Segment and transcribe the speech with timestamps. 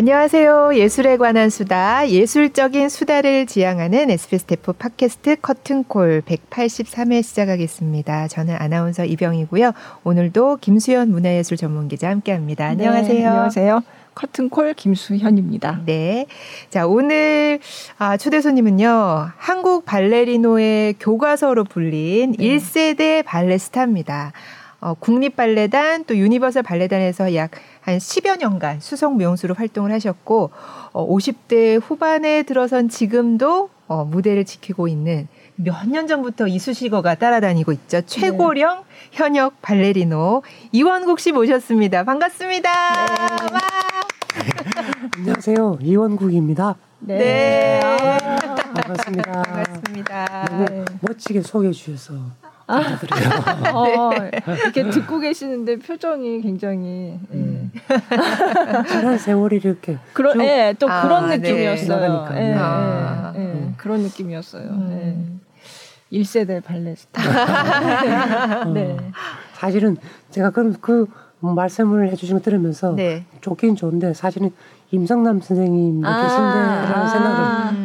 [0.00, 0.76] 안녕하세요.
[0.76, 8.28] 예술에 관한 수다, 예술적인 수다를 지향하는 SBS 대표 팟캐스트 커튼콜 183회 시작하겠습니다.
[8.28, 9.72] 저는 아나운서 이병희고요.
[10.02, 12.64] 오늘도 김수현 문화예술 전문기자 함께합니다.
[12.64, 13.18] 안녕하세요.
[13.18, 13.82] 네, 안녕하세요.
[14.14, 15.82] 커튼콜 김수현입니다.
[15.84, 16.24] 네.
[16.70, 17.60] 자, 오늘
[17.98, 19.32] 아, 초대 손님은요.
[19.36, 22.56] 한국 발레리노의 교과서로 불린 네.
[22.56, 24.32] 1세대 발레 스타입니다.
[24.80, 27.50] 어, 국립발레단 또 유니버설 발레단에서 약
[27.82, 30.50] 한 10여 년간 수석 무용수로 활동을 하셨고
[30.92, 38.02] 어, 50대 후반에 들어선 지금도 어, 무대를 지키고 있는 몇 년 전부터 이수식어가 따라다니고 있죠.
[38.02, 38.84] 최고령 네.
[39.12, 42.04] 현역 발레리노 이원국 씨 모셨습니다.
[42.04, 42.70] 반갑습니다.
[43.06, 43.16] 네.
[45.16, 45.78] 안녕하세요.
[45.82, 46.76] 이원국입니다.
[47.00, 47.18] 네.
[47.18, 47.80] 네.
[47.82, 49.42] 아, 반갑습니다.
[49.42, 50.44] 반갑습니다.
[50.68, 50.84] 네.
[51.00, 52.14] 멋지게 소개해 주셔서
[52.70, 53.74] 감사드려요.
[53.74, 54.10] 어,
[54.62, 57.36] 이렇게 듣고 계시는데 표정이 굉장히 예.
[57.36, 57.72] 음.
[57.90, 58.88] 예.
[58.88, 61.38] 지난 세월이 이렇게 그런 예, 또 아, 그런 네.
[61.38, 62.28] 느낌이었어요.
[62.34, 63.74] 예, 예, 아, 예, 음.
[63.76, 64.62] 그런 느낌이었어요.
[64.62, 65.40] 음.
[66.12, 66.20] 예.
[66.20, 68.64] 1세대 발레 스타.
[68.74, 68.96] 네.
[69.54, 69.96] 사실은
[70.30, 71.06] 제가 그럼 그
[71.40, 73.24] 말씀을 해주신 거 들으면서 네.
[73.40, 74.52] 좋긴 좋은데 사실은
[74.90, 77.79] 임성남 선생님 아~ 계신데라는 생각을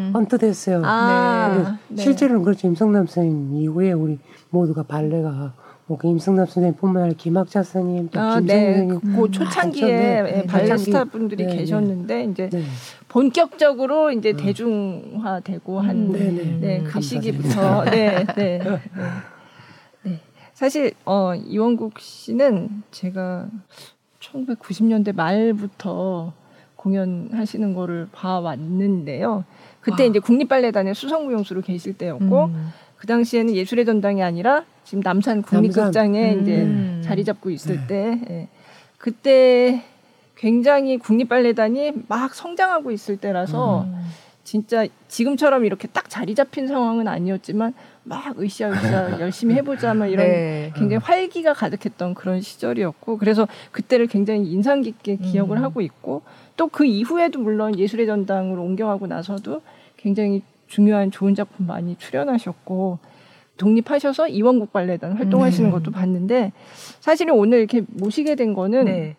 [0.47, 0.81] 했어요.
[0.85, 2.01] 아~ 네.
[2.03, 2.67] 실제로는 그렇죠.
[2.67, 5.53] 임성남 선생님 이후에 우리 모두가 발레가
[5.87, 8.87] 뭐그 임성남 선생님뿐만 아니라 김학자 선생님, 또 아, 네.
[8.87, 12.63] 그 초창기에 네, 네, 발레 스타 분들이 네, 계셨는데 이제 네.
[13.07, 14.35] 본격적으로 이제 어.
[14.35, 18.59] 대중화되고 한 음, 네, 네, 네, 그 시기부터 네, 네,
[20.03, 20.19] 네.
[20.55, 23.47] 사실 어 이원국 씨는 제가
[24.19, 26.33] 1990년대 말부터
[26.77, 29.43] 공연하시는 거를 봐왔는데요.
[29.85, 30.09] 그때 와.
[30.09, 32.69] 이제 국립발레단의 수성무용수로 계실 때였고 음.
[32.97, 36.41] 그 당시에는 예술의 전당이 아니라 지금 남산 국립극장에 음.
[36.41, 37.87] 이제 자리 잡고 있을 네.
[37.87, 38.47] 때 예.
[38.97, 39.83] 그때
[40.35, 44.07] 굉장히 국립발레단이 막 성장하고 있을 때라서 음.
[44.43, 50.71] 진짜 지금처럼 이렇게 딱 자리 잡힌 상황은 아니었지만 막 으쌰으쌰 열심히 해보자 막 이런 네.
[50.75, 55.63] 굉장히 활기가 가득했던 그런 시절이었고 그래서 그때를 굉장히 인상 깊게 기억을 음.
[55.63, 56.21] 하고 있고
[56.55, 59.61] 또 그 이후에도 물론 예술의 전당으로 옮겨가고 나서도
[59.97, 62.99] 굉장히 중요한 좋은 작품 많이 출연하셨고
[63.57, 65.71] 독립하셔서 이원국 발레단 활동하시는 음.
[65.71, 66.51] 것도 봤는데
[66.99, 69.15] 사실은 오늘 이렇게 모시게 된 거는 네.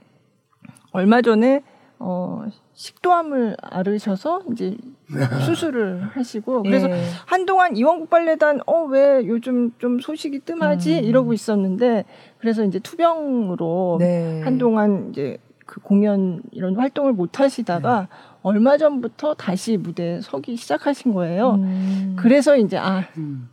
[0.92, 1.62] 얼마 전에
[1.98, 4.76] 어 식도암을 앓으셔서 이제
[5.46, 7.02] 수술을 하시고 그래서 네.
[7.26, 11.04] 한동안 이원국 발레단 어 왜 요즘 좀 소식이 뜸하지 음.
[11.04, 12.04] 이러고 있었는데
[12.38, 14.42] 그래서 이제 투병으로 네.
[14.42, 18.06] 한동안 이제 그 공연 이런 활동을 못 하시다가 네.
[18.42, 21.54] 얼마 전부터 다시 무대에 서기 시작하신 거예요.
[21.54, 22.14] 음.
[22.16, 23.48] 그래서 이제 아, 음.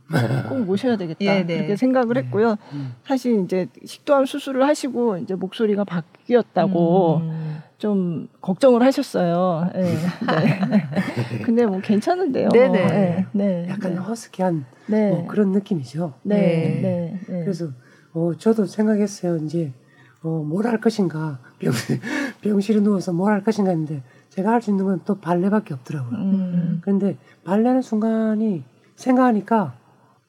[0.48, 1.26] 꼭 모셔야 되겠다.
[1.26, 1.56] 예, 네.
[1.56, 2.20] 이렇게 생각을 네.
[2.22, 2.58] 했고요.
[2.74, 2.94] 음.
[3.04, 7.58] 사실 이제 식도암 수술을 하시고 이제 목소리가 바뀌었다고 음.
[7.88, 9.70] 좀 걱정을 하셨어요.
[9.76, 9.84] 네.
[9.84, 11.44] 네.
[11.44, 12.48] 근데 뭐 괜찮은데요.
[12.48, 12.88] 네네.
[12.88, 13.26] 네.
[13.34, 13.68] 네.
[13.70, 15.10] 약간 허스키한 네.
[15.10, 16.14] 뭐 그런 느낌이죠.
[16.24, 16.80] 네.
[16.82, 17.20] 네.
[17.28, 17.42] 네.
[17.44, 17.68] 그래서
[18.14, 19.36] 어, 저도 생각했어요.
[19.44, 19.74] 이제
[20.22, 22.00] 어, 뭘 할 것인가 병실,
[22.40, 26.18] 병실에 누워서 뭘 할 것인가 했는데 제가 할 수 있는 건 또 발레밖에 없더라고요.
[26.20, 26.80] 음.
[26.86, 28.64] 그런데 발레는 순간이
[28.96, 29.74] 생각하니까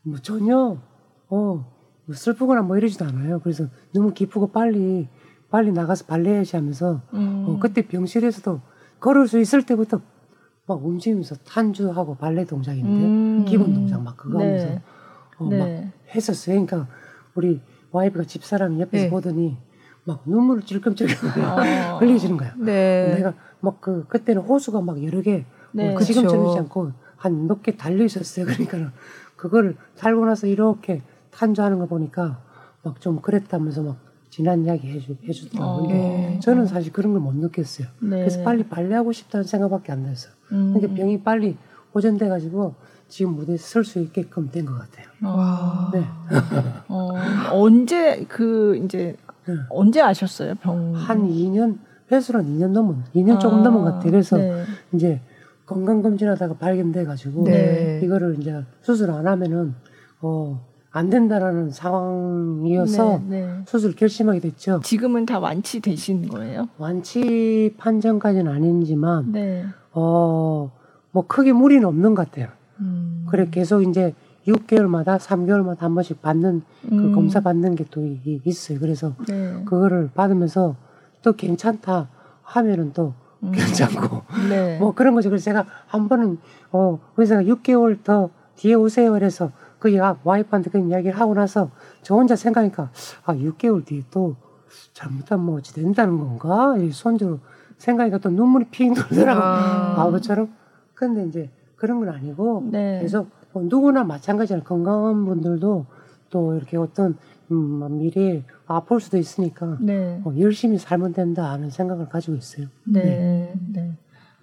[0.02, 0.76] 뭐 전혀
[1.28, 1.64] 어
[2.06, 3.38] 뭐 슬프거나 뭐 이러지도 않아요.
[3.38, 3.64] 그래서
[3.94, 5.08] 너무 기쁘고 빨리
[5.54, 7.44] 빨리 나가서 발레 해야지 하면서 음.
[7.46, 8.60] 어, 그때 병실에서도
[8.98, 10.00] 걸을 수 있을 때부터
[10.66, 13.44] 막 움직이면서 탄주하고 발레 동작인데 음.
[13.46, 14.46] 기본 동작 막 그거 네.
[14.46, 14.80] 하면서
[15.38, 15.58] 어, 네.
[15.60, 16.66] 막 했었어요.
[16.66, 16.88] 그러니까
[17.36, 17.60] 우리
[17.92, 19.10] 와이프가 집사람이 옆에서 네.
[19.10, 19.56] 보더니
[20.02, 21.98] 막 눈물을 찔끔찔끔 어.
[22.02, 22.52] 흘리시는 거야.
[22.58, 23.14] 네.
[23.14, 25.92] 내가 막 그 그때는 호수가 막 여러 개 네.
[25.92, 28.44] 뭐 지금처럼지 않고 한 몇 개 달려 있었어요.
[28.50, 28.90] 그러니까
[29.36, 32.40] 그거를 살고 나서 이렇게 탄주하는 거 보니까
[32.82, 33.96] 막 좀 그랬다면서 막
[34.34, 35.84] 지난 이야기 해주, 해주더라고요.
[35.84, 35.86] 어.
[35.92, 36.40] 네.
[36.42, 37.86] 저는 사실 그런 걸 못 느꼈어요.
[38.00, 38.16] 네.
[38.18, 40.32] 그래서 빨리 발레하고 싶다는 생각밖에 안 났어요.
[40.50, 40.72] 음.
[40.74, 41.56] 그러니까 병이 빨리
[41.94, 42.74] 호전돼가지고
[43.08, 45.06] 지금 무대에 설 수 있게끔 된 것 같아요.
[45.22, 45.88] 와.
[45.94, 46.04] 네.
[46.88, 47.10] 어,
[47.52, 49.16] 언제 그 이제
[49.46, 49.54] 네.
[49.70, 50.92] 언제 아셨어요 병?
[50.96, 51.78] 한 2년
[52.10, 54.10] 회수한 2년 넘은 2년 조금 아, 넘은 것 같아요.
[54.10, 54.64] 그래서 네.
[54.94, 55.20] 이제
[55.64, 58.00] 건강 검진하다가 발견돼 가지고 네.
[58.02, 59.76] 이거를 이제 수술 안 하면은
[60.22, 60.60] 어.
[60.96, 63.64] 안 된다라는 상황이어서 네, 네.
[63.66, 64.80] 수술 결심하게 됐죠.
[64.84, 66.68] 지금은 다 완치되신 거예요?
[66.78, 69.64] 완치 판정까지는 아니지만 네.
[69.92, 70.70] 어
[71.10, 72.48] 뭐 크게 무리는 없는 것 같아요.
[72.80, 73.24] 음.
[73.30, 74.14] 그래 계속 이제
[74.48, 77.12] 6개월마다 3개월마다 한 번씩 받는 그 음.
[77.14, 78.00] 검사 받는 게 또
[78.44, 78.80] 있어요.
[78.80, 79.62] 그래서 네.
[79.64, 80.74] 그거를 받으면서
[81.22, 82.08] 또 괜찮다
[82.42, 83.14] 하면은 또
[83.44, 83.52] 음.
[83.52, 84.76] 괜찮고 네.
[84.80, 85.28] 뭐 그런 거죠.
[85.30, 86.38] 그래서 제가 한 번은
[86.72, 89.12] 어 의사가 6개월 더 뒤에 오세요.
[89.12, 89.52] 그래서
[89.84, 89.94] 그
[90.24, 91.70] 와이프한테 그 이야기를 하고 나서
[92.00, 92.90] 저 혼자 생각하니까
[93.26, 94.34] 아 6개월 뒤에 또
[94.94, 96.74] 잘못하면 뭐 어찌 된다는 건가?
[96.78, 97.40] 이 손주로
[97.76, 100.02] 생각하니까 또 눈물이 핑 돌더라고 아.
[100.02, 100.48] 아버처럼
[100.94, 103.00] 근데 이제 그런 건 아니고 네.
[103.02, 105.84] 계속 뭐 누구나 마찬가지로 건강한 분들도
[106.30, 107.18] 또 이렇게 어떤
[107.50, 110.18] 음, 뭐 미래에 아플 수도 있으니까 네.
[110.24, 112.68] 뭐 열심히 살면 된다 하는 생각을 가지고 있어요.
[112.84, 113.02] 네.
[113.02, 113.54] 네.
[113.74, 113.98] 네.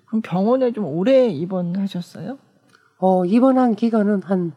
[0.06, 2.38] 그럼 병원에 좀 오래 입원하셨어요?
[3.00, 4.52] 어, 입원한 기간은 한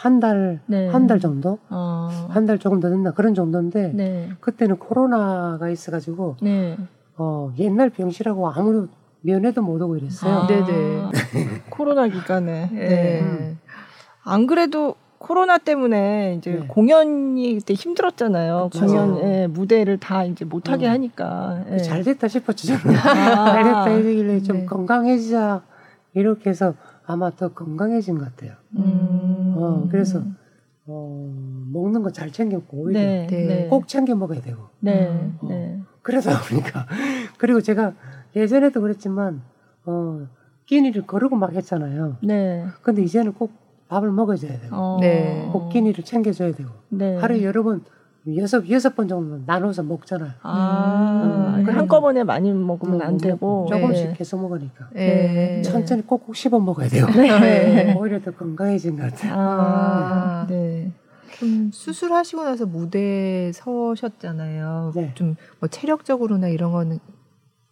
[0.00, 0.88] 한 달, 네.
[0.88, 1.58] 한달 정도?
[1.68, 2.08] 어.
[2.30, 3.10] 한달 조금 더 됐나?
[3.10, 4.30] 그런 정도인데, 네.
[4.40, 6.78] 그때는 코로나가 있어가지고, 네.
[7.18, 8.88] 어, 옛날 병실하고 아무도
[9.20, 10.34] 면회도 못 오고 이랬어요.
[10.34, 11.10] 아, 네네.
[11.68, 12.70] 코로나 기간에.
[12.72, 13.20] 네.
[13.20, 13.58] 음.
[14.24, 16.66] 안 그래도 코로나 때문에 이제 네.
[16.66, 18.70] 공연이 그때 힘들었잖아요.
[18.72, 18.86] 그렇죠.
[18.86, 20.92] 공연 예, 무대를 다 이제 못하게 어.
[20.92, 21.76] 하니까 예.
[21.76, 22.72] 잘 됐다 싶었죠.
[22.72, 22.78] 아.
[23.52, 24.64] 잘 됐다 이러길래 좀 네.
[24.64, 25.60] 건강해지자
[26.14, 26.72] 이렇게 해서
[27.10, 28.52] 아마 더 건강해진 것 같아요.
[28.76, 29.54] 음.
[29.56, 30.22] 어, 그래서
[30.86, 31.32] 어,
[31.72, 33.26] 먹는 거 잘 챙겼고 오히려 네.
[33.28, 33.66] 네.
[33.68, 34.68] 꼭 챙겨 먹어야 되고.
[34.78, 35.08] 네.
[35.40, 35.80] 어, 네.
[36.02, 36.86] 그러다 보니까
[37.38, 37.94] 그리고 제가
[38.36, 39.42] 예전에도 그랬지만
[39.84, 40.26] 어,
[40.66, 42.18] 끼니를 거르고 막 했잖아요.
[42.22, 42.64] 네.
[42.82, 43.50] 근데 이제는 꼭
[43.88, 44.98] 밥을 먹어줘야 되고 어.
[45.00, 45.48] 네.
[45.52, 47.16] 복끼니를 챙겨줘야 되고 네.
[47.16, 47.82] 하루에 여러 번
[48.36, 50.32] 여섯 여섯 번 정도 나눠서 먹잖아요.
[50.42, 54.14] 아, 음, 한꺼번에 많이 먹으면 음, 안 되고 조금씩 네.
[54.14, 55.62] 계속 먹으니까 네.
[55.62, 57.06] 천천히 꼭꼭 씹어 먹어야 돼요.
[57.16, 57.94] 네.
[57.94, 59.34] 오히려 더 건강해진 것 같아요.
[59.36, 60.92] 아, 네.
[61.38, 64.92] 좀 수술하시고 나서 무대에 서셨잖아요.
[64.94, 65.14] 네.
[65.14, 66.98] 좀뭐 체력적으로나 이런 거는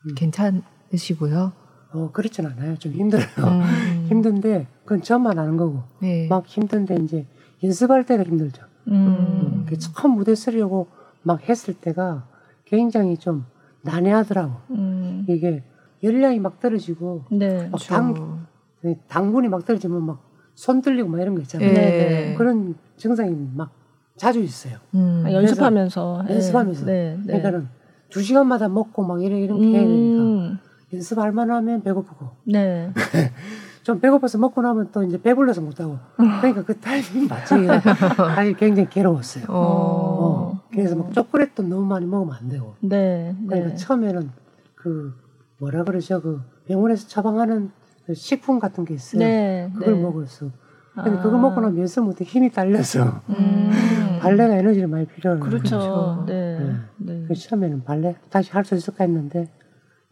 [0.06, 0.14] 음.
[0.14, 1.52] 괜찮으시고요.
[1.92, 2.76] 어, 그렇진 않아요.
[2.76, 3.26] 좀 힘들어요.
[3.38, 4.06] 음.
[4.08, 5.82] 힘든데, 그건 저만 아는 거고.
[6.00, 6.28] 네.
[6.28, 7.26] 막 힘든데, 이제
[7.62, 8.62] 연습할 때가 힘들죠.
[8.90, 9.66] 음.
[9.70, 9.78] 음.
[9.78, 10.88] 처음 무대 쓰려고
[11.22, 12.26] 막 했을 때가
[12.64, 13.44] 굉장히 좀
[13.82, 14.52] 난해하더라고.
[14.70, 15.24] 음.
[15.28, 15.62] 이게
[16.02, 17.68] 열량이 막 떨어지고, 네.
[17.68, 18.46] 막 당,
[18.82, 21.72] 네, 당분이 막 떨어지면 막손 들리고 막 이런 거 있잖아요.
[21.72, 22.34] 네.
[22.36, 23.72] 그런 증상이 막
[24.16, 24.78] 자주 있어요.
[24.94, 25.22] 음.
[25.26, 26.26] 아, 연습하면서.
[26.28, 26.86] 연습하면서.
[26.86, 27.16] 네.
[27.18, 27.26] 네.
[27.26, 27.68] 그러니까는
[28.10, 30.22] 두 시간마다 먹고 막 이런, 해야 되니까.
[30.22, 30.58] 음.
[30.92, 32.28] 연습할 만하면 배고프고.
[33.88, 33.92] 네.
[33.92, 35.98] 좀 배고파서 먹고 나면 또 이제 배불러서 못하고.
[36.16, 37.54] 그러니까 그 타이밍 맞지.
[38.36, 39.44] 아니 굉장히 괴로웠어요.
[39.48, 39.54] 어.
[39.54, 40.60] 어.
[40.70, 42.74] 그래서 막 초콜릿도 너무 많이 먹으면 안 되고.
[42.80, 43.34] 네.
[43.46, 43.76] 그러니까 네.
[43.76, 44.30] 처음에는
[44.74, 45.14] 그
[45.58, 47.70] 뭐라 그러죠 그 병원에서 처방하는
[48.04, 49.20] 그 식품 같은 게 있어요.
[49.20, 49.70] 네.
[49.74, 50.02] 그걸 네.
[50.02, 50.50] 먹었어.
[50.94, 51.22] 근데 아.
[51.22, 53.70] 그거 먹고 나면 못해 힘이 딸려서 음.
[54.20, 55.40] 발레가 에너지를 많이 필요해요.
[55.40, 55.78] 그렇죠.
[55.78, 56.24] 그렇죠.
[56.26, 56.58] 네.
[56.58, 56.74] 네.
[56.98, 57.24] 네.
[57.28, 59.48] 그 처음에는 발레 다시 할 수 있을까 했는데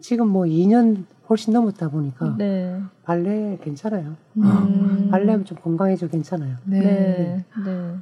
[0.00, 2.80] 지금 뭐 2년 훨씬 넘었다 보니까 네.
[3.04, 4.16] 발레 괜찮아요.
[4.36, 4.44] 음.
[4.44, 6.56] 어, 발레하면 좀 건강해져 괜찮아요.
[6.64, 6.80] 네.
[6.80, 7.44] 네.
[7.64, 7.94] 네.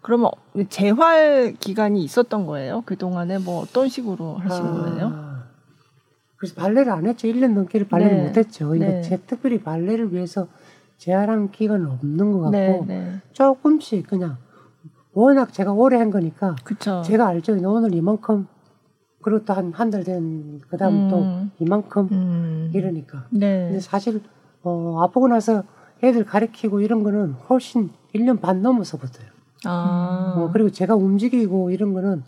[0.00, 0.30] 그러면
[0.68, 2.82] 재활 기간이 있었던 거예요?
[2.84, 5.32] 그 동안에 뭐 어떤 식으로 하신 아, 거예요?
[6.36, 7.28] 그래서 발레를 안 했죠.
[7.28, 8.26] 1년 넘게를 발레를 네.
[8.26, 8.74] 못 했죠.
[8.74, 9.02] 이거 네.
[9.02, 10.48] 제 특별히 발레를 위해서
[10.98, 13.20] 재활한 기간은 없는 것 같고 네, 네.
[13.32, 14.38] 조금씩 그냥
[15.12, 17.02] 워낙 제가 오래 한 거니까 그쵸.
[17.04, 17.52] 제가 알죠.
[17.52, 18.48] 오늘 이만큼
[19.44, 21.08] 또한한 달 된 그다음 음.
[21.08, 22.70] 또 이만큼 음.
[22.74, 23.26] 이러니까.
[23.30, 23.66] 네.
[23.68, 24.20] 근데 사실
[24.62, 25.62] 어 아프고 나서
[26.02, 29.26] 애들 가르치고 이런 거는 훨씬 1년 반 넘어서부터요.
[29.64, 30.34] 아.
[30.36, 32.22] 어, 그리고 제가 움직이고 이런 거는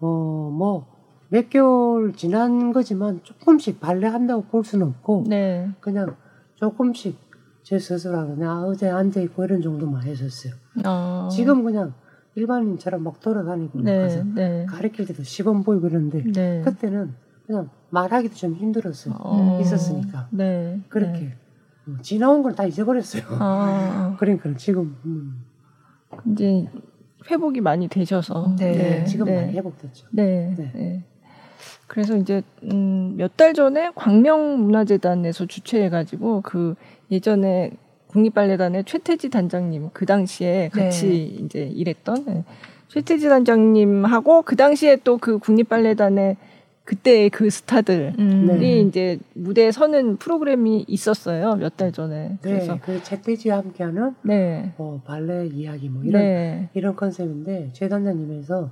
[0.00, 0.86] 어뭐
[1.28, 5.70] 몇 개월 지난 거지만 조금씩 발레 한다고 볼 수는 없고 네.
[5.80, 6.16] 그냥
[6.56, 7.18] 조금씩
[7.62, 10.54] 제 스스로 그냥 어제 앉아 있고 이런 정도만 했었어요.
[10.84, 11.28] 아.
[11.30, 11.94] 지금 그냥
[12.34, 14.66] 일반인처럼 막 돌아다니고 네, 가서 네.
[14.68, 16.62] 가르칠 때도 시범 보이고 그러는데 네.
[16.64, 17.14] 그때는
[17.46, 19.14] 그냥 말하기도 좀 힘들었어요.
[19.18, 20.28] 어, 있었으니까.
[20.30, 21.36] 네, 그렇게 네.
[21.84, 23.22] 뭐 지나온 걸 다 잊어버렸어요.
[23.38, 25.44] 아, 그러니까 지금 음.
[26.32, 26.66] 이제
[27.30, 30.06] 회복이 많이 되셔서 네, 네 지금 많이 회복됐죠.
[30.12, 31.04] 네.
[31.86, 36.74] 그래서 이제 음, 몇 달 전에 광명문화재단에서 주최해가지고 그
[37.10, 37.72] 예전에
[38.12, 40.84] 국립발레단의 최태지 단장님 그 당시에 네.
[40.84, 41.44] 같이 네.
[41.44, 42.44] 이제 일했던 네.
[42.88, 46.36] 최태지 단장님하고 그 당시에 또 그 국립발레단의
[46.84, 48.46] 그때 그 스타들이 음.
[48.58, 48.80] 네.
[48.80, 52.28] 이제 무대에 서는 프로그램이 있었어요 몇 달 전에.
[52.28, 54.74] 네, 그래서 그 최태지와 함께하는 네.
[54.78, 56.70] 어, 발레 이야기 뭐 이런 네.
[56.74, 58.68] 이런 컨셉인데 최 단장님에서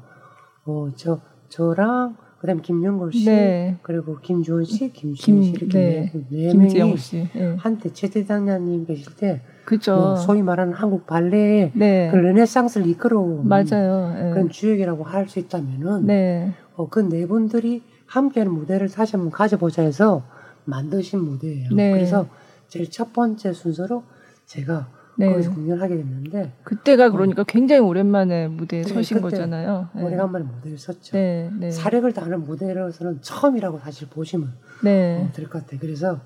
[0.66, 3.76] 어, 저 저랑 그다음에 김영걸 씨, 네.
[3.82, 7.28] 그리고 김주원 씨, 김수희 씨 이렇게 네, 네 명이 씨.
[7.34, 7.54] 네.
[7.58, 9.94] 한때 최대장님 계실 때, 그죠.
[9.94, 12.08] 뭐 소위 말하는 한국 발레의 네.
[12.10, 14.14] 그 르네상스를 이끌어온 맞아요.
[14.14, 14.30] 네.
[14.30, 16.54] 그런 주역이라고 할 수 있다면은, 네.
[16.76, 20.24] 어, 그 네 분들이 함께하는 무대를 다시 한번 가져보자 해서
[20.64, 21.68] 만드신 무대예요.
[21.74, 21.92] 네.
[21.92, 22.26] 그래서
[22.68, 24.02] 제일 첫 번째 순서로
[24.46, 24.88] 제가
[25.20, 25.32] 네.
[25.32, 27.10] 거기서 공연하게 됐는데 그때가 어.
[27.10, 27.44] 그러니까 어.
[27.46, 29.88] 굉장히 오랜만에 무대에 네, 서신 거잖아요.
[29.94, 30.02] 네.
[30.02, 31.12] 오래간만에 무대를 섰죠.
[31.12, 31.70] 네, 네.
[31.70, 35.22] 사력을 다하는 무대로서는 처음이라고 사실 보시면 네.
[35.22, 35.80] 어, 될것 같아요.
[35.80, 36.20] 그래서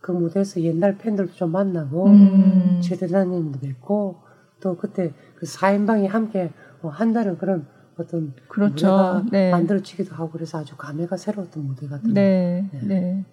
[0.00, 2.80] 그 무대에서 옛날 팬들도 좀 만나고 음.
[2.82, 4.20] 최 대장님도 뵙고
[4.60, 6.50] 또 그때 그 사인방이 함께
[6.82, 7.66] 어, 한다는 그런
[7.98, 9.24] 어떤 그렇죠.
[9.30, 9.50] 네.
[9.50, 12.14] 만들어지기도 하고 그래서 아주 감회가 새로웠던 무대 같은.
[12.14, 12.68] 네.
[12.72, 13.24] 네.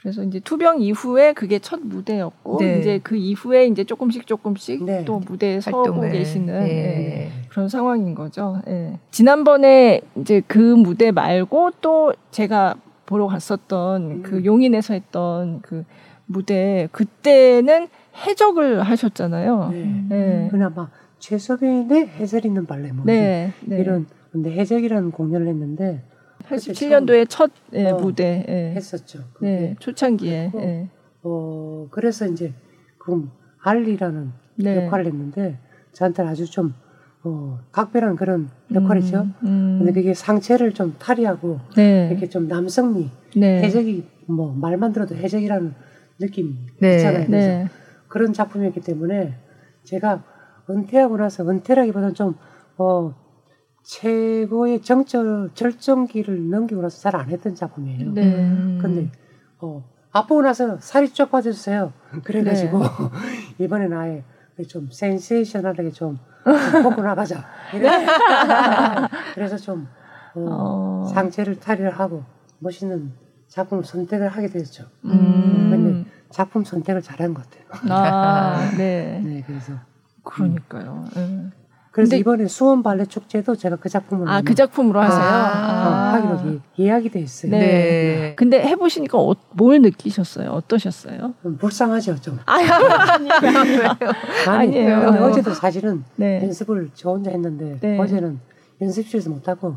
[0.00, 0.02] 네.
[0.02, 2.78] 그래서 이제 투병 이후에 그게 첫 무대였고 네.
[2.78, 5.04] 이제 그 이후에 이제 조금씩 조금씩 네.
[5.04, 6.70] 또 무대에 서고 계시는 네.
[6.70, 8.60] 예, 그런 상황인 거죠.
[8.66, 8.98] 예.
[9.10, 12.76] 지난번에 이제 그 무대 말고 또 제가
[13.06, 14.22] 보러 갔었던 음.
[14.22, 15.84] 그 용인에서 했던 그
[16.26, 17.88] 무대 그때는
[18.26, 19.68] 해적을 하셨잖아요.
[19.72, 20.04] 네.
[20.08, 20.48] 네.
[20.50, 20.88] 그나마
[21.18, 23.52] 최소빈의 해설 있는 발레 뭐 네.
[23.66, 26.02] 이런 근데 해적이라는 공연을 했는데
[26.48, 28.74] 87년도에 첫 예, 어, 무대 예.
[28.74, 29.20] 했었죠.
[29.40, 30.52] 네, 초창기에.
[30.56, 30.88] 예.
[31.22, 32.52] 어 그래서 이제
[32.98, 33.30] 그럼
[33.62, 34.84] 알리라는 네.
[34.84, 35.58] 역할을 했는데
[35.92, 36.74] 저한테는 아주 좀
[37.22, 39.20] 어, 각별한 그런 역할이죠.
[39.20, 39.78] 음, 음.
[39.78, 42.08] 근데 그게 상체를 좀 탈의하고 네.
[42.10, 43.62] 이렇게 좀 남성미, 네.
[43.62, 45.74] 해적이 뭐 말만 들어도 해적이라는
[46.18, 46.96] 느낌 네.
[46.96, 47.26] 있잖아요.
[47.26, 47.68] 그래서 네.
[48.08, 49.34] 그런 작품이었기 때문에
[49.84, 50.24] 제가
[50.70, 52.34] 은퇴하고 나서 은퇴라기보다는 좀
[52.78, 53.14] 어,
[53.82, 58.12] 최고의 정절 절정기를 넘기고 나서 잘 안 했던 작품이에요.
[58.12, 58.32] 네.
[58.80, 59.10] 근데
[59.58, 61.92] 어 아프고 나서 살이 쫙 빠졌어요.
[62.24, 62.78] 그래가지고
[63.58, 63.64] 네.
[63.64, 64.24] 이번엔 아예
[64.68, 66.18] 좀 센세이셔널하게 좀,
[66.82, 67.46] 먹고 나가자.
[69.34, 69.88] 그래서 좀
[70.34, 70.40] 어,
[71.04, 71.04] 어.
[71.14, 72.24] 상체를 탈의를 하고
[72.58, 73.12] 멋있는
[73.48, 74.84] 작품을 선택을 하게 됐죠.
[75.04, 75.68] 음.
[75.70, 77.64] 근데 작품 선택을 잘한 것 같아요.
[77.92, 79.20] 아, 네.
[79.24, 79.72] 네, 그래서
[80.24, 81.04] 그러니까요.
[81.16, 81.50] 음.
[81.92, 86.12] 그래서 이번에 수원 발레 축제도 제가 그 작품을 아그 작품으로 하세요 아, 아.
[86.14, 87.50] 하기로 예, 약이 돼 있어요.
[87.50, 87.58] 네.
[87.58, 88.34] 네.
[88.36, 90.50] 근데 해보시니까 어, 뭘 느끼셨어요?
[90.50, 91.34] 어떠셨어요?
[91.44, 92.38] 음, 불쌍하죠 좀.
[92.46, 93.88] 아니, 아니에요.
[94.46, 96.40] 아니, 에요 근데 어제도 사실은 네.
[96.44, 97.98] 연습을 저 혼자 했는데 네.
[97.98, 98.38] 어제는
[98.80, 99.76] 연습실에서 못 하고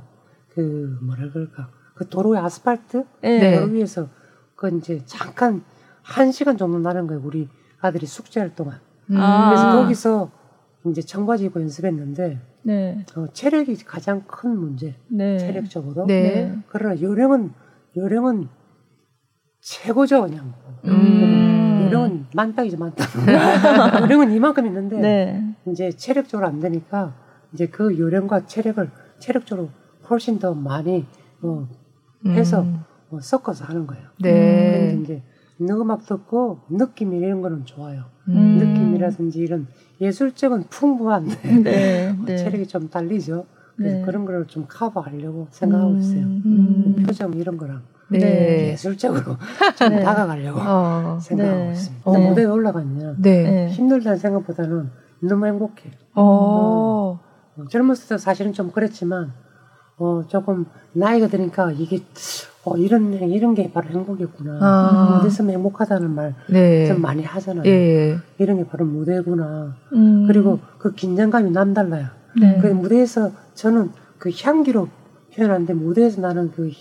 [0.53, 3.55] 그 뭐라 그럴까 그 도로의 아스팔트 네.
[3.59, 4.07] 도로 위에서
[4.55, 5.63] 그 이제 잠깐
[6.03, 7.21] 한 시간 정도 나는 거예요.
[7.25, 7.49] 우리
[7.81, 8.79] 아들이 숙제할 동안.
[9.09, 9.15] 음.
[9.15, 10.31] 그래서 거기서
[10.89, 13.05] 이제 청바지 입고 연습했는데 네.
[13.15, 14.95] 어, 체력이 가장 큰 문제.
[15.07, 15.37] 네.
[15.37, 16.05] 체력적으로.
[16.07, 16.57] 네.
[16.67, 17.51] 그러나 요령은
[17.95, 18.47] 요령은
[19.61, 20.53] 최고죠 그냥.
[20.85, 21.83] 음.
[21.85, 23.07] 요령은 만땅이죠 만땅.
[24.03, 25.55] 요령은 이만큼 있는데 네.
[25.67, 27.15] 이제 체력적으로 안 되니까
[27.53, 29.69] 이제 그 요령과 체력을 체력적으로
[30.09, 31.05] 훨씬 더 많이
[31.41, 31.67] 어,
[32.27, 32.81] 해서 음.
[33.09, 34.07] 어, 섞어서 하는 거예요.
[34.19, 34.91] 네.
[34.93, 35.23] 근데 이제
[35.69, 38.05] 음악 듣고 느낌 이런 거는 좋아요.
[38.27, 38.57] 음.
[38.57, 39.67] 느낌이라든지 이런
[40.03, 42.37] 예술적은 풍부한데 네, 뭐 네.
[42.37, 43.45] 체력이 좀 달리죠.
[43.75, 44.03] 그래서 네.
[44.03, 46.21] 그런 거를 좀 커버하려고 생각하고 음, 있어요.
[46.21, 47.03] 음.
[47.05, 48.71] 표정 이런 거랑 네.
[48.71, 49.37] 예술적으로
[49.75, 50.03] 좀 네.
[50.03, 52.09] 다가가려고 어, 생각하고 있습니다.
[52.09, 52.13] 어.
[52.17, 53.23] 무대에 올라가면
[53.71, 54.91] 힘들다는 생각보다는
[55.21, 55.91] 너무 행복해.
[56.13, 57.19] 어.
[57.57, 59.31] 어, 젊었을 때 사실은 좀 그랬지만
[59.97, 62.01] 어, 조금 나이가 드니까 이게
[62.65, 64.59] 어, 이런 이런 게 바로 행복이었구나.
[64.61, 65.15] 아.
[65.17, 66.93] 무대에서 행복하다는 말좀 네.
[66.93, 67.65] 많이 하잖아요.
[67.65, 68.17] 예.
[68.37, 69.75] 이런 게 바로 무대구나.
[69.93, 70.27] 음.
[70.27, 72.07] 그리고 그 긴장감이 남달라요.
[72.39, 72.59] 네.
[72.61, 74.87] 그 무대에서 저는 그 향기로
[75.35, 76.71] 표현하는데 무대에서 나는 그,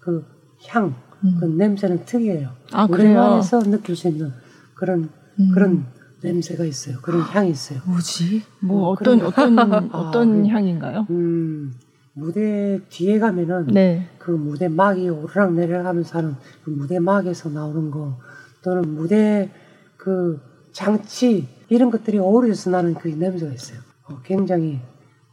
[0.00, 0.24] 그
[0.66, 0.94] 향,
[1.24, 1.36] 음.
[1.38, 2.50] 그 냄새는 특이해요.
[2.72, 4.32] 아, 무대만에서 느낄 수 있는
[4.74, 5.50] 그런, 음.
[5.54, 5.86] 그런
[6.22, 6.98] 냄새가 있어요.
[7.02, 7.80] 그런 향이 있어요.
[7.86, 8.42] 뭐지?
[8.60, 9.58] 뭐 어, 어떤, 어떤,
[9.94, 11.06] 어떤 아, 향인가요?
[11.10, 11.72] 음,
[12.12, 14.06] 무대 뒤에 가면은 네.
[14.18, 18.18] 그 무대 막이 오르락 내리락하면서 하는 그 무대 막에서 나오는 거
[18.62, 19.50] 또는 무대
[19.96, 20.40] 그
[20.72, 23.78] 장치 이런 것들이 어우러져서 나는 그 냄새가 있어요.
[24.04, 24.80] 어, 굉장히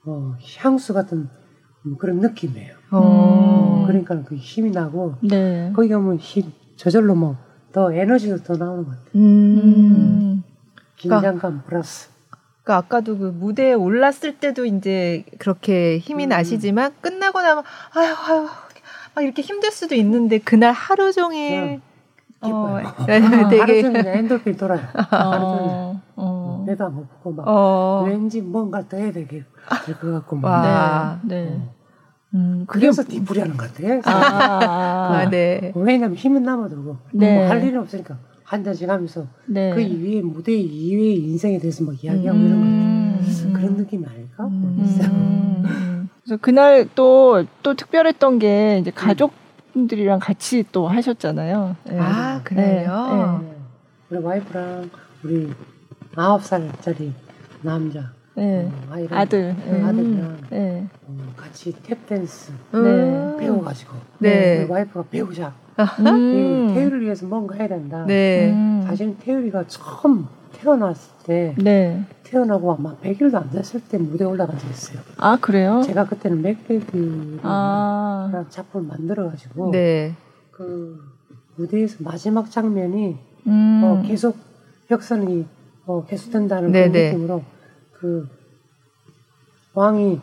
[0.06, 1.28] 어, 향수 같은
[1.98, 2.76] 그런 느낌이에요.
[2.92, 3.00] 어.
[3.00, 5.72] 어, 그러니까 그 힘이 나고 네.
[5.76, 9.12] 거기 가면 힘 저절로 뭐 더 에너지도 더 나오는 것 같아요.
[9.16, 10.44] 음.
[10.96, 12.10] 긴장감 그러니까 플러스.
[12.68, 16.30] 그러니까 아까도 그 무대에 올랐을 때도 이제 그렇게 힘이 음.
[16.30, 17.64] 나시지만 끝나고 나면
[17.96, 18.48] 아유 아유
[19.16, 21.80] 막 이렇게 힘들 수도 있는데 그날 하루 종일
[22.42, 23.20] 어, 네,
[23.50, 24.82] 되게 하루 종일 엔돌핀 돌아요.
[24.94, 26.64] 하루 종일 어.
[26.68, 28.04] 내도 안 먹고 막 어.
[28.06, 29.46] 왠지 뭔가 더 해야 되게
[29.86, 31.22] 될것 같고 막.
[31.24, 31.46] 네.
[31.46, 31.52] 네.
[31.54, 31.78] 어.
[32.34, 34.02] 음, 그래서 뒤풀이하는 것 같아요.
[34.04, 35.72] 아, 아, 네.
[35.74, 37.36] 왜냐면 힘은 남아도고 네.
[37.36, 38.18] 뭐할 일은 없으니까
[38.48, 39.74] 한 잔씩 하면서 네.
[39.74, 43.18] 그 이후에 무대 이후의 인생에 대해서 뭐 이야기하고 음.
[43.20, 45.08] 이런 것들 그런 느낌이 아닐까 모르겠어요.
[45.10, 46.10] 음.
[46.24, 51.76] 그래서 그날 또또 특별했던 게 이제 가족분들이랑 같이 또 하셨잖아요.
[51.88, 52.00] 네.
[52.00, 53.44] 아 그래요.
[53.44, 53.58] 네.
[54.12, 54.90] 우리 와이프랑
[55.26, 55.50] 우리
[56.16, 57.12] 아홉 살짜리
[57.62, 58.70] 남자 네.
[58.88, 59.84] 어, 아들 네.
[59.84, 60.88] 아들이랑 네.
[61.08, 63.38] 어, 같이 탭댄스 네.
[63.40, 64.64] 배워가지고 네.
[64.64, 65.56] 우리 와이프가 배우자
[66.00, 66.72] 음.
[66.74, 68.06] 태율을 위해서 뭔가 해야 된다.
[68.06, 68.52] 네.
[68.52, 68.84] 음.
[68.86, 72.04] 사실 태율이가 처음 태어났을 때 네.
[72.24, 75.00] 태어나고 아마 100일도 안 됐을 때 무대 에 올라간 적 있어요.
[75.18, 75.82] 아 그래요?
[75.84, 78.46] 제가 그때는 맥베드 아.
[78.50, 80.14] 작품을 만들어가지고 네.
[80.52, 81.00] 그
[81.56, 83.18] 무대에서 마지막 장면이
[83.48, 83.82] 음.
[83.84, 84.38] 어, 계속
[84.90, 85.46] 벽선이
[85.88, 87.42] 어, 계속된다는 느낌으로
[88.00, 88.28] 그
[89.74, 90.20] 왕이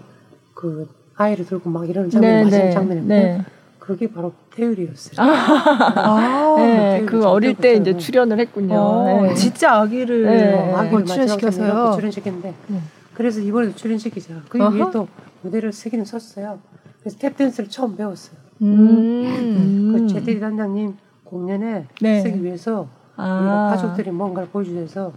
[0.54, 3.44] 그 아이를 들고 막 이러는 장면 네, 네, 장면이었고 네.
[3.78, 5.16] 그게 바로 태율이었어요.
[5.20, 8.74] 아, 네, 그 어릴 때 이제 출연을 했군요.
[8.74, 9.34] 어, 네.
[9.34, 10.72] 진짜 아기를 네.
[10.72, 11.92] 아기를 출연시켜서요.
[11.96, 12.80] 출연시켰는데 네.
[13.12, 14.42] 그래서 이번에도 출연시키자.
[14.48, 15.06] 그 위에 또
[15.42, 16.58] 무대를 세기는 섰어요.
[17.00, 18.36] 그래서 탭 댄스를 처음 배웠어요.
[18.62, 19.92] 음.
[19.92, 22.22] 그 제테리 단장님 공연에 네.
[22.22, 23.68] 쓰기 위해서 아.
[23.74, 25.12] 가족들이 뭔가를 보여주셔서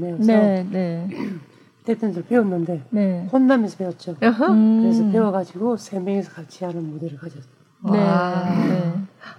[0.00, 1.08] 내서 네, 네.
[1.86, 3.28] 탭댄스를 배웠는데 네.
[3.32, 4.16] 혼나면서 배웠죠.
[4.22, 4.82] 음.
[4.82, 7.56] 그래서 배워가지고 세 명이서 같이 하는 무대를 가졌어요.
[7.92, 7.98] 네.
[8.68, 8.92] 네.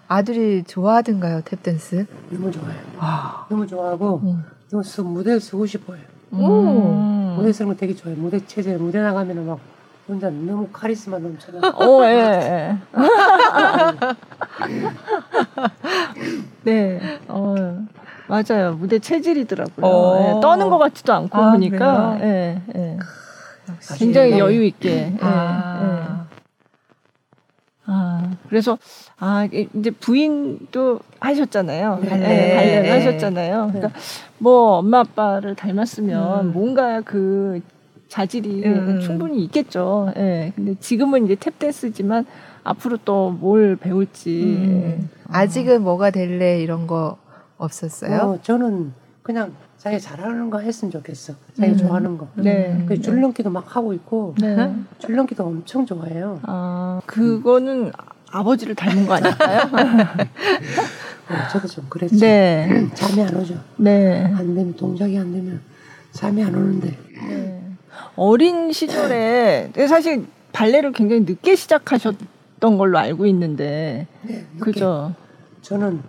[0.07, 2.05] 아들이 좋아하던가요 탭댄스?
[2.29, 2.75] 너무 좋아요.
[2.97, 3.45] 와.
[3.49, 4.43] 너무 좋아하고 음.
[4.69, 5.99] 너무 무대를 쓰고 싶어요.
[6.33, 7.35] 음.
[7.37, 8.21] 무대 쓰는 거 되게 좋아해요.
[8.21, 9.59] 무대 체제 무대 나가면은 막
[10.07, 11.75] 혼자 너무 카리스마 넘쳐나.
[11.79, 12.77] 오, 예, 예.
[16.63, 17.19] 네.
[17.27, 17.85] 어,
[18.27, 18.73] 맞아요.
[18.75, 19.85] 무대 체질이더라고요.
[19.85, 20.35] 어.
[20.37, 22.17] 예, 떠는 것 같지도 않고 아, 보니까.
[22.21, 22.97] 예, 예.
[23.97, 24.89] 굉장히 여유 있게.
[24.89, 25.81] 예, 아.
[25.83, 26.17] 예.
[27.89, 28.77] 아, 그래서,
[29.17, 31.99] 아, 이제 부인도 하셨잖아요.
[32.01, 32.17] 네.
[32.17, 32.89] 네, 발레를 네.
[32.91, 33.69] 하셨잖아요.
[33.71, 33.97] 그러니까,
[34.39, 36.53] 뭐, 엄마 아빠를 닮았으면, 음.
[36.53, 37.61] 뭔가 그
[38.09, 38.99] 자질이 음.
[38.99, 40.11] 충분히 있겠죠.
[40.17, 40.51] 예.
[40.55, 42.25] 근데 지금은 이제 탭댄스지만
[42.63, 44.43] 앞으로 또 뭘 배울지.
[44.43, 45.09] 음.
[45.29, 47.17] 아직은 뭐가 될래 이런 거
[47.57, 48.17] 없었어요?
[48.17, 51.33] 어, 저는 그냥 자기 잘하는 거 했으면 좋겠어.
[51.57, 51.77] 자기 음.
[51.77, 52.27] 좋아하는 거.
[52.35, 52.83] 네.
[52.87, 54.73] 그 줄넘기도 막 하고 있고 네.
[54.99, 56.39] 줄넘기도 엄청 좋아해요.
[56.43, 57.91] 아, 그거는
[58.31, 59.61] 아버지를 닮은 거 아닐까요?
[61.29, 62.17] 어, 저도 좀 그랬죠.
[62.17, 62.87] 네.
[62.95, 63.55] 잠이 안 오죠.
[63.77, 64.23] 네.
[64.25, 65.61] 안 되면 동작이 안 되면
[66.11, 66.97] 잠이 안 오는데.
[67.27, 67.63] 네.
[68.15, 75.13] 어린 시절에 사실 발레를 굉장히 늦게 시작하셨던 걸로 알고 있는데 네, 그죠?
[75.61, 76.01] 저는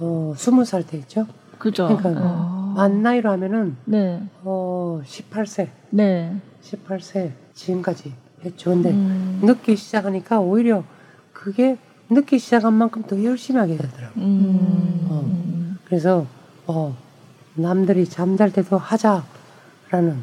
[0.00, 1.26] 어 스무 살 때였죠.
[1.58, 1.86] 그죠.
[1.86, 2.74] 그러니까 아.
[2.76, 4.22] 만 나이로 하면은 네.
[4.44, 5.68] 어 18세.
[5.90, 6.36] 네.
[6.62, 8.12] 18세 지금까지
[8.44, 8.70] 했죠.
[8.70, 9.40] 근데 음.
[9.42, 10.84] 늦게 시작하니까 오히려
[11.32, 11.78] 그게
[12.10, 14.24] 늦게 시작한 만큼 더 열심히 하게 되더라고요.
[14.24, 15.06] 음.
[15.08, 15.76] 어.
[15.86, 16.26] 그래서
[16.66, 16.94] 어
[17.54, 20.22] 남들이 잠잘 때도 하자라는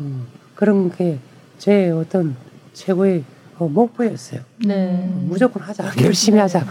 [0.00, 0.26] 음.
[0.54, 1.18] 그런 게
[1.58, 2.36] 제 어떤
[2.72, 3.24] 최고의
[3.58, 4.40] 어, 목표였어요.
[4.64, 5.10] 네.
[5.26, 5.84] 무조건 하자.
[6.04, 6.60] 열심히 하자.
[6.60, 6.66] 네.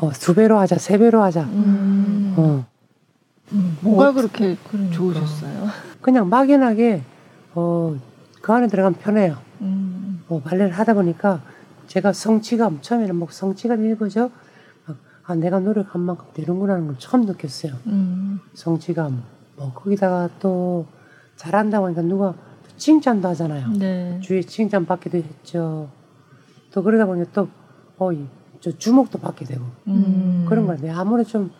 [0.00, 0.78] 어, 두 배로 하자.
[0.78, 1.42] 세 배로 하자.
[1.42, 2.34] 음.
[2.36, 2.64] 어.
[3.52, 4.94] 음, 뭐가 어, 그렇게 그러니까.
[4.94, 5.68] 좋으셨어요?
[6.00, 7.02] 그냥 막연하게
[7.54, 7.96] 어,
[8.40, 9.36] 그 안에 들어가면 편해요.
[9.60, 10.22] 음.
[10.28, 11.42] 어, 발레를 하다 보니까
[11.86, 14.30] 제가 성취감, 처음에는 뭐 성취감이 거죠.
[15.24, 17.74] 아, 내가 노력한 만큼 되는구나는 걸 처음 느꼈어요.
[17.86, 18.40] 음.
[18.54, 19.22] 성취감.
[19.56, 20.86] 뭐, 거기다가 또
[21.36, 22.34] 잘한다고 하니까 누가
[22.76, 23.68] 칭찬도 하잖아요.
[23.78, 24.18] 네.
[24.20, 25.88] 주위에 칭찬 받기도 했죠.
[26.72, 27.48] 또 그러다 보니 또,
[27.98, 28.10] 어,
[28.60, 29.62] 저 주목도 받게 되고.
[29.88, 30.46] 음.
[30.48, 31.50] 그런 거 같 아무리 좀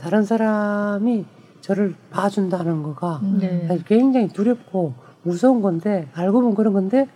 [0.00, 1.24] 다른 사람이
[1.60, 3.78] 저를 봐준다는 거가 네.
[3.86, 7.08] 굉장히 두렵고 무서운 건데, 알고 보면 그런 건데,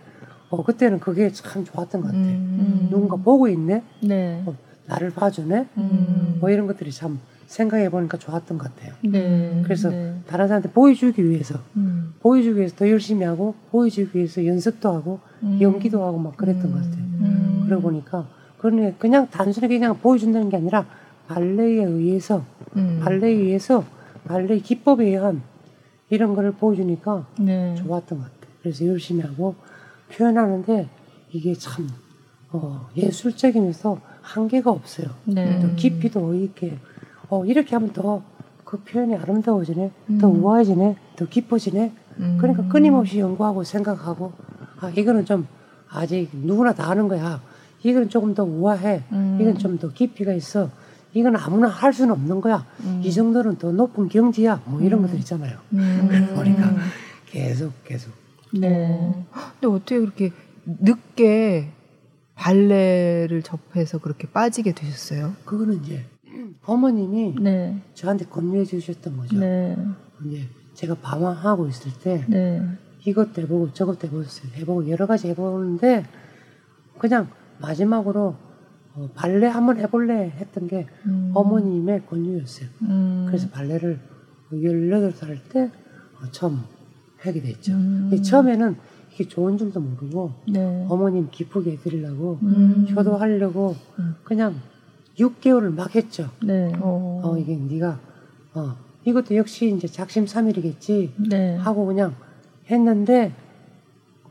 [0.50, 2.22] 어, 그때는 그게 참 좋았던 것 같아요.
[2.24, 2.88] 음.
[2.90, 3.82] 누군가 보고 있네?
[4.02, 4.42] 네.
[4.46, 4.54] 어,
[4.86, 5.68] 나를 봐주네?
[5.78, 6.36] 음.
[6.40, 7.20] 뭐 이런 것들이 참
[7.52, 8.94] 생각해 보니까 좋았던 것 같아요.
[9.02, 10.14] 네, 그래서 네.
[10.26, 12.14] 다른 사람한테 보여주기 위해서 음.
[12.20, 15.58] 보여주기 위해서 더 열심히 하고 보여주기 위해서 연습도 하고 음.
[15.60, 16.72] 연기도 하고 막 그랬던 음.
[16.72, 17.04] 것 같아요.
[17.04, 17.62] 음.
[17.66, 20.86] 그러고 보니까 그러니 그냥 단순히 그냥 보여준다는 게 아니라
[21.28, 22.42] 발레에 의해서
[22.76, 23.00] 음.
[23.04, 23.84] 발레에 의해서
[24.24, 25.42] 발레 기법에 의한
[26.08, 27.74] 이런 거를 보여주니까 네.
[27.74, 28.52] 좋았던 것 같아요.
[28.62, 29.56] 그래서 열심히 하고
[30.10, 30.88] 표현하는데
[31.32, 31.86] 이게 참
[32.50, 35.08] 어, 예술적이면서 한계가 없어요.
[35.26, 35.60] 네.
[35.60, 36.78] 또 깊이도 있게
[37.32, 38.22] 어, 이렇게 하면 더
[38.72, 40.18] 그 표현이 아름다워지네, 음.
[40.18, 41.92] 더 우아해지네, 더 깊어지네.
[42.20, 42.38] 음.
[42.40, 44.32] 그러니까 끊임없이 연구하고 생각하고,
[44.80, 45.46] 아, 이거는 좀
[45.90, 47.42] 아직 누구나 다 하는 거야.
[47.82, 49.02] 이건 조금 더 우아해.
[49.12, 49.36] 음.
[49.38, 50.70] 이건 좀 더 깊이가 있어.
[51.12, 52.64] 이건 아무나 할 수는 없는 거야.
[52.84, 53.02] 음.
[53.04, 54.62] 이 정도는 더 높은 경지야.
[54.64, 55.02] 뭐 이런 음.
[55.02, 55.58] 것들 있잖아요.
[55.74, 56.08] 음.
[56.34, 56.74] 그러니까
[57.26, 58.10] 계속 계속.
[58.54, 59.12] 네.
[59.60, 60.32] 근데 어떻게 그렇게
[60.64, 61.68] 늦게
[62.36, 65.34] 발레를 접해서 그렇게 빠지게 되셨어요?
[65.44, 66.06] 그거는 이제
[66.64, 67.82] 어머님이 네.
[67.94, 69.38] 저한테 권유해 주셨던 거죠.
[69.38, 69.76] 네.
[70.24, 72.62] 이제 제가 방황하고 있을 때 네.
[73.04, 74.24] 이것도 해보고 저것도 해보고
[74.56, 76.04] 해보고 여러 가지 해보는데
[76.98, 77.28] 그냥
[77.60, 78.36] 마지막으로
[78.94, 81.32] 어, 발레 한번 해볼래 했던 게 음.
[81.34, 82.68] 어머님의 권유였어요.
[82.82, 83.24] 음.
[83.26, 83.98] 그래서 발레를
[84.52, 85.70] 18살 때
[86.20, 86.60] 어, 처음
[87.18, 87.72] 하게 됐죠.
[87.72, 88.22] 음.
[88.22, 88.76] 처음에는
[89.14, 90.86] 이게 좋은 줄도 모르고 네.
[90.88, 92.86] 어머님 기쁘게 해드리려고 음.
[92.90, 94.16] 효도하려고 음.
[94.24, 94.54] 그냥
[95.18, 96.30] 6개월을 막 했죠.
[96.42, 96.72] 네.
[96.80, 97.98] 어, 어 이게 네가
[98.54, 101.56] 어 이것도 역시 이제 작심삼일이겠지 네.
[101.56, 102.14] 하고 그냥
[102.70, 103.34] 했는데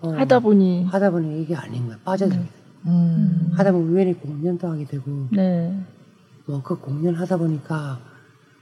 [0.01, 2.49] 어, 하다 보니 하다 보니 이게 아닌 거야 빠져들게 네.
[2.87, 3.51] 음.
[3.53, 5.77] 하다 보면 우연히 공연도 하게 되고 네.
[6.47, 7.99] 뭐그 공연 하다 보니까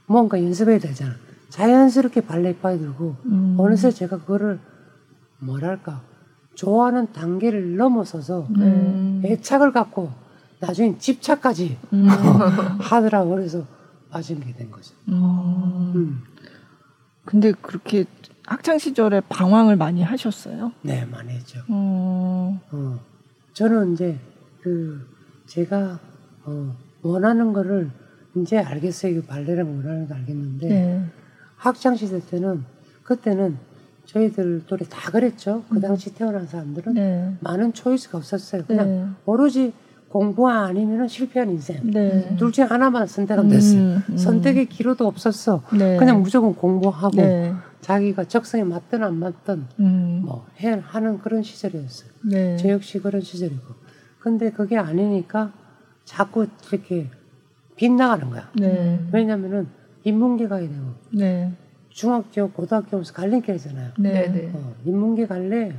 [0.06, 1.14] 뭔가 연습해야 되잖아.
[1.48, 3.56] 자연스럽게 발레에 빠져들고 음.
[3.58, 4.60] 어느새 제가 그거를
[5.38, 6.02] 뭐랄까
[6.54, 9.22] 좋아하는 단계를 넘어서서 음.
[9.24, 10.10] 애착을 갖고
[10.60, 12.06] 나중에 집착까지 음.
[12.80, 13.66] 하더라고 그래서
[14.10, 14.94] 빠지게 된 거죠.
[15.08, 15.92] 음.
[15.94, 16.22] 음.
[17.24, 18.04] 근데 그렇게
[18.46, 20.72] 학창 시절에 방황을 많이 하셨어요?
[20.82, 21.60] 네, 많이 했죠.
[21.68, 22.60] 어.
[22.70, 23.00] 어.
[23.52, 24.18] 저는 이제
[24.62, 25.06] 그
[25.46, 25.98] 제가
[26.44, 27.90] 어, 원하는 거를
[28.36, 29.14] 이제 알겠어요.
[29.14, 31.04] 그 발레를 원하는 거 알겠는데 네.
[31.56, 32.64] 학창 시절 때는
[33.02, 33.58] 그때는
[34.06, 35.64] 저희들 노래 다 그랬죠.
[35.68, 35.80] 그 음.
[35.80, 37.36] 당시 태어난 사람들은 네.
[37.40, 38.64] 많은 초이스가 없었어요.
[38.66, 39.06] 그냥 네.
[39.26, 39.72] 오로지
[40.10, 41.80] 공부 아니면 실패한 인생.
[41.84, 42.34] 네.
[42.36, 43.80] 둘 중에 하나만 선택하면 됐어요.
[43.80, 44.16] 음, 음.
[44.16, 45.62] 선택의 기로도 없었어.
[45.72, 45.96] 네.
[45.98, 47.54] 그냥 무조건 공부하고 네.
[47.80, 50.22] 자기가 적성에 맞든 안 맞든 음.
[50.24, 52.10] 뭐 해, 하는 그런 시절이었어요.
[52.28, 52.56] 네.
[52.56, 53.62] 저 역시 그런 시절이고.
[54.18, 55.52] 근데 그게 아니니까
[56.04, 57.08] 자꾸 이렇게
[57.76, 58.50] 빗나가는 거야.
[58.56, 58.98] 네.
[59.12, 59.68] 왜냐면은
[60.02, 60.74] 인문계 가야 되고
[61.12, 61.52] 네.
[61.90, 63.92] 중학교, 고등학교 오면서 갈림길이잖아요.
[64.00, 64.28] 네.
[64.28, 64.50] 네.
[64.52, 65.72] 어, 인문계 갈래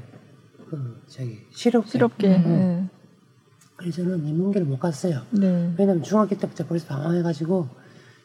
[0.70, 1.90] 그 저기 실업계.
[1.90, 2.44] 실업계.
[2.46, 3.01] 어.
[3.90, 5.22] 저는 인문계를 못 갔어요.
[5.32, 5.74] 네.
[5.78, 7.68] 왜냐면 중학교 때부터 벌써 방황해가지고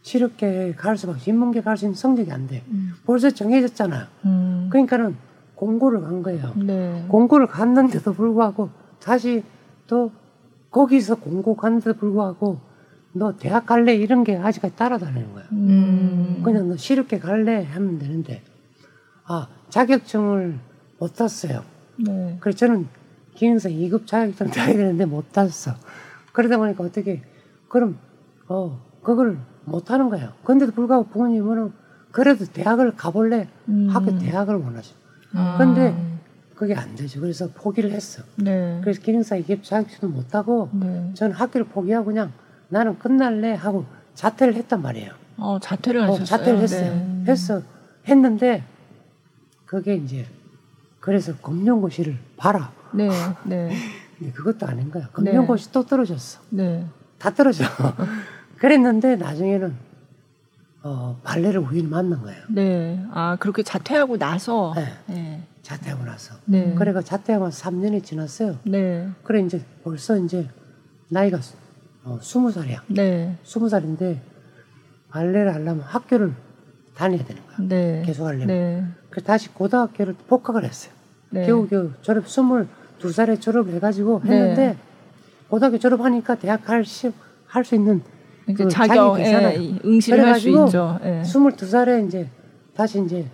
[0.03, 2.63] 실업계 갈 수밖에 인문계 갈 수 있는 성적이 안 돼.
[2.69, 2.93] 음.
[3.05, 4.09] 벌써 정해졌잖아.
[4.25, 4.69] 음.
[4.71, 5.17] 그러니까는
[5.55, 6.53] 공고를 간 거예요.
[6.57, 7.05] 네.
[7.09, 8.69] 공고를 갔는데도 불구하고
[9.01, 9.43] 다시
[9.87, 10.11] 또
[10.71, 12.61] 거기서 공고 갔는데도 불구하고
[13.13, 15.45] 너 대학 갈래 이런 게 아직까지 따라다니는 거야.
[15.53, 16.43] 음.
[16.45, 18.43] 그냥 너 실업계 갈래 하면 되는데
[19.25, 20.59] 아 자격증을
[20.99, 21.63] 못 땄어요.
[21.99, 22.37] 네.
[22.41, 22.87] 그래서 저는
[23.37, 25.75] 기능사 2급 자격증 따야 되는데 못 땄어.
[26.33, 27.23] 그러다 보니까 어떻게
[27.69, 27.99] 그럼
[28.49, 30.33] 어 그걸 못 하는 거예요.
[30.45, 31.73] 근데도 불구하고 부모님은
[32.11, 33.89] 그래도 대학을 가볼래 음.
[33.91, 34.95] 학교 대학을 원하죠.
[35.35, 35.57] 아.
[35.59, 35.95] 근데
[36.55, 37.21] 그게 안 되죠.
[37.21, 38.23] 그래서 포기를 했어.
[38.37, 38.81] 네.
[38.83, 41.13] 그래서 기능사 2급 자격증도 못 따고 네.
[41.15, 42.33] 저는 학교를 포기하고 그냥
[42.69, 45.13] 나는 끝날래 하고 자퇴를 했단 말이에요.
[45.37, 46.23] 어, 자퇴를 하셨어요?
[46.23, 46.95] 어, 자퇴를 했어요.
[46.95, 47.25] 네.
[47.31, 47.63] 했어.
[48.09, 48.65] 했는데
[49.67, 50.25] 그게 이제
[51.01, 52.73] 그래서 검정고시를 봐라.
[52.93, 53.09] 네,
[53.45, 53.75] 네.
[54.19, 55.09] 근데 그것도 아닌 거야.
[55.09, 55.73] 검정고시 네.
[55.73, 56.41] 또 떨어졌어.
[56.51, 56.87] 네.
[57.19, 57.65] 다 떨어져.
[58.59, 59.75] 그랬는데 나중에는
[60.83, 62.43] 어, 발레를 우연히 만난 거예요.
[62.49, 63.05] 네.
[63.11, 64.73] 아, 그렇게 자퇴하고 나서?
[64.77, 64.93] 네.
[65.07, 65.43] 네.
[65.63, 66.37] 자퇴하고 나서.
[66.45, 66.75] 네.
[66.75, 68.59] 그래가 자퇴하고 3년이 지났어요.
[68.65, 69.09] 네.
[69.25, 70.49] 그래, 이제 벌써 이제
[71.09, 71.41] 나이가
[72.05, 72.85] 어, 스무 살이야.
[72.87, 73.37] 네.
[73.43, 74.23] 스무 살인데
[75.11, 76.33] 발레를 하려면 학교를
[76.95, 77.57] 다녀야 되는 거야.
[77.69, 78.03] 네.
[78.07, 78.47] 계속 하려면.
[78.47, 78.85] 네.
[79.11, 80.93] 그래서 다시 고등학교를 복학을 했어요.
[81.31, 81.47] 네.
[81.47, 82.67] 겨우 겨우 졸업 스물
[82.99, 84.33] 두 살에 졸업을 해가지고 네.
[84.33, 84.77] 했는데 네.
[85.49, 87.13] 고등학교 졸업하니까 대학 갈수
[87.47, 88.03] 할수 있는
[88.57, 90.99] 그 자격 예, 응시를 할 수 있죠.
[91.05, 91.23] 예.
[91.25, 92.29] 스물두 살에 이제
[92.75, 93.27] 다시 이제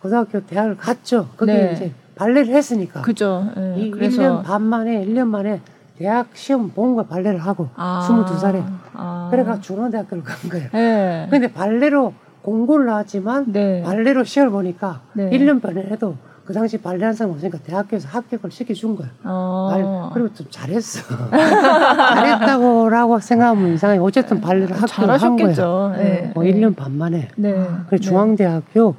[0.00, 1.28] 고등학교 대학을 갔죠.
[1.36, 1.72] 거기 네.
[1.74, 3.02] 이제 발레를 했으니까.
[3.02, 3.46] 그죠.
[3.56, 3.74] 예.
[3.78, 5.60] 이 그래서 1년 반 만에 1년 만에
[5.98, 8.06] 대학 시험 본거 발레를 하고 아.
[8.08, 8.62] 22살에
[8.94, 9.28] 아.
[9.30, 10.68] 그래가 중앙대학교를 간 거예요.
[10.72, 11.26] 네.
[11.30, 13.82] 근데 발레로 공고를 나왔지만 네.
[13.82, 15.30] 발레로 시험을 보니까 네.
[15.30, 19.10] 1년 반에 해도 그 당시 발레 한 사람 없으니까 대학교에서 합격을 시켜준 거예요.
[19.24, 20.10] 어.
[20.12, 21.02] 그리고 좀 잘했어.
[21.30, 23.98] 잘했다고라고 생각하면 이상해.
[23.98, 25.94] 어쨌든 발레를 합격을 한 거예요.
[25.96, 26.32] 네.
[26.34, 27.28] 뭐 1년 반 만에.
[27.36, 27.52] 네.
[27.52, 27.96] 그래 네.
[27.98, 28.94] 중앙대학교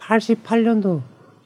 [0.00, 1.00] 88년도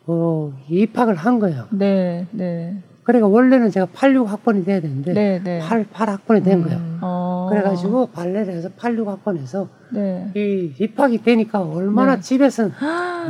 [0.07, 1.67] 어, 입학을 한 거예요.
[1.71, 2.77] 네, 네.
[3.05, 5.59] 그러니까 원래는 제가 86 학번이 돼야 되는데 네, 네.
[5.61, 6.65] 8, 8 학번이 된 음.
[6.65, 6.79] 거예요.
[7.01, 7.30] 어.
[7.51, 10.31] 그래가지고 발레를 해서 86학번에서 네.
[10.35, 12.21] 이 입학이 되니까 얼마나 네.
[12.21, 12.73] 집에서는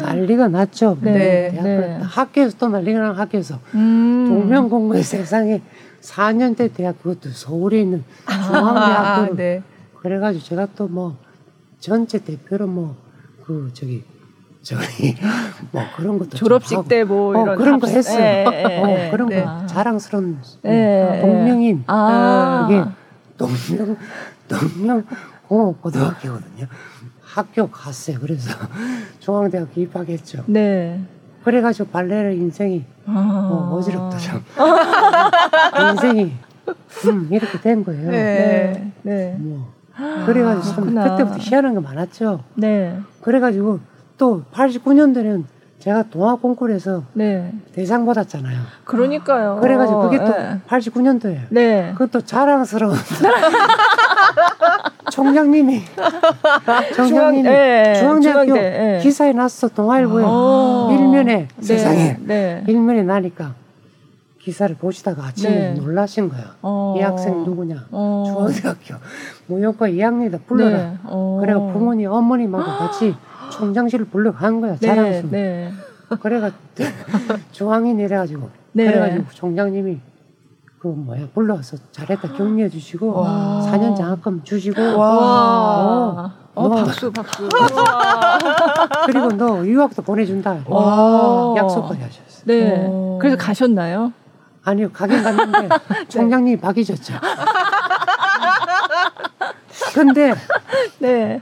[0.03, 0.99] 난리가 났죠.
[1.01, 1.51] 네.
[1.51, 1.99] 네.
[2.03, 4.27] 학교에서 또 난리가 난 학교에서 음.
[4.29, 5.63] 동명공부의 세상에
[6.01, 9.63] 4년 대 대학 그것도 서울에 있는 중앙대학교 아, 네.
[10.01, 11.17] 그래가지고 제가 또 뭐
[11.79, 13.11] 전체 대표로 뭐
[13.51, 14.05] 그 저기
[14.63, 15.17] 저희
[15.73, 18.23] 뭐 그런 것도 졸업식 때뭐 어, 그런 거 했어요.
[18.23, 19.43] 에, 에, 에, 어, 그런 네.
[19.43, 22.69] 거 자랑스러운 동명인 아.
[22.71, 22.85] 이게
[23.41, 23.97] 동명
[24.49, 25.05] 동명
[25.49, 26.67] 어 고등학교거든요.
[27.23, 28.19] 학교 갔어요.
[28.21, 28.51] 그래서
[29.21, 30.45] 중앙대학교 입학했죠.
[30.47, 31.01] 네.
[31.45, 33.49] 그래가지고 발레를 인생이 아.
[33.51, 34.45] 어, 어지럽다 참.
[35.93, 36.33] 인생이
[37.07, 38.11] 음, 이렇게 된 거예요.
[38.11, 38.93] 네.
[39.03, 39.37] 네.
[39.39, 39.73] 뭐
[40.27, 42.45] 그래가지고 참 그때부터 희한한 게 많았죠.
[42.57, 43.01] 네.
[43.23, 43.81] 그래가지고
[44.19, 45.45] 또 89년도에는
[45.81, 47.53] 제가 동화 콩쿠르에서 네.
[47.75, 48.61] 대상 받았잖아요.
[48.85, 49.61] 그러니까요.
[49.63, 50.61] 그래가지고 그게 또 네.
[50.69, 51.39] 89년도에.
[51.49, 51.93] 네.
[51.95, 52.95] 그것도 자랑스러운.
[55.11, 55.83] 총장님이
[56.95, 57.95] 총장님이 중앙, 네.
[57.95, 59.01] 중앙대학교 네.
[59.03, 61.63] 기사에 났어 동아일보에 아~ 일면에 네.
[61.63, 62.65] 세상에 네.
[62.69, 63.55] 일면에 나니까
[64.39, 65.75] 기사를 보시다가 아침에 네.
[65.75, 66.47] 놀라신 거예요.
[66.63, 67.87] 어~ 이 학생 누구냐?
[67.91, 68.95] 어~ 중앙대학교
[69.47, 70.95] 무용과 2학년이다 불러라.
[71.05, 73.15] 어~ 그래가 부모님 어머님하고 같이
[73.51, 74.77] 총장실을 불러간 거야.
[74.77, 75.31] 네, 자랑스러워.
[75.31, 75.73] 네.
[76.21, 76.51] 그래가
[77.53, 78.87] 중앙인 이래가지고 네.
[78.87, 79.99] 그래가지고 총장님이
[80.81, 83.69] 그 뭐야 불러와서 잘했다 격려해 주시고 와.
[83.71, 86.33] 4년 장학금 주시고 와.
[86.55, 87.49] 어, 어 박수 박수
[89.07, 91.55] 그리고 너 유학도 보내준다 와.
[91.57, 92.45] 약속까지 하셨어.
[92.47, 92.87] 네.
[92.87, 93.19] 오.
[93.21, 94.13] 그래서 가셨나요?
[94.63, 95.69] 아니요, 가긴 갔는데
[96.09, 96.61] 총장님이 네.
[96.61, 97.15] 바뀌셨죠.
[99.95, 100.35] 근데
[100.99, 101.41] 네.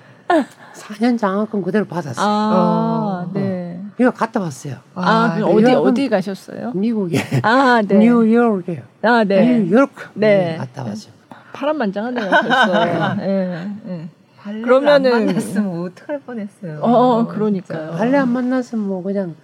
[0.89, 2.27] 4년 장학금 그대로 받았어요.
[2.27, 3.31] 아, 어.
[3.35, 3.81] 네.
[4.01, 4.77] 이거 갔다 왔어요.
[4.95, 6.73] 아, 아 어디 어디 가셨어요?
[6.75, 7.19] 미국에.
[7.43, 7.99] 아, 네.
[7.99, 8.83] 뉴욕에.
[9.03, 9.59] 아, 네.
[9.59, 9.91] 뉴욕.
[10.15, 10.57] 네.
[10.57, 11.11] 갔다 왔죠.
[11.53, 13.15] 파란만장하네요, 벌써.
[13.17, 13.71] 네.
[13.85, 14.09] 네.
[14.63, 16.81] 그러면은 만났으면 어떡할 뻔했어요.
[16.81, 17.91] 어, 어 그러니까요.
[17.93, 19.35] 발레 안 만났으면 뭐 그냥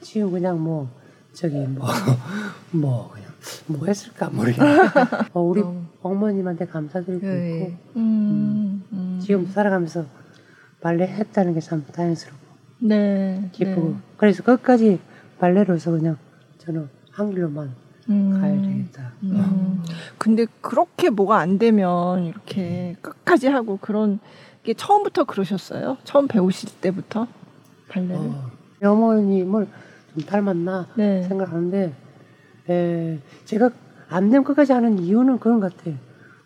[0.00, 0.88] 지금 그냥 뭐
[1.34, 1.84] 저기 뭐뭐
[2.70, 3.28] 뭐 그냥
[3.66, 4.78] 뭐 했을까 모르겠네.
[5.34, 5.82] 어, 우리 어.
[6.02, 7.56] 어머님한테 감사드리고 네.
[7.56, 9.20] 있고 음, 음.
[9.22, 10.06] 지금 살아가면서
[10.84, 12.44] 발레 했다는 게참 다행스럽고
[12.80, 13.96] 네, 기쁘고 네.
[14.18, 15.00] 그래서 끝까지
[15.38, 16.18] 발레로서 그냥
[16.58, 17.74] 저는 한 길로만
[18.10, 19.12] 음, 가야 되겠다.
[19.22, 19.82] 음.
[20.18, 24.18] 근데 그렇게 뭐가 안 되면 이렇게 끝까지 하고 그런
[24.62, 25.96] 게 처음부터 그러셨어요?
[26.04, 27.28] 처음 배우실 때부터
[27.88, 28.16] 발레를?
[28.16, 28.50] 어,
[28.82, 29.66] 어머님을
[30.12, 31.22] 좀 닮았나 네.
[31.22, 31.94] 생각하는데
[32.68, 33.70] 에, 제가
[34.10, 35.94] 안 되면 끝까지 하는 이유는 그런 것 같아요.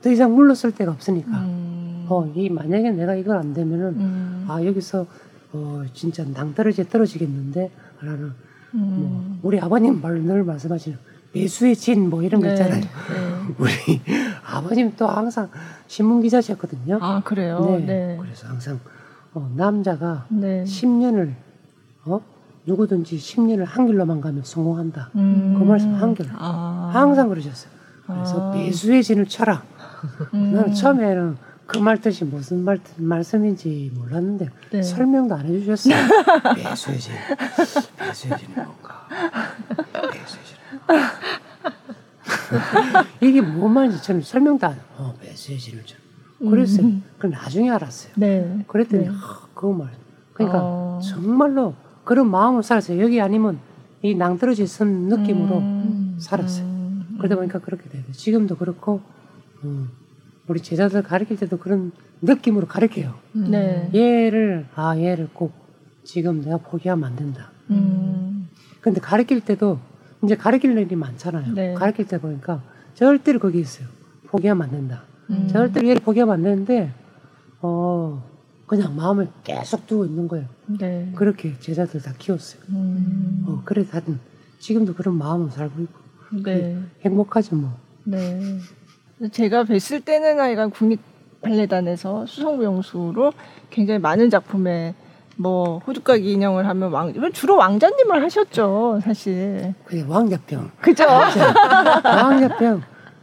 [0.02, 1.30] 더 이상 물러설 데가 없으니까.
[1.30, 2.06] 음.
[2.08, 4.44] 어, 이 만약에 내가 이걸 안 되면은 음.
[4.48, 5.06] 아 여기서
[5.52, 8.32] 어 진짜 낭떠러지 떨어지겠는데 라는 뭐
[8.74, 8.94] 음.
[9.00, 10.96] 뭐 우리 아버님 말 늘 말씀하시는
[11.34, 12.54] 매수의 진 뭐 이런 거 네.
[12.54, 12.80] 있잖아요.
[12.80, 12.88] 네.
[13.58, 13.70] 우리
[14.46, 15.48] 아버님 또 항상
[15.86, 16.98] 신문 기자셨거든요.
[17.00, 17.76] 아 그래요.
[17.80, 17.86] 네.
[17.86, 18.18] 네.
[18.20, 18.78] 그래서 항상
[19.34, 20.64] 어, 남자가 네.
[20.64, 21.34] 10년을
[22.06, 22.20] 어
[22.66, 25.10] 누구든지 10년을 한 길로만 가면 성공한다.
[25.16, 25.56] 음.
[25.58, 26.26] 그 말씀 한 길.
[26.32, 26.90] 아.
[26.92, 27.70] 항상 그러셨어요.
[28.06, 28.52] 그래서 아.
[28.52, 29.62] 배수의 진을 쳐라.
[30.34, 30.52] 음.
[30.52, 34.82] 나는 처음에는 그 말 뜻이 무슨 말, 말씀인지 몰랐는데 네.
[34.82, 35.94] 설명도 안 해주셨어요.
[36.56, 37.12] 배수의 진.
[37.98, 39.06] 배수의 진이 뭔가.
[40.10, 40.56] 배수의 진.
[43.20, 45.96] 이게 뭔 말인지 저는 설명도 안, 어, 배수의 진을 쳐.
[46.38, 46.86] 그랬어요.
[46.86, 47.02] 음.
[47.18, 48.12] 그 나중에 알았어요.
[48.16, 48.64] 네.
[48.66, 49.10] 그랬더니, 네.
[49.12, 49.88] 아, 그 말.
[50.32, 51.00] 그러니까 어.
[51.02, 53.02] 정말로 그런 마음으로 살았어요.
[53.02, 53.58] 여기 아니면
[54.02, 56.64] 이 낭떠러지 선 느낌으로 음, 살았어요.
[56.64, 58.04] 음, 그러다 보니까 그렇게 돼요.
[58.12, 59.00] 지금도 그렇고,
[59.64, 59.88] 음,
[60.46, 61.92] 우리 제자들 가르칠 때도 그런
[62.22, 63.14] 느낌으로 가르쳐요.
[63.36, 63.50] 음.
[63.50, 63.90] 네.
[63.94, 65.52] 얘를, 아, 얘를 꼭
[66.04, 67.50] 지금 내가 포기하면 안 된다.
[67.70, 68.48] 음.
[68.80, 69.78] 근데 가르칠 때도
[70.24, 71.54] 이제 가르칠 일이 많잖아요.
[71.54, 71.74] 네.
[71.74, 72.62] 가르칠 때 보니까
[72.94, 73.86] 절대로 거기 있어요.
[74.26, 75.04] 포기하면 안 된다.
[75.30, 75.48] 음.
[75.48, 76.92] 절대로 얘를 포기하면 안 되는데,
[77.60, 78.24] 어,
[78.66, 80.46] 그냥 마음을 계속 두고 있는 거예요.
[80.78, 81.10] 네.
[81.16, 82.62] 그렇게 제자들 다 키웠어요.
[82.68, 83.44] 음.
[83.46, 84.18] 어, 그래 다들
[84.58, 86.78] 지금도 그런 마음으로 살고 있고 네.
[87.02, 87.72] 행복하죠 뭐.
[88.04, 88.58] 네.
[89.32, 91.00] 제가 뵀을 때는 하여간 국립
[91.42, 93.32] 발레단에서 수성무용수로
[93.70, 94.94] 굉장히 많은 작품에
[95.36, 99.74] 뭐 호두까기 인형을 하면 왕 주로 왕자님을 하셨죠 사실.
[99.84, 100.70] 그게 왕자병.
[100.80, 101.04] 그죠.
[102.04, 102.82] 왕자병.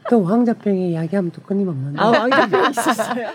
[0.10, 2.00] 또 왕자병이 이야기하면 또 끊임없는데.
[2.00, 3.30] 아 왕자병 있었어요.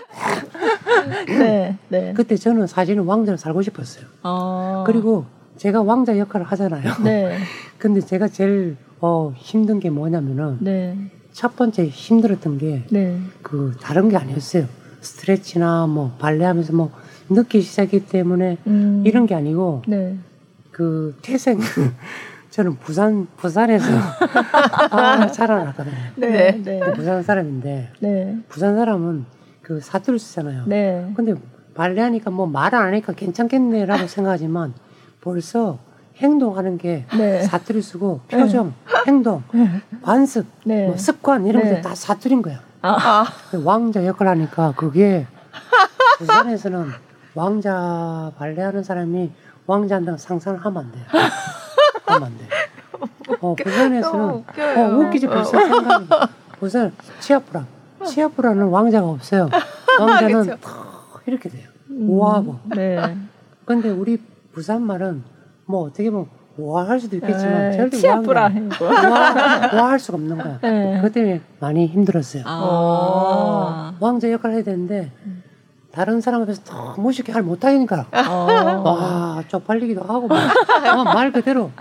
[1.27, 2.13] 네, 네.
[2.15, 4.05] 그때 저는 사실은 왕자로 살고 싶었어요.
[4.23, 4.83] 어.
[4.87, 5.25] 그리고
[5.57, 6.93] 제가 왕자 역할을 하잖아요.
[7.03, 7.37] 네.
[7.77, 10.97] 근데 제가 제일 어, 힘든 게 뭐냐면은 네.
[11.33, 13.19] 첫 번째 힘들었던 게그 네.
[13.81, 14.65] 다른 게 아니었어요.
[15.01, 16.91] 스트레치나 뭐 발레하면서 뭐
[17.29, 19.03] 늦기 시작했기 때문에 음.
[19.05, 20.17] 이런 게 아니고 네.
[20.71, 21.59] 그 태생
[22.51, 23.85] 저는 부산 부산에서
[24.91, 25.95] 아, 자라났거든요.
[26.17, 26.79] 네, 네.
[26.93, 28.37] 부산 사람인데 네.
[28.49, 29.25] 부산 사람은
[29.61, 30.63] 그 사투리 쓰잖아요.
[30.67, 31.11] 네.
[31.15, 31.33] 근데
[31.73, 34.73] 발레하니까 뭐 말 안 하니까 괜찮겠네라고 생각하지만
[35.21, 35.79] 벌써
[36.21, 37.41] 행동하는 게 네.
[37.41, 38.93] 사투리 쓰고 표정, 네.
[39.07, 39.43] 행동,
[40.03, 40.87] 관습, 네.
[40.87, 41.81] 뭐 습관 이런 것들 네.
[41.81, 42.59] 다 사투리인 거야.
[42.83, 43.25] 아.
[43.49, 45.25] 그 왕자 역할 하니까 그게
[46.19, 46.87] 부산에서는
[47.33, 49.31] 왕자 발레하는 사람이
[49.65, 51.03] 왕자 한다고 상상을 하면 안 돼요.
[52.05, 52.47] 하면 안 돼.
[53.41, 54.43] 어, 부산에서는 어,
[54.99, 56.07] 웃기지 벌써 생각이.
[56.59, 57.65] 부산 치아프라.
[58.05, 59.49] 치아프라는 왕자가 없어요.
[59.99, 60.57] 왕자는
[61.25, 61.67] 이렇게 돼요.
[61.89, 62.59] 음, 우아하고.
[62.75, 63.17] 네.
[63.65, 64.17] 근데 우리
[64.53, 65.23] 부산 말은
[65.71, 70.59] 뭐 어떻게 보면 우아할 수도 있겠지만 네, 절대 치아프라 우아, 우아할 수가 없는 거야.
[70.61, 70.97] 네.
[70.97, 72.43] 그것 때문에 많이 힘들었어요.
[72.45, 73.93] 아.
[73.99, 75.11] 왕자 역할을 해야 되는데
[75.91, 78.81] 다른 사람 앞에서 너무 쉽게 말 못하니까 어.
[78.83, 80.37] 와 쪽팔리기도 하고 막,
[80.97, 81.71] 어, 말 그대로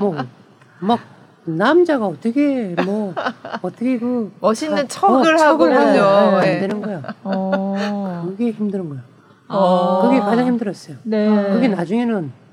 [0.00, 1.00] 뭐막
[1.44, 3.14] 남자가 어떻게 뭐
[3.62, 7.02] 어떻게 그 멋있는 척을 어, 하고 하죠 안 되는 거야.
[7.22, 8.24] 어.
[8.26, 9.00] 그게 힘든 거야.
[9.48, 10.02] 어.
[10.02, 10.96] 그게 가장 힘들었어요.
[11.04, 11.28] 네.
[11.52, 12.47] 그게 나중에는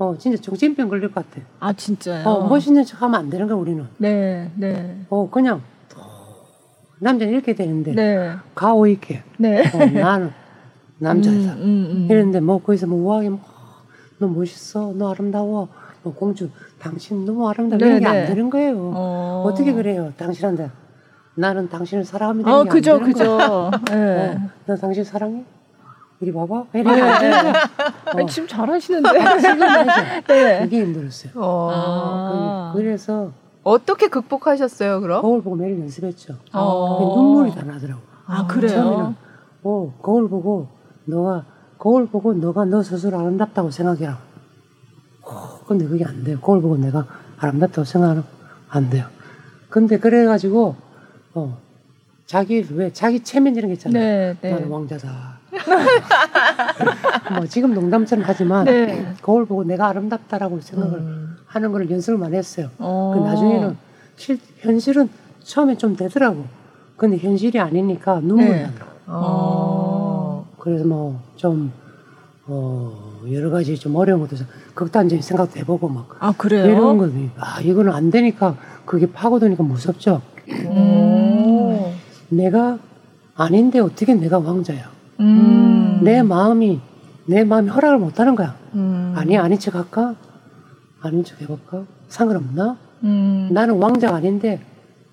[0.00, 1.46] 어 진짜 정신병 걸릴 것 같아.
[1.60, 2.26] 아 진짜요?
[2.26, 3.86] 어 멋있는 척 하면 안 되는 거야 우리는.
[3.98, 4.98] 네, 네.
[5.10, 5.60] 어 그냥
[7.00, 8.32] 남자는 이렇게 되는데 네.
[8.54, 9.60] 가오 있게 네.
[9.60, 10.30] 어, 나는
[10.98, 12.06] 남자다 음, 음, 음.
[12.10, 13.40] 이랬는데 뭐 거기서 뭐 우아하게 뭐,
[14.18, 15.68] 너 멋있어 너 아름다워
[16.02, 18.26] 뭐 공주 당신 너무 아름다워 네, 이런 게안 네.
[18.26, 19.54] 되는 거예요 어.
[19.56, 20.70] 떻게 그래요 당신한테
[21.34, 24.34] 나는 당신을 사랑합니다 어 그죠 그죠 네.
[24.34, 25.44] 어, 너 당신 사랑해
[26.20, 26.66] 이리 봐봐.
[26.72, 26.82] 네.
[28.22, 28.26] 어.
[28.26, 29.08] 지금 잘하시는데.
[29.40, 30.22] 지금 하죠.
[30.28, 30.60] 네.
[30.60, 31.32] 그게 힘들었어요.
[31.36, 31.70] 어.
[31.72, 32.72] 아.
[32.74, 35.22] 그 래서 어떻게 극복하셨어요, 그럼?
[35.22, 36.34] 거울 보고 매일 연습했죠.
[36.52, 37.14] 어.
[37.16, 38.00] 눈물이 다 나더라고.
[38.26, 38.70] 아, 그래요?
[38.70, 39.14] 처음에는,
[39.64, 40.68] 어, 거울 보고,
[41.04, 41.44] 너가,
[41.78, 44.18] 거울 보고 너가 너 스스로 아름답다고 생각해라.
[45.22, 46.38] 어, 근데 그게 안 돼요.
[46.40, 47.06] 거울 보고 내가
[47.38, 48.24] 아름답다고 생각하면
[48.68, 49.06] 안 돼요.
[49.68, 50.76] 근데 그래가지고,
[51.34, 51.58] 어,
[52.30, 54.00] 자기, 왜, 자기 체면 이런 게 있잖아요.
[54.00, 54.52] 네, 네.
[54.52, 55.40] 나는 왕자다.
[57.34, 59.14] 뭐 지금 농담처럼 하지만 네.
[59.20, 61.36] 거울 보고 내가 아름답다라고 생각을 음.
[61.44, 62.70] 하는 걸 연습을 많이 했어요.
[62.78, 63.14] 어.
[63.16, 63.76] 그 나중에는
[64.14, 65.08] 실, 현실은
[65.42, 66.44] 처음에 좀 되더라고.
[66.96, 68.62] 근데 현실이 아니니까 눈물이 네.
[68.62, 68.92] 나더라고.
[69.08, 70.46] 어.
[70.56, 71.72] 그래서 뭐좀
[72.46, 74.36] 어, 여러 가지 좀 어려운 것도
[74.74, 76.16] 극단적인 생각도 해보고 막.
[76.20, 76.64] 아, 그래요?
[76.64, 80.22] 이런 거, 아, 이거는 안 되니까 그게 파고드니까 무섭죠.
[80.48, 81.29] 음.
[82.30, 82.78] 내가
[83.34, 84.90] 아닌데 어떻게 내가 왕자야.
[85.20, 86.00] 음.
[86.02, 86.80] 내 마음이
[87.26, 88.56] 내 마음이 허락을 못하는 거야.
[88.74, 89.12] 음.
[89.16, 90.14] 아니 아닌 척 할까?
[91.00, 91.84] 아닌 척 해볼까?
[92.08, 92.76] 상관없나?
[93.04, 93.48] 음.
[93.52, 94.60] 나는 왕자가 아닌데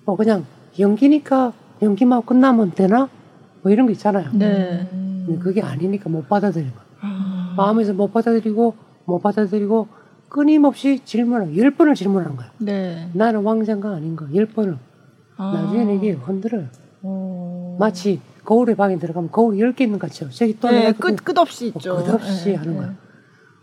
[0.04, 0.44] 뭐 그냥
[0.78, 1.52] 연기니까
[1.82, 3.08] 연기만 끝나면 되나?
[3.62, 4.30] 뭐 이런 거 있잖아요.
[4.32, 4.88] 네.
[5.40, 7.54] 그게 아니니까 못 받아들이고 아.
[7.56, 9.88] 마음에서 못 받아들이고 못 받아들이고
[10.28, 12.50] 끊임없이 질문을 열 번을 질문하는 거야.
[12.58, 13.10] 네.
[13.12, 14.78] 나는 왕자가 아닌가 열 번을.
[15.36, 15.52] 아.
[15.52, 16.66] 나중에는 이게 흔들어요.
[17.02, 17.76] 오.
[17.78, 20.30] 마치 거울에 방에 들어가면 거울 10개 있는 것 같죠.
[20.30, 22.02] 저기 또 네, 끝, 끝없이 어, 있죠.
[22.02, 22.78] 끝없이 네, 하는 네.
[22.78, 22.94] 거야.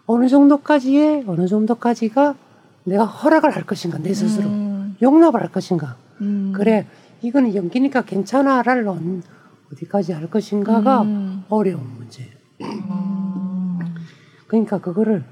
[0.06, 2.36] 어느 정도까지에, 어느 정도까지가
[2.84, 4.48] 내가 허락을 할 것인가, 내 스스로.
[4.48, 4.96] 음.
[5.02, 5.98] 용납을 할 것인가.
[6.22, 6.54] 음.
[6.56, 6.86] 그래,
[7.22, 8.88] 이거는 연기니까 괜찮아를
[9.74, 11.44] 어디까지 할 것인가가 음.
[11.50, 12.32] 어려운 문제예요.
[12.62, 13.80] 음.
[14.48, 15.24] 그러니까 그거를,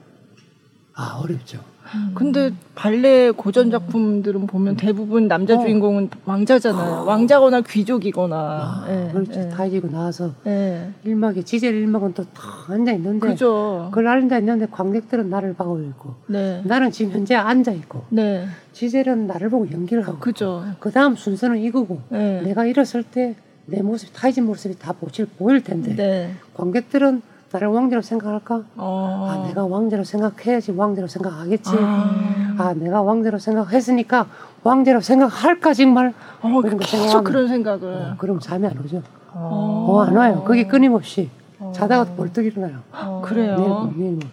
[0.96, 1.73] 아, 어렵죠.
[2.14, 5.62] 근데 발레 고전 작품들은 보면 대부분 남자 어.
[5.62, 7.06] 주인공은 왕자잖아요.
[7.06, 8.36] 왕자거나 귀족이거나.
[8.36, 9.40] 아, 예, 그렇죠.
[9.40, 9.50] 예.
[9.50, 10.90] 다 이기고 나와서 예.
[11.04, 13.28] 일막에 지젤 일막은 또 다 앉아 있는데.
[13.28, 13.90] 그죠.
[13.92, 16.16] 그걸 앉아 있는데 관객들은 나를 보고 있고.
[16.28, 16.62] 네.
[16.66, 18.04] 나는 지금 현재 앉아 있고.
[18.10, 18.48] 네.
[18.74, 20.20] 지젤은 나를 보고 연기를 하고.
[20.20, 20.64] 그죠.
[20.80, 22.02] 그 다음 순서는 이거고.
[22.10, 22.42] 네.
[22.42, 25.96] 내가 일었을 때 내 모습, 타이진 모습이 다 보일, 보일 텐데.
[25.96, 26.32] 네.
[26.54, 27.22] 관객들은
[27.54, 28.64] 나를 왕자로 생각할까?
[28.78, 29.28] 어.
[29.30, 31.70] 아, 내가 왕자로 생각해야지 왕자로 생각하겠지.
[31.78, 34.26] 아, 아 내가 왕자로 생각했으니까
[34.64, 36.14] 왕자로 생각할까 정말.
[36.42, 37.88] 어, 그런 계속 그런 생각을.
[37.94, 39.04] 어, 그럼 잠이 안 오죠.
[39.34, 40.44] 어, 어 안 와요.
[40.44, 41.72] 그게 끊임없이 어.
[41.76, 42.80] 자다가 벌떡 일어나요.
[42.92, 43.22] 어.
[43.24, 43.92] 그래요.
[43.96, 44.28] 네, 네, 네.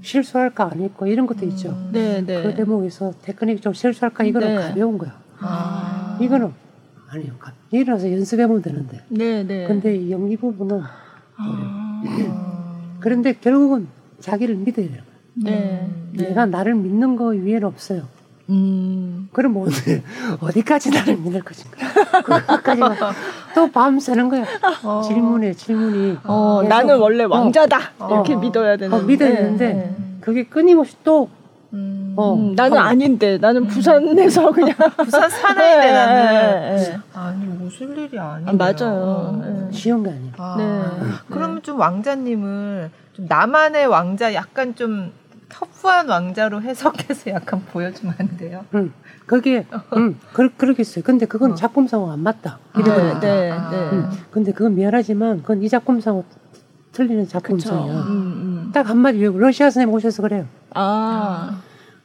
[0.00, 1.68] 실수할까 안 했고 이런 것도 있죠.
[1.70, 1.90] 음.
[1.92, 2.42] 네, 네.
[2.42, 4.62] 그 대목에서 테크닉 좀 실수할까 이거는 네.
[4.62, 5.12] 가벼운 거야.
[5.40, 6.16] 아.
[6.20, 6.52] 이거는
[7.10, 7.32] 아니요.
[7.70, 9.02] 일어나서 연습해보면 되는데.
[9.08, 9.66] 네, 네.
[9.66, 10.80] 근데 이 연기 부분은
[11.36, 11.83] 아.
[13.00, 13.88] 그런데 결국은
[14.20, 15.02] 자기를 믿어야 돼요.
[15.34, 15.88] 네.
[16.12, 18.02] 내가 나를 믿는 거 위에는 없어요.
[18.50, 19.28] 음.
[19.32, 19.72] 그럼 오늘
[20.40, 21.76] 어디까지 나를 믿을 것인가?
[22.22, 22.80] 그것까지
[23.54, 24.44] 또 밤새는 거야.
[24.82, 25.02] 어.
[25.02, 26.18] 질문에 질문이.
[26.24, 27.92] 어, 나는 원래 왕자다.
[27.98, 28.08] 어.
[28.12, 28.96] 이렇게 믿어야 되는.
[28.96, 29.34] 어, 믿어야 네.
[29.36, 29.96] 되는데 네.
[30.20, 31.28] 그게 끊임없이 또
[31.74, 36.98] 음, 어, 음, 나는 아닌데 나는 부산에서 그냥 부산 사나인데 네, 나는 네, 네.
[37.12, 38.48] 아니 무슨 일이 아니에요.
[38.48, 39.42] 아, 맞아요.
[39.44, 39.72] 네.
[39.72, 40.32] 쉬운 게 아니에요.
[40.38, 41.08] 아, 네.
[41.28, 45.12] 그러면 좀 왕자님을 좀 나만의 왕자 약간 좀
[45.48, 48.64] 터프한 왕자로 해석해서 약간 보여주면 안 돼요?
[48.74, 48.92] 응.
[49.26, 51.04] 그게 응, 그, 그러겠어요.
[51.04, 51.54] 근데 그건 어.
[51.54, 52.58] 작품상은 안 맞다.
[52.72, 52.82] 아,
[53.20, 53.70] 네, 아.
[53.70, 53.88] 네.
[53.92, 54.10] 응.
[54.30, 56.22] 근데 그건 미안하지만 그건 이 작품상
[56.94, 57.92] 틀리는 작품상이야.
[57.92, 58.70] 음, 음.
[58.72, 60.46] 딱 한마디 외우고 러시아 선생님 오셔서 그래요.
[60.70, 61.60] 아.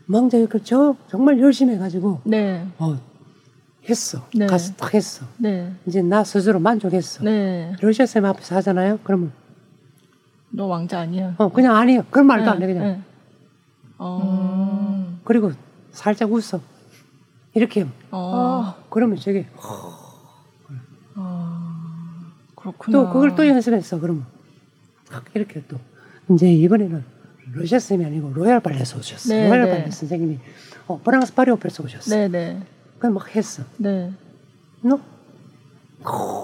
[0.08, 2.66] 망자에 그저 정말 열심히 해가지고 네.
[2.80, 2.98] 어,
[3.88, 4.26] 했어.
[4.34, 4.48] 네.
[4.48, 5.26] 가서 딱 했어.
[5.38, 5.72] 네.
[5.86, 7.24] 이제 나 스스로 만족했어.
[7.24, 7.74] 네.
[7.80, 9.00] 러시아 선생님 앞에서 하잖아요.
[9.04, 9.32] 그러면
[10.50, 11.36] 너 왕자 아니야?
[11.38, 12.06] 어 그냥 아니에요.
[12.10, 12.52] 그런 말도 네.
[12.52, 12.84] 안해 그냥.
[12.84, 13.02] 네.
[14.00, 15.18] 어.
[15.24, 15.52] 그리고
[15.92, 16.60] 살짝 웃어.
[17.54, 17.86] 이렇게.
[18.10, 18.74] 어.
[18.90, 19.48] 그러면 저게.
[21.16, 21.60] 어.
[22.56, 22.98] 그렇구나.
[22.98, 24.00] 또 그걸 또 연습했어.
[24.00, 24.26] 그러면
[25.34, 25.78] 이렇게 또
[26.32, 27.04] 이제 이번에는
[27.54, 29.34] 러시아 쌤이 아니고 로얄 발레에서 오셨어.
[29.34, 29.72] 네, 로얄 네.
[29.72, 30.40] 발레 선생님이
[30.88, 32.16] 어, 프랑스 파리 오페라에서 오셨어.
[32.16, 32.60] 네, 네.
[32.98, 33.64] 그냥 막 했어.
[33.78, 34.12] 네.
[34.82, 35.00] 너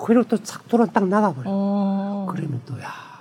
[0.06, 1.46] 그리고 또싹 돌아 딱 나가버려.
[1.48, 2.28] 어.
[2.30, 3.16] 그러면 또 야.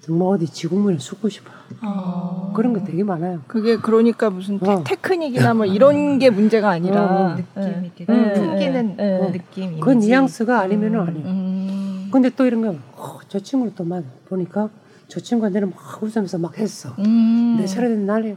[0.00, 1.50] 정말 어디 지구문에 숨고 싶어.
[1.82, 2.52] 어.
[2.54, 3.40] 그런 거 되게 많아요.
[3.46, 4.84] 그게 그러니까 무슨 어.
[4.84, 7.36] 테크닉이나 뭐 이런 게 문제가 아니라 어.
[7.36, 8.32] 느낌 이렇게 네.
[8.34, 9.18] 풍기는 네.
[9.18, 9.32] 네.
[9.32, 9.80] 느낌.
[9.80, 11.06] 그 뉘앙스가 아니면은 음.
[11.06, 11.26] 아니에요.
[11.26, 11.93] 음.
[12.14, 14.70] 근데 또 이런 거, 어, 저 친구를 또만 보니까
[15.08, 16.94] 저 친구가 내는 막 웃으면서 막 했어.
[16.98, 17.56] 음.
[17.58, 18.36] 내 차례 된 날에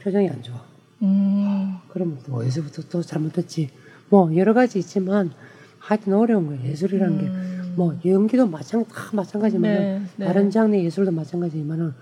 [0.00, 0.62] 표정이 안 좋아.
[1.02, 1.76] 음.
[1.88, 3.70] 그러면 또 어디서부터 또 잘못했지.
[4.08, 5.32] 뭐 여러 가지 있지만
[5.78, 6.62] 하여튼 어려운 거예요.
[6.64, 7.20] 예술이라는 음.
[7.20, 10.26] 게 뭐 연기도 마찬 다 마찬가지만 네, 네.
[10.26, 11.92] 다른 장르 예술도 마찬가지지만은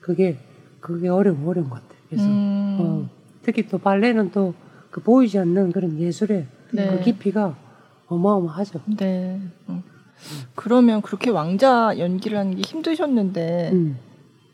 [0.00, 0.38] 그게
[0.78, 1.98] 그게 어려운 어려운 것 같아요.
[2.08, 2.76] 그래서 음.
[2.80, 3.08] 어,
[3.42, 4.54] 특히 또 발레는 또
[4.92, 6.86] 그 보이지 않는 그런 예술의 네.
[6.90, 7.56] 그 깊이가
[8.08, 8.80] 어마어마하죠.
[8.98, 9.40] 네.
[9.70, 9.82] 음.
[10.54, 13.96] 그러면 그렇게 왕자 연기를 하는 게 힘드셨는데 음.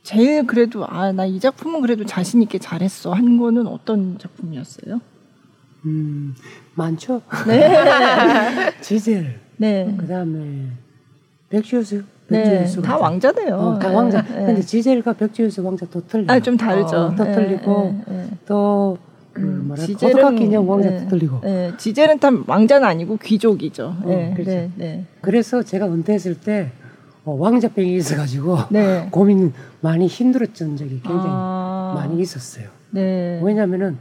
[0.02, 5.00] 제일 그래도 아 나 이 작품은 그래도 자신 있게 잘했어 한 거는 어떤 작품이었어요?
[5.84, 6.34] 음
[6.74, 7.20] 많죠.
[7.46, 8.72] 네.
[8.80, 9.40] 지젤.
[9.58, 9.94] 네.
[9.98, 10.66] 그다음에
[11.50, 12.04] 백지우스.
[12.30, 13.54] 네, 다 왕자네요.
[13.56, 14.20] 어, 다 왕자.
[14.22, 14.44] 네.
[14.46, 16.26] 근데 지젤과 백지우스 왕자 또 틀려.
[16.32, 16.96] 아, 좀 다르죠.
[16.96, 18.98] 어, 또 틀리고 네, 네, 또
[19.38, 21.40] 그, 음, 뭐랄까 지젤은 인형 왕자 네, 틀리고.
[21.42, 23.96] 네, 지젤은 참 왕자는 아니고 귀족이죠.
[24.02, 24.50] 어, 네, 그렇죠.
[24.50, 25.04] 네, 네.
[25.20, 26.72] 그래서 제가 은퇴했을 때
[27.24, 29.08] 어, 왕자병이 있어가지고 네.
[29.12, 31.92] 고민 많이 힘들었던 적이 굉장히 아.
[31.96, 32.68] 많이 있었어요.
[32.90, 33.40] 네.
[33.42, 33.98] 왜냐하면은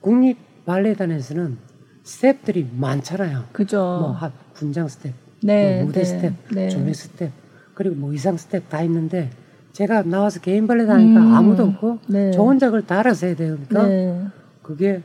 [0.00, 1.58] 국립 발레단에서는
[2.02, 3.44] 스텝들이 많잖아요.
[3.52, 3.78] 그죠.
[3.78, 5.12] 뭐 분장 스텝,
[5.42, 6.68] 네, 뭐 무대 네, 스텝, 네.
[6.68, 7.30] 조명 스텝,
[7.74, 9.30] 그리고 뭐 의상 스텝 다 있는데
[9.72, 12.30] 제가 나와서 개인 발레 다니까 음, 아무도 없고 네.
[12.30, 14.26] 저 혼자 그걸 다 알아서 해야 되니까 네.
[14.66, 15.00] 그게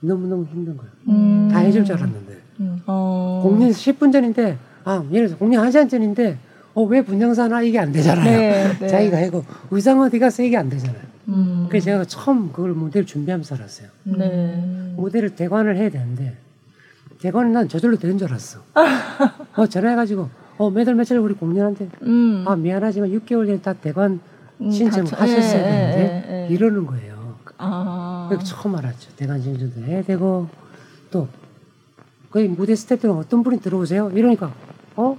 [0.00, 0.92] 너무너무 힘든 거예요.
[1.08, 1.48] 음.
[1.52, 2.38] 다 해줄 줄 알았는데.
[2.60, 2.80] 음.
[2.86, 3.40] 어.
[3.44, 6.38] 공연 10분 전인데, 아, 예를 들어서 공연 1시간 전인데,
[6.74, 8.24] 어, 왜 분장사나 이게 안 되잖아요.
[8.24, 8.88] 네, 네.
[8.88, 11.02] 자기가 하고, 의상 어디 가서 이게 안 되잖아요.
[11.28, 11.66] 음.
[11.68, 13.88] 그래서 제가 처음 그걸 모델 준비하면서 알았어요.
[14.04, 14.94] 네.
[14.96, 16.34] 모델을 대관을 해야 되는데,
[17.20, 18.60] 대관은 난 저절로 되는 줄 알았어.
[19.54, 22.44] 어, 전화해가지고, 어, 몇월 며칠 우리 공연한테, 음.
[22.48, 24.18] 아, 미안하지만 6개월 전에 다 대관
[24.60, 27.11] 음, 신청하셨어야 예, 되는데, 예, 예, 이러는 거예요.
[27.62, 28.28] 아.
[28.44, 29.10] 처음 알았죠.
[29.16, 30.48] 대관 신청도 해야 되고,
[31.10, 31.28] 또,
[32.30, 34.10] 거기 무대 스태프들은 어떤 분이 들어오세요?
[34.10, 34.52] 이러니까,
[34.96, 35.16] 어?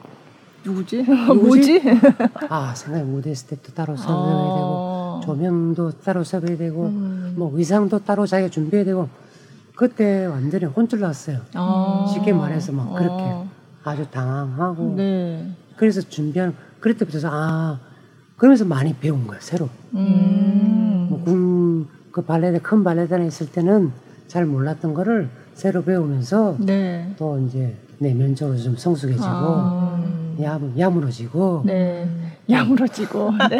[0.66, 1.04] 누구지?
[1.04, 1.82] 누구지?
[2.50, 4.56] 아, 생각해 무대 스텝도 따로 섭외해야 아.
[4.56, 7.34] 되고 조명도 따로 섭외해야 되고 음.
[7.38, 9.10] 뭐 의상도 따로 자기가 준비해야 되고
[9.76, 11.42] 그때 완전히 혼쭐 났어요.
[11.54, 12.06] 아.
[12.14, 13.46] 쉽게 말해서 막 그렇게 아.
[13.84, 15.52] 아주 당황하고 네.
[15.76, 17.80] 그래서 준비하는 그때부터 아
[18.38, 19.70] 그러면서 많이 배운 거야 새로.
[19.96, 21.08] 음.
[21.10, 23.92] 뭐 군 그 발레단 큰 발레단에 있을 때는
[24.28, 27.12] 잘 몰랐던 거를 새로 배우면서 네.
[27.18, 30.00] 또 이제 내면적으로 좀 성숙해지고 아.
[30.40, 32.08] 야무, 야무러지고 네.
[32.50, 33.58] 야무러지고 네.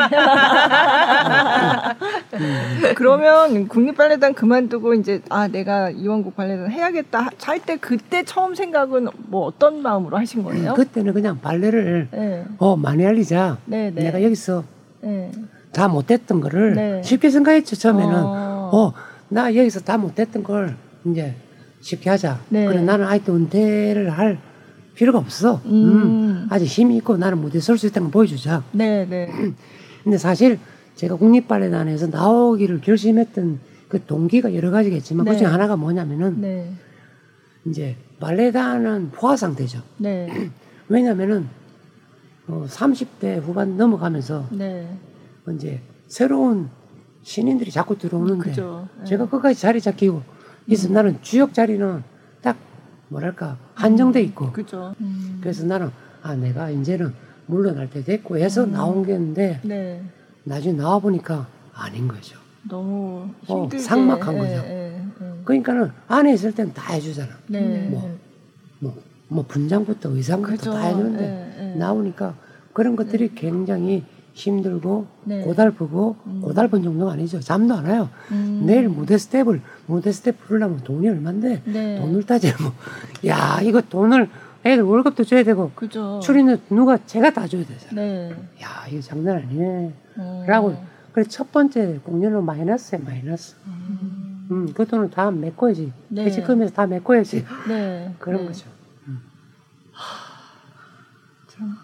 [2.34, 2.82] 음.
[2.96, 9.46] 그러면 국립발레단 그만두고 이제 아 내가 이원국 발레단 해야겠다 할 때 그때 처음 생각은 뭐
[9.48, 10.72] 어떤 마음으로 하신 거예요?
[10.72, 12.46] 음, 그때는 그냥 발레를 네.
[12.60, 14.04] 어 많이 알리자 네, 네.
[14.04, 14.64] 내가 여기서
[15.02, 15.32] 네.
[15.74, 17.02] 다 못했던 거를 네.
[17.04, 18.94] 쉽게 생각했죠 처음에는 어.
[19.30, 21.36] 나 여기서 다 못했던 걸 이제
[21.82, 22.40] 쉽게 하자.
[22.50, 22.66] 네.
[22.66, 24.40] 그래 나는 아직도 은퇴를 할
[24.96, 25.60] 필요가 없어.
[25.66, 25.72] 음.
[25.72, 26.48] 음.
[26.50, 28.64] 아직 힘이 있고 나는 무대에 설 수 있다는 걸 보여주자.
[28.72, 29.30] 네, 네.
[30.04, 30.60] 근데 사실
[30.96, 33.60] 제가 국립발레단에서 나오기를 결심했던
[33.90, 35.32] 그 동기가 여러 가지겠지만 네.
[35.32, 36.72] 그중 하나가 뭐냐면은 네.
[37.66, 39.82] 이제 발레단은 포화 상태죠.
[39.98, 40.52] 네.
[40.88, 41.48] 왜냐면은
[42.48, 44.88] 어, 30대 후반 넘어가면서 네.
[45.52, 46.70] 이제 새로운
[47.24, 48.88] 신인들이 자꾸 들어오는데 그죠.
[49.06, 50.22] 제가 끝까지 자리 잡히고
[50.66, 50.94] 그래서 음.
[50.94, 52.04] 나는 주역 자리는
[52.42, 52.58] 딱
[53.10, 54.52] 뭐랄까 한정돼 있고.
[54.52, 54.96] 그죠.
[55.02, 55.40] 음.
[55.42, 55.92] 그래서 나는
[56.22, 57.14] 아 내가 이제는
[57.46, 58.72] 물러날 때 됐고 해서 음.
[58.72, 60.04] 나온 게있는데 네.
[60.44, 62.38] 나중에 나와 보니까 아닌 거죠.
[62.70, 64.52] 너무 어, 상막한 거죠.
[64.52, 65.44] 예, 예, 예.
[65.44, 67.30] 그러니까는 안에 있을 때는 다 해주잖아.
[67.48, 67.88] 네.
[67.90, 68.18] 뭐,
[68.80, 70.74] 뭐, 뭐 분장부터 의상부터 그죠.
[70.74, 71.24] 다 해주는데
[71.60, 71.76] 예, 예.
[71.76, 72.36] 나오니까
[72.72, 73.36] 그런 것들이 네.
[73.36, 75.42] 굉장히 힘들고 네.
[75.42, 76.42] 고달프고 음.
[76.42, 77.40] 고달픈 정도가 아니죠.
[77.40, 78.10] 잠도 안 와요.
[78.32, 78.64] 음.
[78.66, 82.00] 내일 무대 스텝을 무대 스텝 부르려면 돈이 얼만데 네.
[82.00, 82.72] 돈을 따지고
[83.28, 84.30] 야 이거 돈을
[84.66, 86.20] 애들 월급도 줘야 되고 그죠.
[86.24, 87.94] 출연료 누가 제가 다 줘야 되잖아.
[87.94, 88.32] 네.
[88.62, 89.94] 야 이거 장난 아니네.
[90.18, 90.44] 어.
[90.48, 90.76] 라고
[91.12, 93.56] 그래 첫 번째 공연은 마이너스에 마이너스.
[93.68, 94.48] 음.
[94.52, 95.94] 음, 그 돈을 다 메꿔야지.
[96.10, 96.26] 네.
[96.26, 97.46] 회식하면서 다 메꿔야지.
[97.68, 98.14] 네.
[98.20, 98.48] 그런 네.
[98.48, 98.68] 거죠.
[99.08, 99.20] 음.
[101.48, 101.78] 참.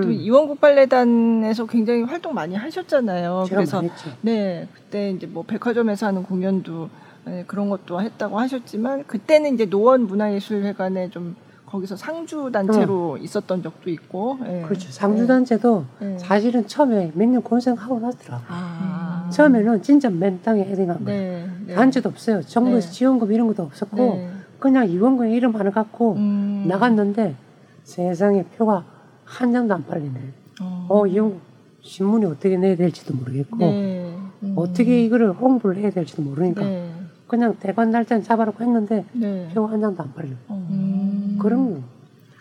[0.00, 0.12] 음.
[0.12, 3.46] 이원국 발레단에서 굉장히 활동 많이 하셨잖아요.
[3.48, 3.82] 그래서
[4.20, 6.88] 네 그때 이제 뭐 백화점에서 하는 공연도
[7.26, 11.36] 네, 그런 것도 했다고 하셨지만 그때는 이제 노원 문화예술회관에 좀
[11.66, 13.16] 거기서 상주 단체로 어.
[13.16, 14.38] 있었던 적도 있고.
[14.42, 14.62] 네.
[14.62, 14.92] 그렇죠.
[14.92, 16.18] 상주 단체도 네.
[16.18, 18.44] 사실은 처음에 몇 년 고생하고 났더라고.
[18.48, 19.28] 아.
[19.32, 21.48] 처음에는 진짜 맨 땅에 헤딩한 거예요.
[21.66, 21.74] 네.
[21.74, 22.42] 단체도 없어요.
[22.42, 24.28] 정부에서 지원금 이런 것도 없었고
[24.60, 26.66] 그냥 이원군 이름 하나 갖고 음.
[26.68, 27.34] 나갔는데
[27.82, 28.84] 세상에 표가
[29.24, 30.20] 한 장도 안 팔리네.
[30.62, 31.40] 어, 어 이형
[31.82, 34.16] 신문이 어떻게 내야 될지도 모르겠고 네.
[34.42, 34.52] 음.
[34.56, 36.90] 어떻게 이거를 홍보를 해야 될지도 모르니까 네.
[37.26, 39.48] 그냥 대관 날짜는 잡아놓고 했는데 네.
[39.54, 40.30] 표한 장도 안 팔려.
[40.48, 40.66] 어.
[40.70, 41.38] 음.
[41.40, 41.80] 그런 거.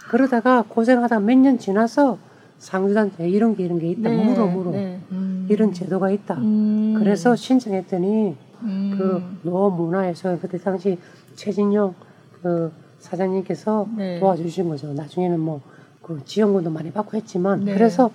[0.10, 2.18] 그러다가 고생하다 몇 년 지나서
[2.60, 4.10] 상주단체 이런 게 이런 게 있다.
[4.10, 4.24] 네.
[4.24, 4.72] 물어 물어.
[4.72, 5.00] 네.
[5.12, 5.48] 음.
[5.50, 6.36] 이런 제도가 있다.
[6.36, 6.96] 음.
[6.98, 8.96] 그래서 신청했더니 음.
[8.98, 10.98] 그 노문화에서 그때 당시
[11.36, 11.94] 최진영
[12.42, 14.20] 그 사장님께서 네.
[14.20, 14.94] 도와주신 거죠.
[14.94, 15.62] 나중에는 뭐
[16.04, 17.74] 그 지원금도 많이 받고 했지만 네.
[17.74, 18.12] 그래서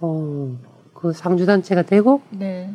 [0.00, 0.74] 어
[1.04, 2.72] 그 상주 단체가 되고 네.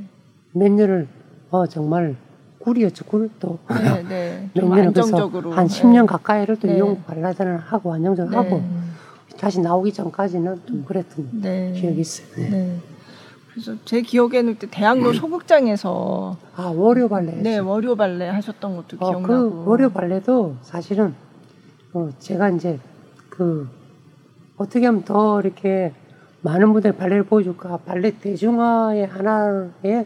[0.51, 1.07] 몇 년을
[1.49, 2.15] 어 정말
[2.59, 4.49] 꿀이었죠 꿀도 네, 네.
[4.53, 6.75] 몇 년을 그래서 한 10년 가까이를 또 네.
[6.75, 8.61] 이용 발라단을 하고 안정적으로 하고
[9.39, 11.71] 다시 나오기 전까지는 좀 그랬던 네.
[11.71, 12.27] 기억이 있어요.
[12.35, 12.49] 네.
[12.51, 12.77] 네.
[13.51, 19.09] 그래서 제 기억에는 그때 대학로 소극장에서 아 월요 발레 네 월요 발레 하셨던 것도 어,
[19.09, 21.15] 기억나고 그 월요 발레도 사실은
[21.93, 22.77] 어, 제가 이제
[23.27, 23.67] 그
[24.59, 25.93] 어떻게 하면 더 이렇게
[26.41, 30.05] 많은 분들 발레를 보여줄까 발레 대중화의 하나의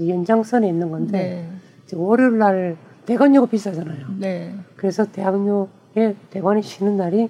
[0.00, 1.48] 연장선에 있는 건데
[1.86, 1.96] 네.
[1.96, 4.06] 월요일 날 대관료가 비싸잖아요.
[4.18, 4.54] 네.
[4.76, 7.28] 그래서 대학로에 대관이 쉬는 날이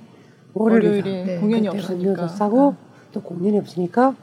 [0.54, 1.08] 월요일이다.
[1.08, 1.38] 네.
[1.40, 2.74] 공연이 없으니까 대관료도 싸고
[3.12, 4.14] 또 공연이 없으니까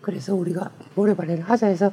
[0.00, 1.90] 그래서 우리가 월요 발레를 하자 해서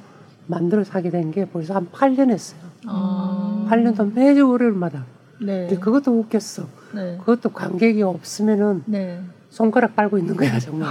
[0.48, 2.60] 만들어 사게 된 게 벌써 한 8년 했어요.
[2.88, 3.66] 아.
[3.70, 5.06] 8년 동안 매주 월요일마다.
[5.42, 5.68] 네.
[5.68, 6.64] 근데 그것도 웃겼어.
[6.96, 7.18] 네.
[7.18, 9.20] 그것도 관객이 없으면은 네.
[9.58, 10.90] 손가락 빨고 있는 거야 정말.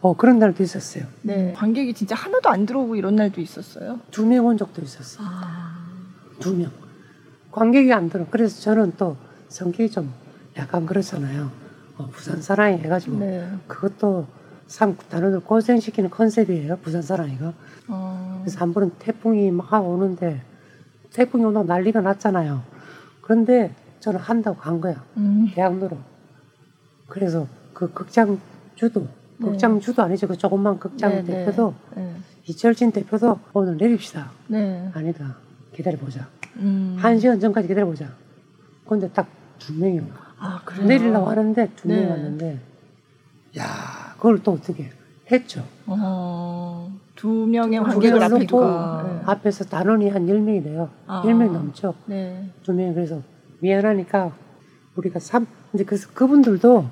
[0.00, 1.04] 어 그런 날도 있었어요.
[1.22, 1.52] 네.
[1.56, 4.00] 관객이 진짜 하나도 안 들어오고 이런 날도 있었어요.
[4.10, 5.24] 두 명 온 적도 있었어요.
[5.30, 5.78] 아.
[6.40, 6.72] 두 명.
[7.52, 8.26] 관객이 안 들어.
[8.28, 9.16] 그래서 저는 또
[9.48, 10.12] 성격이 좀
[10.56, 11.52] 약간 그렇잖아요.
[11.96, 13.48] 어, 부산 사랑이 해가지고 네.
[13.68, 14.26] 그것도
[14.66, 16.78] 참 단어들 고생시키는 컨셉이에요.
[16.78, 17.52] 부산 사랑이가.
[17.88, 18.40] 어.
[18.42, 20.42] 그래서 한 번은 태풍이 막 오는데
[21.12, 22.60] 태풍이 오다 난리가 났잖아요.
[23.22, 25.04] 그런데 저는 한다고 간 거야.
[25.16, 25.48] 음.
[25.54, 25.96] 대학로로.
[27.06, 28.40] 그래서 그 극장
[28.74, 29.00] 주도,
[29.38, 29.48] 네.
[29.48, 30.26] 극장 주도 아니죠.
[30.26, 31.44] 그 조그만 극장 네, 네.
[31.44, 32.14] 대표도 네.
[32.46, 34.30] 이철진 대표도 오늘 내립시다.
[34.48, 34.90] 네.
[34.94, 35.36] 아니다.
[35.74, 36.28] 기다려보자.
[36.56, 36.96] 음.
[36.98, 38.08] 한 시간 전까지 기다려보자.
[38.86, 40.18] 근데 딱 두 명이 온 거야.
[40.38, 42.10] 아, 내리려고 하는데 두 명이 네.
[42.10, 42.60] 왔는데,
[43.58, 43.64] 야
[44.16, 44.90] 그걸 또 어떻게
[45.30, 45.64] 했죠.
[45.86, 49.20] 어, 두 명의 관객을 앞에 두고 네.
[49.24, 50.90] 앞에서 단원이 한 열명이 돼요.
[51.06, 51.22] 아.
[51.22, 51.94] 10명 넘죠.
[52.06, 52.50] 네.
[52.62, 53.22] 두 명이 그래서
[53.60, 54.32] 미안하니까
[54.96, 56.84] 우리가 삼, 이제 그래서 그분들도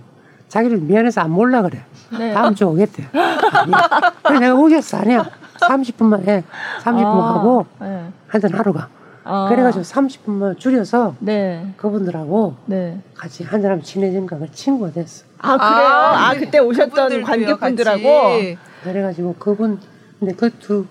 [0.52, 1.82] 자기를 미안해서 안 몰라 그래.
[2.18, 2.34] 네.
[2.34, 3.08] 다음 주 오겠대.
[3.12, 3.72] 아니,
[4.22, 4.98] 그래 내가 오겠어.
[4.98, 5.24] 아니야.
[5.60, 6.44] 30분만 해.
[6.82, 7.34] 30분 아.
[7.36, 8.08] 하고 네.
[8.28, 8.88] 하여튼 하루가.
[9.24, 9.46] 아.
[9.48, 11.72] 그래가지고 30분만 줄여서 네.
[11.78, 13.00] 그분들하고 네.
[13.14, 15.24] 같이 한사람 친해진 거그 친구가 됐어.
[15.38, 15.86] 아 그래요?
[15.88, 18.02] 아, 아 그때 오셨던 관객분들하고
[18.84, 19.80] 그래가지고 그분
[20.18, 20.86] 근데 그 두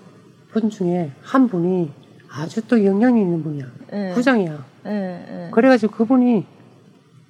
[0.52, 1.90] 분 중에 한 분이
[2.30, 3.64] 아주 또 영향이 있는 분이야.
[3.90, 4.12] 네.
[4.12, 4.50] 부장이야.
[4.84, 5.50] 네, 네.
[5.52, 6.44] 그래가지고 그분이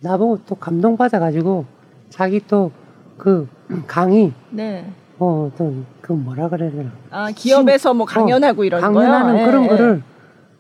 [0.01, 1.65] 나보고 또 감동받아가지고
[2.13, 2.71] 자기 또
[3.19, 3.49] 그
[3.87, 4.85] 강의 네.
[5.19, 9.47] 어또 그 뭐라 그래야 되나 아 기업에서 뭐 강연하고 어, 이런 강연하는 거요?
[9.47, 9.69] 그런 네.
[9.69, 10.03] 거를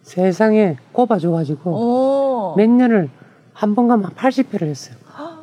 [0.02, 3.10] 세상에 꼽아줘가지고 몇 년을
[3.52, 4.96] 한 번 가면 80회를 했어요.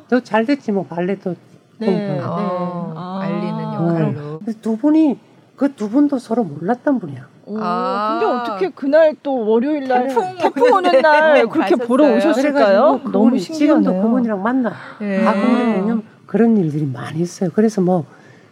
[0.08, 1.34] 더잘 됐지 뭐 발레도
[1.78, 2.20] 네, 네.
[2.22, 4.34] 아, 알리는 역할로.
[4.36, 4.40] 어.
[4.62, 5.18] 두 분이
[5.56, 7.26] 그 두 분도 서로 몰랐던 분이야.
[7.58, 13.00] 아, 근데 어떻게 그날 또 월요일 날 태풍, 태풍 오는 날 그렇게 보러 오셨을까요?
[13.12, 13.82] 너무 신기하네요.
[13.82, 14.72] 지금도 그분이랑 만나.
[15.00, 15.22] 네.
[15.24, 17.50] 가끔 왜냐면 그런 일들이 많이 있어요.
[17.54, 18.04] 그래서 뭐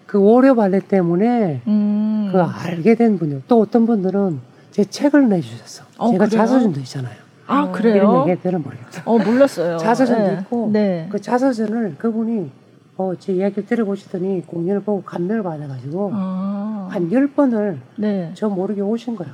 [0.09, 2.30] 그 월요 발레 때문에 음.
[2.32, 3.42] 그 알게 된 분이요.
[3.46, 4.40] 또 어떤 분들은
[4.70, 5.84] 제 책을 내주셨어.
[5.99, 6.40] 어, 제가 그래요?
[6.40, 7.14] 자서전도 있잖아요.
[7.46, 7.96] 아 어, 그래요?
[7.96, 9.03] 이런 얘기들은 모르겠어요.
[9.05, 9.76] 어 몰랐어요.
[9.76, 10.38] 자서전도 네.
[10.40, 11.09] 있고 네.
[11.12, 12.51] 그 자서전을 그분이
[12.99, 16.88] 어, 제 이야기를 들어보시더니 공연을 보고 감명을 받아가지고 아.
[16.90, 18.32] 한열 번을 네.
[18.34, 19.32] 저 모르게 오신 거예요.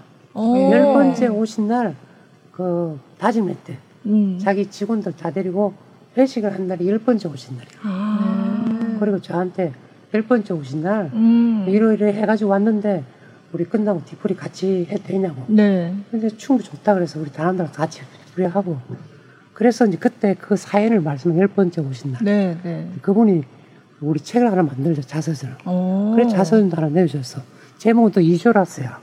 [0.70, 1.96] 열 번째 오신 날
[2.52, 3.76] 그 다짐했대.
[4.06, 4.38] 음.
[4.40, 5.72] 자기 직원들 다 데리고
[6.16, 7.80] 회식을 한 날이 열 번째 오신 날이에요.
[7.82, 8.96] 아.
[9.00, 9.72] 그리고 저한테
[10.12, 11.64] 열 번째 오신 날 음.
[11.68, 13.02] 이러이러 해가지고 왔는데
[13.52, 15.42] 우리 끝나고 뒤풀이 같이 해도 되냐고.
[15.48, 15.92] 네.
[16.12, 18.78] 근데 충분히 좋다 그래서 우리 다른들 같이 뒤풀이 하고.
[19.54, 22.24] 그래서 이제 그때 그 사연을 말씀을 열 번째 오신 날.
[22.24, 22.88] 네, 네.
[23.02, 23.42] 그분이
[24.00, 25.56] 우리 책을 하나 만들자 자서전을.
[26.14, 27.40] 그래 자서전도 하나 내주셨어.
[27.78, 28.98] 제목은 또 이쇼라스야.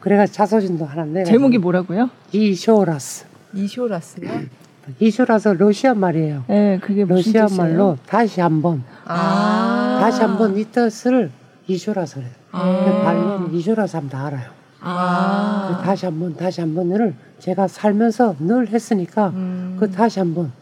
[0.00, 1.24] 그래가지고 자서전도 하나 내.
[1.24, 2.10] 제목이 뭐라고요?
[2.32, 3.24] 이쇼라스.
[3.54, 4.30] 이쇼라스요?
[5.00, 6.44] 이쇼라서 러시아 말이에요.
[6.48, 8.84] 네, 그게 러시아 말로 다시 한 번.
[9.06, 9.98] 아.
[10.02, 11.30] 다시 한 번 이 뜻을
[11.66, 12.28] 이쇼라서 그래.
[12.52, 13.02] 아.
[13.04, 14.50] 발레는 이쇼라서 하면 다 알아요.
[14.84, 15.76] 아.
[15.78, 19.76] 그 다시 한번 다시 한번을 제가 살면서 늘 했으니까 음.
[19.78, 20.52] 그 다시 한번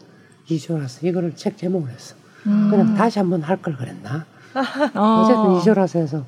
[0.49, 2.15] 이쇼라서 이거를 책 제목을 했어.
[2.47, 2.67] 음.
[2.69, 4.25] 그냥 다시 한번 할 걸 그랬나?
[4.95, 5.21] 어.
[5.23, 6.23] 어쨌든 이쇼라서 해서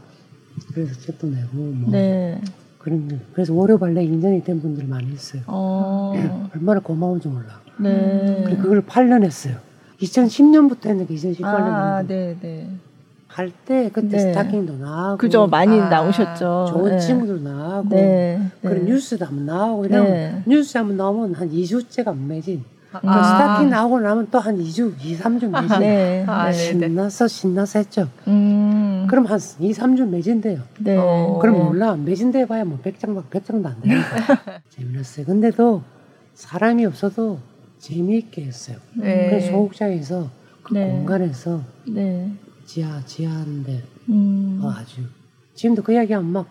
[0.74, 2.42] 그래서 책도 내고 뭐 네.
[2.80, 5.42] 그런 그래서 월요 발레 인정이 된 분들 많이 있어요.
[5.48, 6.12] 어.
[6.16, 6.30] 네.
[6.56, 7.60] 얼마나 고마운지 몰라.
[7.78, 8.44] 네.
[8.62, 9.58] 그걸 8년 했어요.
[10.02, 11.44] 2010년부터 했는데 2018년.
[11.44, 12.70] 아, 네, 네.
[13.36, 14.20] 갈때 그때 네.
[14.20, 16.68] 스타킹도 나오고 그죠 많이 아, 나오셨죠.
[16.70, 17.00] 좋은 네.
[17.00, 18.40] 친구도 나오고 네.
[18.62, 18.92] 그런 네.
[18.92, 20.44] 뉴스도 한번 나오고 이러면 네.
[20.46, 22.64] 뉴스 한번 나오면 한 2주째가 매진.
[22.94, 23.00] 아.
[23.02, 25.80] 그 스타킹 나오고 나면 또 한 2주, 2, 3주 매진.
[25.82, 26.24] 네.
[26.26, 28.08] 아, 신나서 신나서 했죠.
[28.30, 29.06] 음.
[29.10, 30.60] 그럼 한 2, 3주 매진돼요.
[30.80, 30.96] 네.
[30.98, 31.38] 어.
[31.42, 34.62] 그럼 몰라 매진돼 봐야 뭐 100장, 100장도 안 되니까.
[34.70, 35.26] 재밌었어요.
[35.26, 35.82] 근데도
[36.36, 37.40] 사람이 없어도
[37.80, 38.78] 재미있게 했어요.
[38.96, 39.30] 네.
[39.30, 40.30] 그래서 소극장에서
[40.64, 41.62] 그 공간에서
[42.66, 44.60] 지하 지하인데 음.
[44.64, 45.02] 어, 아주
[45.54, 46.48] 지금도 그 이야기하면 막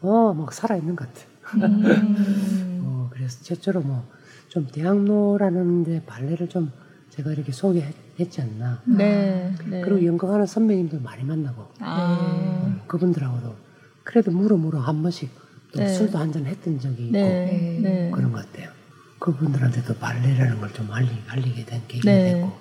[0.00, 1.26] 어 막 살아 있는 것 같아.
[1.66, 2.82] 음.
[2.86, 6.70] 어 그래서 저처럼 뭐좀 대학로라는데 발레를 좀
[7.10, 8.80] 제가 이렇게 소개했지 않나.
[8.86, 9.52] 네.
[9.66, 9.80] 네.
[9.80, 12.62] 그리고 연극하는 선배님들 많이 만나고 아.
[12.68, 12.80] 네.
[12.86, 13.56] 그분들하고도
[14.04, 15.30] 그래도 물어 물어 한 번씩
[15.72, 15.88] 또 네.
[15.88, 17.78] 술도 한 잔 했던 적이 있고 네.
[17.82, 18.10] 네.
[18.14, 18.70] 그런 것 같아요.
[19.18, 22.52] 그분들한테도 발레라는 걸 좀 알리, 알리게 된 계기가 됐고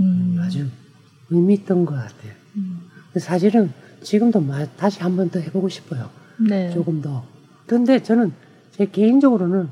[0.00, 0.38] 음.
[0.40, 0.68] 아주
[1.32, 2.32] 의미 있던 것 같아요.
[2.56, 2.82] 음.
[3.16, 3.72] 사실은
[4.02, 4.44] 지금도
[4.76, 6.10] 다시 한 번 더 해보고 싶어요.
[6.72, 7.24] 조금 더.
[7.66, 8.32] 근데 저는
[8.72, 9.68] 제 개인적으로는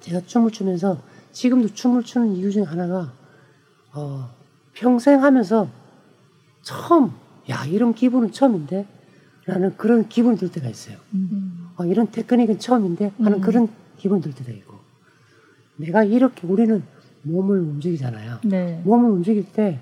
[0.00, 1.00] 제가 춤을 추면서
[1.32, 3.12] 지금도 춤을 추는 이유 중에 하나가
[3.94, 4.28] 어,
[4.74, 5.68] 평생 하면서
[6.62, 7.12] 처음
[7.50, 8.86] 야 이런 기분은 처음인데
[9.46, 10.96] 라는 그런 기분이 들 때가 있어요.
[11.14, 11.68] 음.
[11.76, 13.40] 어, 이런 테크닉은 처음인데 하는 음.
[13.40, 14.76] 그런 기분이 들 때가 있고
[15.76, 16.82] 내가 이렇게 우리는
[17.22, 18.38] 몸을 움직이잖아요.
[18.44, 18.80] 네.
[18.84, 19.80] 몸을 움직일 때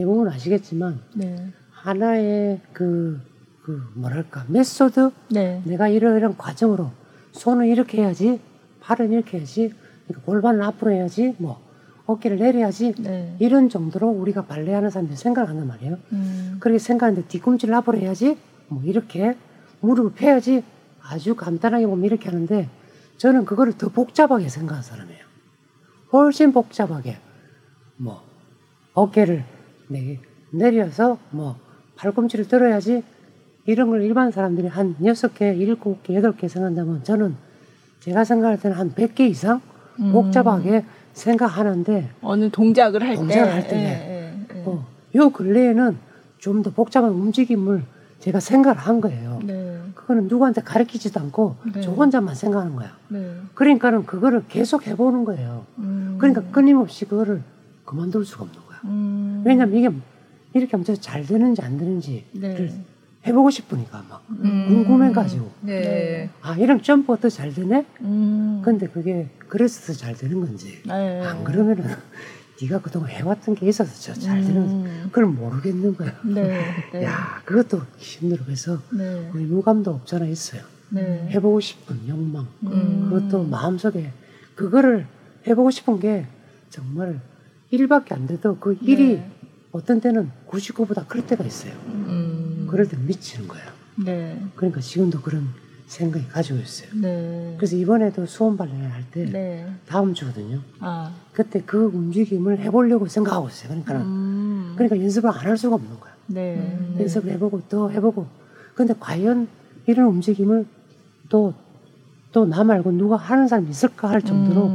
[0.00, 1.52] 대부분 아시겠지만 네.
[1.70, 3.20] 하나의 그,
[3.62, 5.60] 그 뭐랄까 메소드 네.
[5.66, 6.90] 내가 이런 이런 과정으로
[7.32, 8.40] 손은 이렇게 해야지
[8.80, 9.74] 팔은 이렇게 해야지
[10.06, 11.60] 그러니까 골반을 앞으로 해야지 뭐
[12.06, 13.36] 어깨를 내려야지 네.
[13.40, 15.98] 이런 정도로 우리가 발레하는 사람들이 생각한단 말이에요.
[16.12, 16.56] 음.
[16.60, 18.38] 그렇게 생각하는데 뒤꿈치를 앞으로 해야지
[18.68, 19.36] 뭐 이렇게
[19.80, 20.64] 무릎을 펴야지
[21.02, 22.70] 아주 간단하게 보면 이렇게 하는데
[23.18, 25.24] 저는 그거를 더 복잡하게 생각하는 사람이에요.
[26.14, 27.18] 훨씬 복잡하게
[27.98, 28.22] 뭐
[28.94, 29.44] 어깨를
[30.50, 31.56] 내려서 뭐
[31.96, 33.02] 팔꿈치를 들어야지
[33.66, 37.36] 이런 걸 일반 사람들이 한 여섯 개, 일곱 개, 여덟 개 생각한다면 저는
[38.00, 39.60] 제가 생각할 때는 한백개 이상
[40.00, 40.12] 음.
[40.12, 44.62] 복잡하게 생각하는데 어느 동작을 할 동작을 때, 할 때, 예, 예, 예.
[44.64, 46.10] 어, 요 근래에는
[46.40, 47.82] 좀 더 복잡한 움직임을
[48.18, 49.40] 제가 생각을 한 거예요.
[49.44, 49.78] 네.
[49.94, 51.80] 그거는 누구한테 가르치지도 않고 네.
[51.80, 52.96] 저 혼자만 생각하는 거야.
[53.08, 53.34] 네.
[53.54, 55.64] 그러니까는 그거를 계속 해보는 거예요.
[55.78, 56.16] 음.
[56.18, 57.42] 그러니까 끊임없이 그거를
[57.84, 58.78] 그만둘 수가 없는 거야.
[58.84, 59.19] 음.
[59.44, 59.90] 왜냐면 이게
[60.54, 62.84] 이렇게 하면 잘 되는지 안 되는지를 네.
[63.26, 64.66] 해보고 싶으니까 막 음.
[64.68, 66.30] 궁금해가지고 네.
[66.40, 67.84] 아 이런 점프가 더 잘 되네.
[68.00, 68.62] 음.
[68.64, 71.20] 근데 그게 그래서 더 잘 되는 건지 네.
[71.22, 71.84] 안 그러면은
[72.62, 75.02] 네가 그동안 해왔던 게 있어서 잘 되는 음.
[75.06, 76.14] 그걸 모르겠는 거야.
[76.24, 76.60] 네.
[76.92, 77.04] 네.
[77.04, 79.30] 야 그것도 힘들고 해서 네.
[79.32, 80.62] 의무감도 없잖아 있어요.
[80.90, 81.28] 네.
[81.30, 83.08] 해보고 싶은 욕망 음.
[83.10, 84.10] 그것도 마음속에
[84.56, 85.06] 그거를
[85.46, 86.26] 해보고 싶은 게
[86.68, 87.20] 정말
[87.70, 89.30] 일밖에 안 돼도 그 일이 네.
[89.72, 91.72] 어떤 때는 99보다 클 때가 있어요.
[91.86, 92.66] 음.
[92.68, 93.66] 그럴 때 미치는 거예요.
[94.04, 94.42] 네.
[94.56, 95.46] 그러니까 지금도 그런
[95.86, 96.88] 생각이 가지고 있어요.
[97.00, 97.54] 네.
[97.56, 99.66] 그래서 이번에도 수원 발레를 할때 네.
[99.86, 100.60] 다음 주거든요.
[100.80, 101.12] 아.
[101.32, 103.68] 그때 그 움직임을 해보려고 생각하고 있어요.
[103.70, 104.74] 그러니까 음.
[104.76, 106.12] 그러니까 연습을 안 할 수가 없는 거야.
[106.26, 106.56] 네.
[106.56, 106.96] 음.
[107.00, 108.26] 연습을 해보고 또 해보고.
[108.74, 109.48] 근데 과연
[109.86, 110.66] 이런 움직임을
[111.28, 111.54] 또
[112.32, 114.70] 또 나 말고 누가 하는 사람이 있을까 할 정도로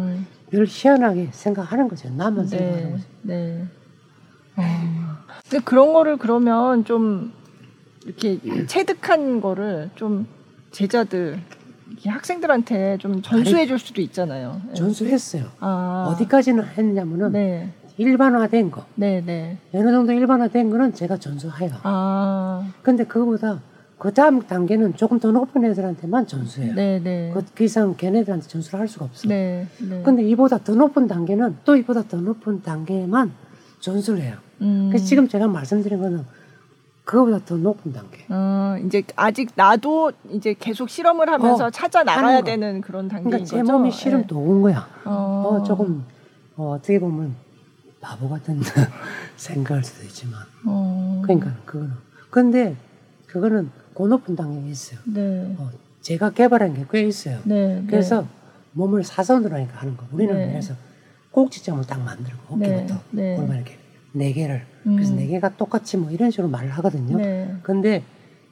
[0.45, 0.51] 음.
[0.51, 2.09] 별 희한하게 생각하는 거죠.
[2.09, 2.57] 나만 네.
[2.57, 3.03] 생각하는 거죠.
[3.23, 3.65] 네.
[5.49, 7.33] 근데 그런 거를 그러면 좀
[8.05, 10.27] 이렇게 체득한 거를 좀
[10.71, 11.39] 제자들
[12.05, 14.61] 학생들한테 좀 전수해 줄 수도 있잖아요.
[14.69, 14.73] 예.
[14.73, 15.45] 전수했어요.
[15.59, 16.07] 아.
[16.11, 17.69] 어디까지는 했냐면은 네.
[17.97, 18.85] 일반화된 거.
[18.95, 19.57] 네, 네.
[19.73, 21.71] 어느 정도 일반화된 거는 제가 전수해요.
[21.83, 22.69] 아.
[22.81, 23.61] 근데 그거보다
[24.05, 26.75] 그 다음 단계는 조금 더 높은 애들한테만 전수해요.
[26.75, 27.31] 네, 네.
[27.33, 29.27] 그, 그 이상 걔네들한테 전수를 할 수가 없어.
[29.27, 30.03] 네, 네.
[30.03, 33.31] 근데 이보다 더 높은 단계는 또 이보다 더 높은 단계만
[33.79, 34.37] 전수를 해요.
[34.61, 34.89] 음.
[34.91, 36.23] 그래서 지금 제가 말씀드린 거는
[37.03, 38.23] 그거보다 더 높은 단계.
[38.29, 43.49] 어, 이제 아직 나도 이제 계속 실험을 하면서 어, 찾아 나가야 되는 그런 단계인 그러니까
[43.49, 44.27] 제 몸이 실험 네.
[44.27, 44.87] 도온 거야.
[45.05, 45.47] 어.
[45.49, 46.05] 어 조금
[46.57, 47.33] 어, 어떻게 보면
[48.01, 48.61] 바보 같은
[49.35, 50.41] 생각할 수도 있지만.
[50.63, 51.23] 어.
[51.23, 51.93] 그러니까 그거는.
[52.29, 52.75] 근데
[53.25, 54.99] 그거는 고 높은 단계에 있어요.
[55.05, 55.55] 네.
[55.57, 55.69] 어,
[56.01, 57.39] 제가 개발한 게 꽤 있어요.
[57.45, 57.83] 네, 네.
[57.87, 58.27] 그래서 네.
[58.73, 60.05] 몸을 사선으로 하니까 하는 거.
[60.11, 60.49] 우리는 네.
[60.49, 60.73] 그래서
[61.31, 63.77] 꼭지점을 딱 만들고 어깨부터 네, 골반 이렇게
[64.11, 64.95] 네 개를 음.
[64.95, 67.17] 그래서 네 개가 똑같이 뭐 이런 식으로 말을 하거든요.
[67.17, 67.55] 네.
[67.63, 68.03] 근데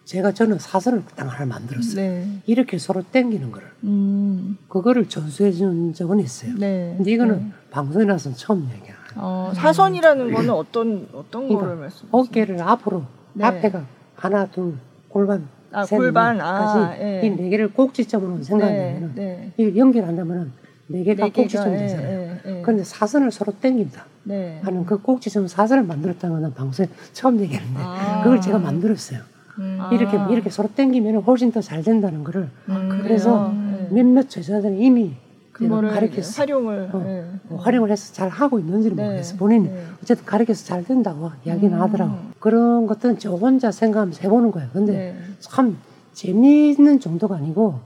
[0.05, 1.95] 제가 저는 사선을 딱 하나 만들었어요.
[1.95, 2.27] 네.
[2.45, 3.67] 이렇게 서로 땡기는 거를.
[3.83, 4.57] 음.
[4.69, 6.55] 그거를 전수해 준 적은 있어요.
[6.57, 6.93] 네.
[6.97, 7.51] 근데 이거는 네.
[7.69, 8.95] 방송에 나서 처음 얘기야.
[9.15, 12.09] 어, 사선이라는 거는 어떤 어떤 그러니까 거를 말씀하세요?
[12.11, 13.45] 어깨를 앞으로 네.
[13.45, 13.85] 앞에가
[14.15, 14.75] 하나 둘
[15.13, 17.21] 골반 아, 골반 아, 예.
[17.23, 19.63] 이네 개를 꼭지점으로 생각하면 네, 네.
[19.63, 20.51] 이 연결한다면은
[20.87, 22.07] 네 개가 네 꼭지점 되잖아요.
[22.09, 22.61] 예, 예, 예.
[22.63, 24.05] 그런데 사선을 서로 땡긴다.
[24.23, 24.59] 네.
[24.63, 28.21] 하는 그 꼭지점 사선을 만들었다는 방송에 처음 얘기했는데 아.
[28.23, 29.19] 그걸 제가 만들었어요.
[29.59, 29.79] 음.
[29.91, 30.27] 이렇게 아.
[30.29, 33.87] 이렇게 서로 땡기면 훨씬 더 잘 된다는 거를 음, 그래서 네.
[33.91, 35.13] 몇몇 제자들이 이미
[35.53, 36.41] 가르쳤어.
[36.41, 37.25] 활용을 어, 네.
[37.49, 39.03] 어, 활용을 해서 잘 하고 있는지는 네.
[39.03, 39.35] 모르겠어.
[39.37, 39.85] 본인이 네.
[40.01, 41.81] 어쨌든 가르쳐서 잘 된다고 이야기는 음.
[41.81, 42.17] 하더라고.
[42.39, 44.69] 그런 것들은 저 혼자 생각하면서 해보는 거예요.
[44.73, 45.15] 근데 네.
[45.39, 45.77] 참
[46.13, 47.79] 재미있는 정도가 아니고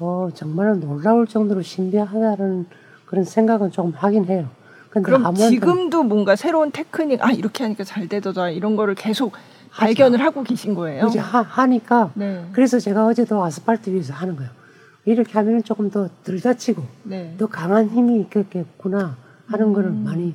[0.00, 2.66] 어, 정말 놀라울 정도로 신비하다는
[3.06, 4.48] 그런 생각은 조금 하긴 해요.
[4.90, 9.40] 그럼 지금도 뭔가 새로운 테크닉 아 이렇게 하니까 잘 되더라 이런 거를 계속 하죠.
[9.70, 11.06] 발견을 하고 계신 거예요.
[11.06, 12.44] 이제 하, 니까 네.
[12.52, 14.50] 그래서 제가 어제도 아스팔트 위에서 하는 거예요.
[15.12, 17.34] 이렇게 하면 조금 더 덜 다치고 네.
[17.38, 20.04] 더 강한 힘이 있겠구나 하는 거를 음.
[20.04, 20.34] 많이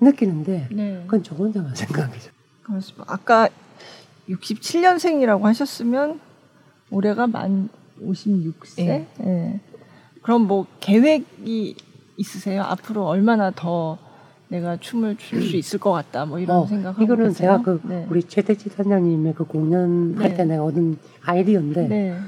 [0.00, 1.00] 느끼는데 네.
[1.04, 2.30] 그건 저 혼자만 생각이죠.
[2.64, 3.04] 그렇습니다.
[3.06, 3.48] 아까
[4.28, 6.20] 67년생이라고 하셨으면
[6.90, 7.68] 올해가 만
[8.02, 8.76] 56세.
[8.86, 9.06] 네.
[9.18, 9.60] 네.
[10.22, 11.76] 그럼 뭐 계획이
[12.16, 12.62] 있으세요?
[12.62, 13.98] 앞으로 얼마나 더
[14.48, 16.24] 내가 춤을 출 수 있을 것 같다.
[16.24, 17.34] 뭐 이런 어, 생각 이거는 계세요?
[17.34, 18.06] 제가 그 네.
[18.10, 20.22] 우리 최대지 단장님의 그 공연 네.
[20.22, 22.18] 할때 내가 얻은 아이디어인데 네.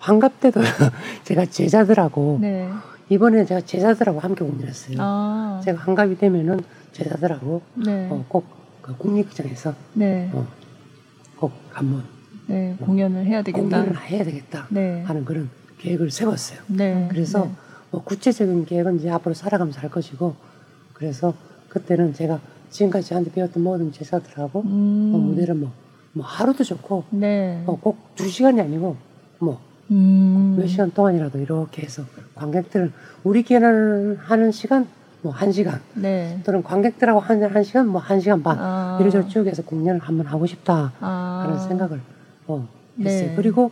[0.00, 0.60] 환갑 때도
[1.24, 2.68] 제가 제자들하고 네.
[3.08, 4.96] 이번에 제가 제자들하고 함께 공연했어요.
[4.98, 5.60] 아.
[5.64, 6.60] 제가 환갑이 되면은
[6.92, 8.08] 제자들하고 네.
[8.10, 10.30] 어, 꼭 그 국립극장에서 네.
[10.32, 10.46] 어,
[11.36, 12.04] 꼭 한번
[12.46, 13.62] 네, 공연을 해야 되겠다.
[13.62, 15.02] 공연을 해야 되겠다 네.
[15.02, 15.48] 하는 그런
[15.78, 16.58] 계획을 세웠어요.
[16.68, 17.06] 네.
[17.10, 17.50] 그래서 네.
[17.90, 20.34] 뭐 구체적인 계획은 이제 앞으로 살아가면서 할 것이고
[20.92, 21.34] 그래서
[21.68, 22.40] 그때는 제가
[22.70, 25.10] 지금까지 저한테 배웠던 모든 제자들하고 음.
[25.12, 25.72] 뭐 무대를 뭐,
[26.12, 27.62] 뭐 하루도 좋고 네.
[27.66, 28.96] 어, 꼭 두 시간이 아니고 뭐
[29.90, 30.56] 음.
[30.58, 32.92] 몇 시간 동안이라도 이렇게 해서 관객들
[33.24, 34.86] 우리 공연을 하는 시간
[35.22, 36.40] 뭐 한 시간 네.
[36.44, 38.98] 또는 관객들하고 한, 한 시간 뭐 한 시간 반 아.
[39.00, 41.44] 이래저래 쭉 해서 공연을 한번 하고 싶다 아.
[41.44, 42.00] 하는 생각을
[42.46, 42.66] 어,
[43.00, 43.28] 했어요.
[43.28, 43.34] 네.
[43.36, 43.70] 그리고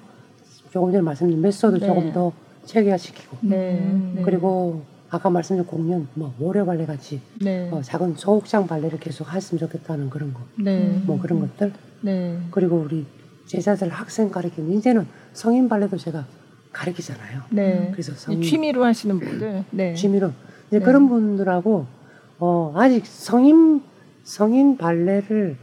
[0.71, 1.87] 조금 전에 말씀드린 메소드 네.
[1.87, 2.33] 조금 더
[2.66, 3.81] 체계화시키고 네.
[4.14, 4.23] 네.
[4.23, 7.71] 그리고 아까 말씀드린 공연 뭐 모래 발레 같이 네.
[7.73, 11.01] 어, 작은 소극장 발레를 계속 했으면 좋겠다는 그런 거, 네.
[11.07, 11.73] 뭐 그런 것들.
[12.03, 12.39] 네.
[12.51, 13.07] 그리고 우리
[13.49, 16.24] 제자들 학생 가르치는 이제는 성인 발레도 제가
[16.72, 17.42] 가르치잖아요.
[17.51, 17.88] 네.
[17.92, 19.94] 그래서 성인, 취미로 하시는 분들, 네.
[19.94, 20.32] 취미로
[20.68, 20.84] 이제 네.
[20.84, 21.86] 그런 분들하고
[22.38, 23.82] 어, 아직 성인
[24.22, 25.57] 성인 발레를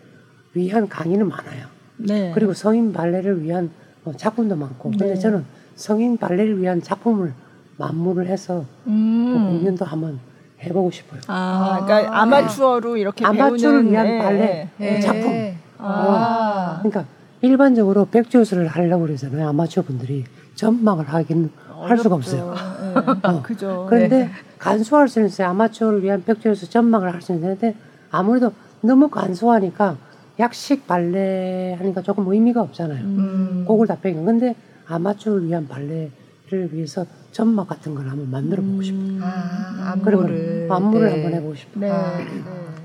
[0.56, 1.68] 위한 강의는 많아요.
[1.98, 2.32] 네.
[2.34, 3.70] 그리고 성인 발레를 위한
[4.04, 4.90] 어, 작품도 많고.
[4.90, 5.16] 근데 네.
[5.16, 7.34] 저는 성인 발레를 위한 작품을
[7.78, 9.26] 만무를 해서 음.
[9.32, 10.20] 그 공연도 한번
[10.64, 11.22] 해보고 싶어요.
[11.28, 14.18] 아, 그러니까 아마추어로 이렇게 아마추어를 배우는, 위한 네.
[14.20, 15.00] 발레 네.
[15.00, 15.56] 작품.
[15.78, 16.80] 아.
[16.80, 19.50] 어, 그러니까 일반적으로 백조수를 하려고 그러잖아요.
[19.50, 20.24] 아마추어 분들이
[20.56, 21.52] 전망을 하긴
[21.84, 22.54] 할 수가 없어요.
[22.54, 23.20] 네.
[23.24, 23.42] 어.
[23.44, 23.86] 그죠.
[23.90, 24.32] 그런데 네.
[24.58, 25.50] 간소할 수 있어요.
[25.50, 27.76] 아마추어를 위한 백조수 전망을 할수 있는데
[28.10, 29.98] 아무래도 너무 간소하니까
[30.40, 33.04] 약식 발레 하니까 조금 의미가 없잖아요.
[33.04, 33.66] 음.
[33.68, 34.26] 곡을 다 빼긴.
[34.26, 34.56] 근데
[34.88, 36.10] 아마추어를 위한 발레를
[36.72, 39.02] 위해서 점막 같은 걸 한번 만들어 보고 싶어요.
[39.02, 39.20] 음.
[39.22, 40.68] 아, 안무를.
[40.70, 41.14] 안무를 네.
[41.14, 41.80] 한번 해보고 싶어요.
[41.82, 41.92] 네.
[41.92, 42.85] 아.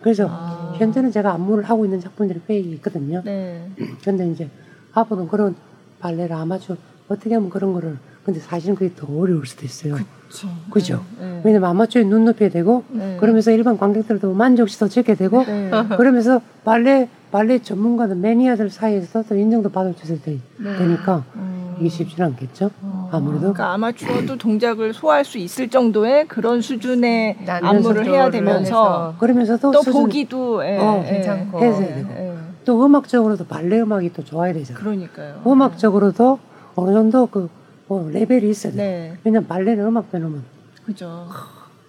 [0.00, 0.02] 네.
[0.02, 0.74] 그래서 아.
[0.78, 3.22] 현재는 제가 안무를 하고 있는 작품들이 꽤 있거든요.
[3.24, 3.68] 네.
[4.02, 4.48] 근데 이제
[4.92, 5.54] 앞으로는 그런
[6.00, 6.76] 발레를 아마추어
[7.08, 9.96] 어떻게 하면 그런 거를 근데 사실은 그게 더 어려울 수도 있어요.
[10.28, 10.48] 그쵸.
[10.70, 11.04] 그죠?
[11.18, 11.40] 네, 네.
[11.44, 13.16] 왜냐면 아마추어에 눈 높여야 되고 네.
[13.18, 15.70] 그러면서 일반 관객들도 만족시도 적게 되고 네.
[15.96, 20.76] 그러면서 발레 발레 전문가들 매니아들 사이에서 또 인정도 받을 수 있을 때 네.
[20.76, 21.69] 되니까 음.
[21.80, 22.70] 이게 쉽지 않겠죠?
[22.82, 23.08] 어.
[23.12, 29.82] 아무래도 그러니까 아마추어도 동작을 소화할 수 있을 정도의 그런 수준의 안무를 해야 되면서 그러면서도 또
[29.82, 32.36] 수준, 보기도 예, 어, 예, 괜찮고 해서 예, 되고 예.
[32.64, 34.82] 또 음악적으로도 발레 음악이 또 좋아야 되잖아요.
[34.82, 35.42] 그러니까요.
[35.46, 36.38] 음악적으로도
[36.76, 37.48] 어느 정도 그
[37.90, 38.78] 뭐 레벨이 있어야 돼.
[38.78, 39.16] 네.
[39.24, 40.44] 왜냐면 발레는 음악 배우면
[40.86, 41.26] 그죠.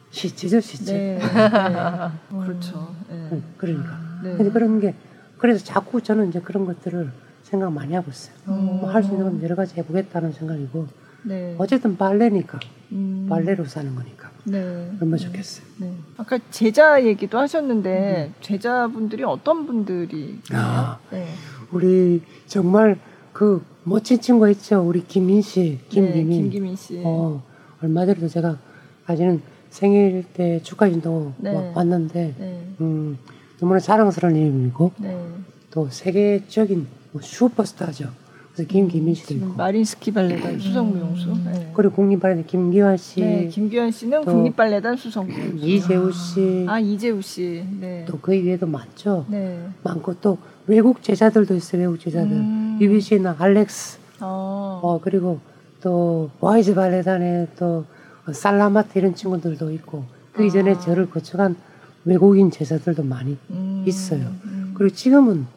[0.10, 0.94] 시체죠, 시체.
[0.94, 1.20] 네.
[1.22, 2.40] 네.
[2.44, 2.96] 그렇죠.
[3.08, 3.40] 네.
[3.56, 4.00] 그러니까.
[4.24, 4.50] 네.
[4.50, 4.96] 그런 게
[5.38, 7.12] 그래서 자꾸 저는 이제 그런 것들을
[7.52, 8.34] 생각 많이 하고 있어요.
[8.46, 10.88] 뭐 할 수 있는 건 여러 가지 해보겠다는 생각이고.
[11.24, 11.54] 네.
[11.60, 12.60] 어쨌든 발레니까
[12.94, 13.28] 음.
[13.30, 14.92] 발레로 사는 거니까 네.
[15.00, 15.64] 얼마 좋겠어요.
[15.78, 15.94] 네.
[16.18, 18.34] 아까 제자 얘기도 하셨는데 음.
[18.42, 20.40] 제자분들이 어떤 분들이?
[20.52, 21.28] 아, 네.
[21.72, 22.98] 우리 정말
[23.34, 24.82] 그 멋진 친구 있죠.
[24.82, 26.30] 우리 김민 씨, 김기민.
[26.30, 27.02] 네, 김기민 씨.
[27.06, 27.44] 어,
[27.84, 28.58] 얼마 전에도 제가
[29.06, 31.72] 아직은 생일 때 축하진도 네.
[31.76, 32.68] 왔는데 네.
[32.82, 33.18] 음,
[33.60, 35.24] 너무나 자랑스러운 일이고 네.
[35.70, 38.10] 또 세계적인 뭐 슈퍼스타죠.
[38.54, 41.44] 그래서 김기민 씨도 있고 마린스키 발레단 수성무용수 음.
[41.46, 41.72] 네.
[41.74, 48.04] 그리고 국립발레단 김기환 씨 네, 김기환 씨는 국립발레단 수성무용수 이재우 씨 아 이재우 씨 네.
[48.10, 49.66] 또그 이외에도 많죠 네.
[49.84, 50.38] 많고 또
[50.68, 52.78] 외국 제자들도 있어요 외국 제자들 음.
[52.82, 54.82] 유비씨나 알렉스 어.
[54.84, 55.40] 어 그리고
[55.82, 57.86] 또 와이즈 발레단에 또
[58.34, 60.04] 살라마트 이런 친구들도 있고
[60.34, 60.80] 그 이전에 아.
[60.80, 61.56] 저를 거쳐간
[62.04, 63.86] 외국인 제자들도 많이 음.
[63.88, 64.74] 있어요 음.
[64.76, 65.48] 그리고 지금은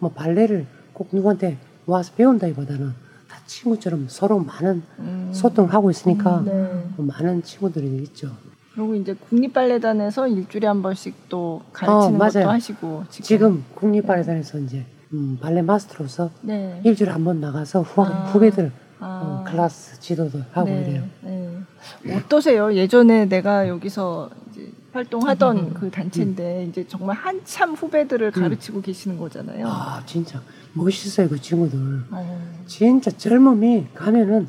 [0.00, 0.66] 뭐 발레를
[1.00, 2.92] 꼭 누구한테 와서 배운다기보다는
[3.26, 5.30] 다 친구처럼 서로 많은 음.
[5.32, 6.94] 소통을 하고 있으니까 음, 네.
[6.94, 8.28] 뭐 많은 친구들이 있죠.
[8.74, 14.64] 그리고 이제 국립발레단에서 일주일에 한 번씩 또 가르치는 어, 것도 하시고 지금, 지금 국립발레단에서 네.
[14.64, 16.82] 이제 음, 발레 마스터로서 네.
[16.84, 18.26] 일주일에 한 번 나가서 후, 아.
[18.26, 19.42] 후배들 아.
[19.46, 20.82] 어, 클래스 지도도 하고 네.
[20.82, 21.04] 이래요.
[21.22, 22.14] 네.
[22.14, 22.74] 어떠세요?
[22.74, 25.74] 예전에 내가 여기서 이제 활동하던 음.
[25.74, 26.68] 그 단체인데 음.
[26.68, 28.42] 이제 정말 한참 후배들을 음.
[28.42, 29.66] 가르치고 계시는 거잖아요.
[29.68, 30.40] 아 진짜
[30.72, 31.78] 멋있어요 그 친구들.
[32.10, 32.52] 어.
[32.66, 34.48] 진짜 젊음이 가면은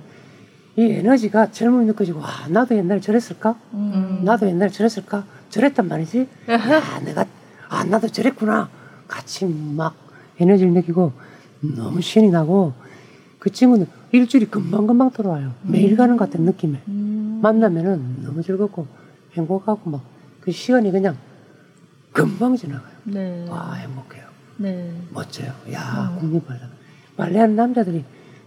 [0.77, 3.55] 이 에너지가 젊음이 느껴지고 와 나도 옛날에 저랬을까?
[3.73, 4.21] 음.
[4.23, 5.25] 나도 옛날에 저랬을까?
[5.49, 6.27] 저랬단 말이지.
[6.47, 7.25] 아 내가
[7.69, 8.69] 아 나도 저랬구나.
[9.07, 9.95] 같이 막
[10.39, 11.11] 에너지를 느끼고
[11.75, 12.73] 너무 신이 나고
[13.37, 15.53] 그 친구는 일주일이 금방 금방 돌아와요.
[15.63, 17.39] 매일 가는 것 같은 느낌에 음.
[17.43, 18.87] 만나면은 너무 즐겁고
[19.33, 20.11] 행복하고 막
[20.41, 21.17] 그 시간이 그냥
[22.11, 22.91] 금방 지나가요.
[23.03, 23.45] 네.
[23.47, 24.25] 와 행복해요.
[24.57, 24.93] 네.
[25.11, 25.51] 멋져요.
[25.71, 26.19] 야 어.
[26.19, 26.59] 국립 발레
[27.15, 28.03] 발레하는 남자들이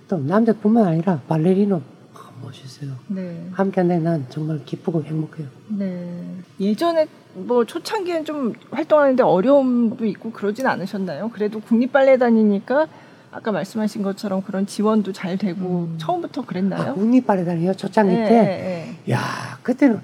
[0.09, 1.81] 또 남자뿐만 아니라 발레리노
[2.15, 2.93] 아, 멋있어요.
[3.09, 3.49] 네.
[3.53, 5.49] 함께한데 난 정말 기쁘고 행복해요.
[5.69, 6.25] 네.
[6.61, 11.31] 예전에 뭐 초창기엔 좀 활동하는데 어려움도 있고 그러진 않으셨나요?
[11.31, 12.87] 그래도 국립 발레단이니까
[13.33, 15.95] 아까 말씀하신 것처럼 그런 지원도 잘 되고 음.
[15.99, 16.91] 처음부터 그랬나요?
[16.91, 18.31] 아, 국립 발레단이요 초창기 네, 때.
[18.31, 19.13] 네, 네.
[19.13, 20.01] 야 그때는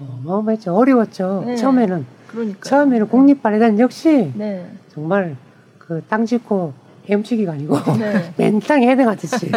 [0.00, 0.74] 어마어마했죠.
[0.74, 1.44] 어려웠죠.
[1.46, 1.56] 네.
[1.56, 2.06] 처음에는.
[2.28, 2.60] 그러니까.
[2.62, 4.70] 처음에는 국립발레단 역시 네.
[4.92, 5.36] 정말
[5.78, 6.72] 그 땅 짚고
[7.08, 8.32] 헤엄치기가 아니고 네.
[8.36, 9.50] 맨 땅에 헤딩하듯이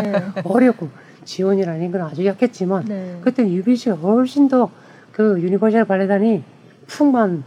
[0.43, 0.87] 어렵고
[1.25, 4.69] 지원이라는 건 아주 약했지만 그때 UBC가 훨씬 더
[5.11, 6.43] 그 유니버셜 발레단이
[6.87, 7.43] 풍만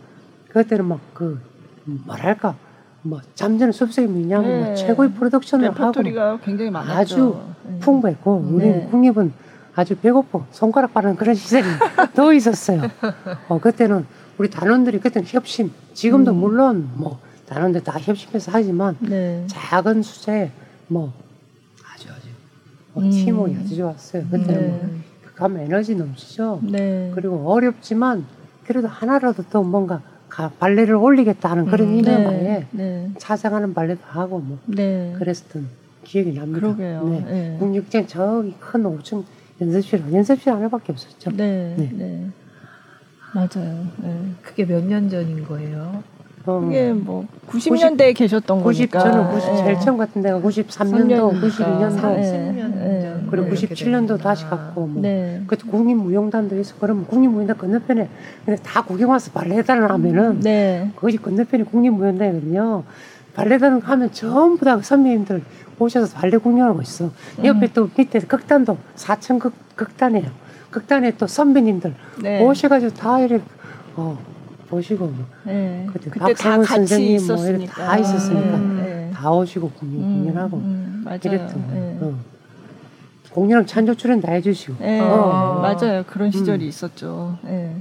[0.49, 1.41] 그때는 막 그
[2.07, 2.55] 뭐랄까
[3.03, 4.65] 뭐 잠자는 숲속의 미녀 네.
[4.65, 6.03] 뭐 최고의 프로덕션을 하고
[6.45, 6.93] 굉장히 많았죠.
[6.93, 7.37] 아주
[7.67, 7.79] 네.
[7.81, 8.53] 풍부했고 네.
[8.53, 9.33] 우리 국립은
[9.75, 11.65] 아주 배고파 손가락 빠른 그런 시절이
[12.15, 12.83] 더 있었어요.
[13.49, 14.07] 어, 그때는
[14.39, 16.37] 우리 단원들이 그때는 협심 지금도 음.
[16.37, 19.45] 물론 뭐 단원들 다 협심해서 하지만 네.
[19.49, 20.51] 작은 수제
[20.89, 21.13] 뭐
[21.93, 22.29] 아주 아주
[22.93, 23.11] 뭐 음.
[23.11, 24.25] 팀워크 아주 좋았어요.
[24.25, 24.69] 그때는 네.
[24.69, 24.91] 뭐
[25.35, 26.61] 가면 에너지 넘치죠.
[26.63, 27.11] 네.
[27.15, 28.25] 그리고 어렵지만
[28.67, 30.03] 그래도 하나라도 더 뭔가
[30.59, 33.11] 발레를 올리겠다는 그런 음, 이념하에 네, 네.
[33.19, 35.15] 찾아가는 발레도 하고 뭐 네.
[35.19, 35.69] 그랬었던
[36.03, 36.61] 기억이 납니다.
[36.61, 37.05] 그러게요.
[37.05, 37.21] 네.
[37.21, 37.57] 네.
[37.59, 39.25] 국육장 저기 큰 5층
[39.61, 41.31] 연습실 연습실 하나밖에 없었죠.
[41.37, 41.75] 네.
[41.77, 41.91] 네.
[41.93, 42.27] 네.
[43.35, 43.87] 맞아요.
[43.99, 44.21] 네.
[44.43, 46.03] 그게 몇 년 전인 거예요?
[46.45, 49.11] 그게 뭐 90년대에 90, 계셨던 90, 거니까.
[49.11, 55.43] 저는 90 제일 처음 같은 데가 93년도, 92년도, 30년 그리고 97년도 다시 갔고 뭐 네.
[55.47, 56.75] 그때 국립무용단도 있어.
[56.79, 58.09] 그러면 국립무용단 건너편에
[58.45, 60.91] 근데 다 구경 와서 발레단을 하면은 네.
[60.97, 62.85] 거기 건너편이 국립무용단이거든요.
[63.35, 65.43] 발레단을 하면 전부 다 선배님들
[65.79, 67.11] 오셔서 발레 공연하고 있어.
[67.43, 67.71] 옆에 음.
[67.75, 70.31] 또 밑에 극단도 4층 극, 극단이에요.
[70.71, 72.43] 극단에 또 선배님들 네.
[72.45, 73.43] 오셔가지고 다 이렇게
[73.97, 74.19] 어,
[74.69, 75.87] 보시고 뭐 네.
[75.93, 77.77] 그때, 그때 다 같이 있었으니까.
[77.77, 79.11] 뭐 다 있었으니까 네.
[79.15, 81.21] 다 오시고 공연, 음, 공연하고 음, 맞아요.
[81.23, 81.99] 이랬던 네.
[82.01, 82.15] 어.
[83.31, 85.01] 공연은 찬조 출연 다 해주시고 네.
[85.01, 85.61] 어.
[85.61, 86.69] 맞아요 그런 시절이 음.
[86.69, 87.75] 있었죠 네.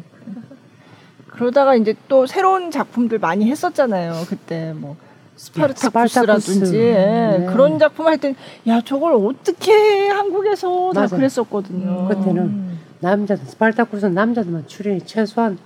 [1.28, 4.96] 그러다가 이제 또 새로운 작품들 많이 했었잖아요 그때 뭐
[5.36, 6.94] 스파르타쿠스라든지 예,
[7.40, 7.46] 네.
[7.52, 8.36] 그런 작품 할 땐
[8.68, 11.16] 야 저걸 어떻게 한국에서 다 맞아.
[11.16, 12.08] 그랬었거든요.
[12.08, 15.58] 그때는 남자들 스파르타쿠스는 남자들만 출연이 최소한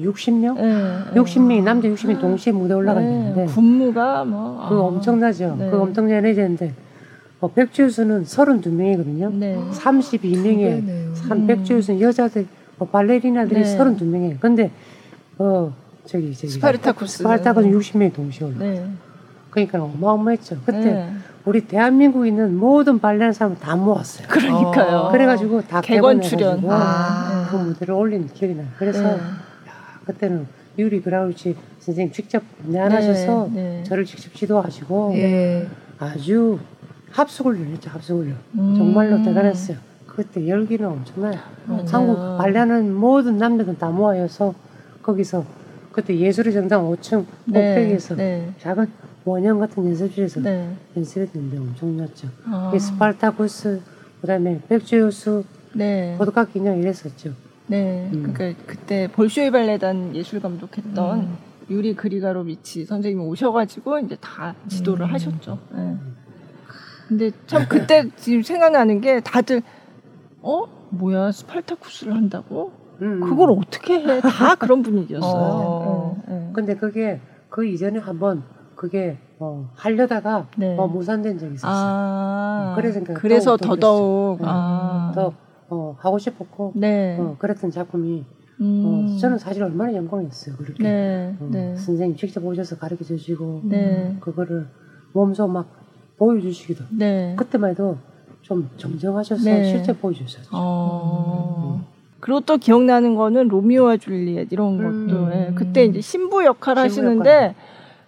[0.00, 0.56] 60명?
[0.60, 5.56] 네, 60명이 남자 60명이 동시에 무대 올라가 있는데 네, 군무가 뭐 그 아, 엄청나죠.
[5.58, 5.70] 네.
[5.70, 6.70] 그 엄청난 레전드.
[7.40, 9.32] 어, 백조의 호수는 32명이거든요.
[9.34, 9.58] 네.
[9.72, 12.46] 32명의 한 백조의 호수는 여자들
[12.78, 13.78] 어, 발레리나들이 네.
[13.78, 14.40] 32명이에요.
[14.40, 14.70] 근데
[15.38, 15.72] 어
[16.06, 18.58] 저기 저기 스파르타쿠스 스파르타쿠스 60명이 동시에 올라.
[18.58, 18.86] 네.
[19.56, 20.58] 그러니까 어마어마했죠.
[20.66, 21.12] 그때 네.
[21.46, 24.28] 우리 대한민국에 있는 모든 발레하는 사람을 다 모았어요.
[24.28, 24.96] 그러니까요.
[24.98, 25.10] 어.
[25.10, 27.48] 그래가지고 다 객원 출연 아.
[27.50, 28.66] 그 무대를 올린 기억이 나요.
[28.76, 29.20] 그래서 네.
[30.04, 30.46] 그때는
[30.78, 33.84] 유리 그리가로비치 선생님 직접 내한하셔서 네, 네.
[33.84, 35.66] 저를 직접 지도하시고 네.
[35.98, 36.58] 아주
[37.12, 38.74] 합숙을 했죠 합숙을 음.
[38.76, 39.78] 정말로 대단했어요.
[40.06, 41.38] 그때 열기는 엄청나요.
[41.64, 41.84] 맞아요.
[41.88, 44.52] 한국 발레하는 모든 남녀들 다 모아서
[45.02, 45.44] 거기서
[45.92, 48.86] 그때 예술의 전당 5층 꼭대기에서 네, 작은
[49.26, 50.72] 원형 같은 연습실에서 네.
[50.96, 52.28] 연습했는데 엄청났죠.
[52.44, 52.72] 아.
[52.78, 53.82] 스파르타쿠스
[54.20, 56.14] 그다음에 백조의 호수 네.
[56.16, 57.32] 보드카 기념 이랬었죠.
[57.66, 58.32] 네, 음.
[58.32, 61.36] 그러니까 그때 볼쇼이 발레단 예술 감독했던 음.
[61.68, 65.12] 유리 그리가로비치 선생님이 오셔가지고 이제 다 지도를 음.
[65.12, 65.58] 하셨죠.
[65.74, 65.96] 네.
[67.08, 69.62] 근데 참 그때 지금 생각나는 게 다들
[70.40, 72.72] 어 뭐야 스팔타쿠스를 한다고?
[73.02, 73.20] 음.
[73.20, 74.20] 그걸 어떻게 해?
[74.20, 75.34] 다 그런 분위기였어요.
[75.34, 76.22] 어.
[76.28, 76.50] 네, 네.
[76.54, 77.20] 근데 그게
[77.50, 78.44] 그 이전에 한번
[78.76, 80.76] 그게 어, 하려다가 네.
[80.76, 81.72] 어, 무산된 적이 있었어요.
[81.74, 85.10] 아, 그래서, 그래서 더더욱 아.
[85.14, 85.32] 더
[85.68, 87.16] 어, 하고 싶었고 네.
[87.18, 88.24] 어, 그랬던 작품이 어,
[88.60, 89.14] 음.
[89.16, 90.56] 어, 저는 사실 얼마나 영광이었어요.
[90.56, 91.34] 그렇게 네.
[91.40, 91.74] 어, 네.
[91.76, 94.16] 선생님 직접 오셔서 가르쳐 주시고 네.
[94.20, 94.68] 그거를
[95.12, 95.66] 몸소 막
[96.18, 97.34] 보여주시기도 네.
[97.36, 97.96] 그때만 해도
[98.42, 99.64] 좀 정정하셔서 네.
[99.64, 100.50] 실제 보여주셨죠.
[100.52, 101.80] 어.
[101.80, 101.96] 음.
[102.20, 105.06] 그리고 또 기억나는 거는 로미오와 줄리엣 이런 음.
[105.06, 105.52] 것도 예.
[105.54, 107.54] 그때 이제 신부 역할 하시는데 역할.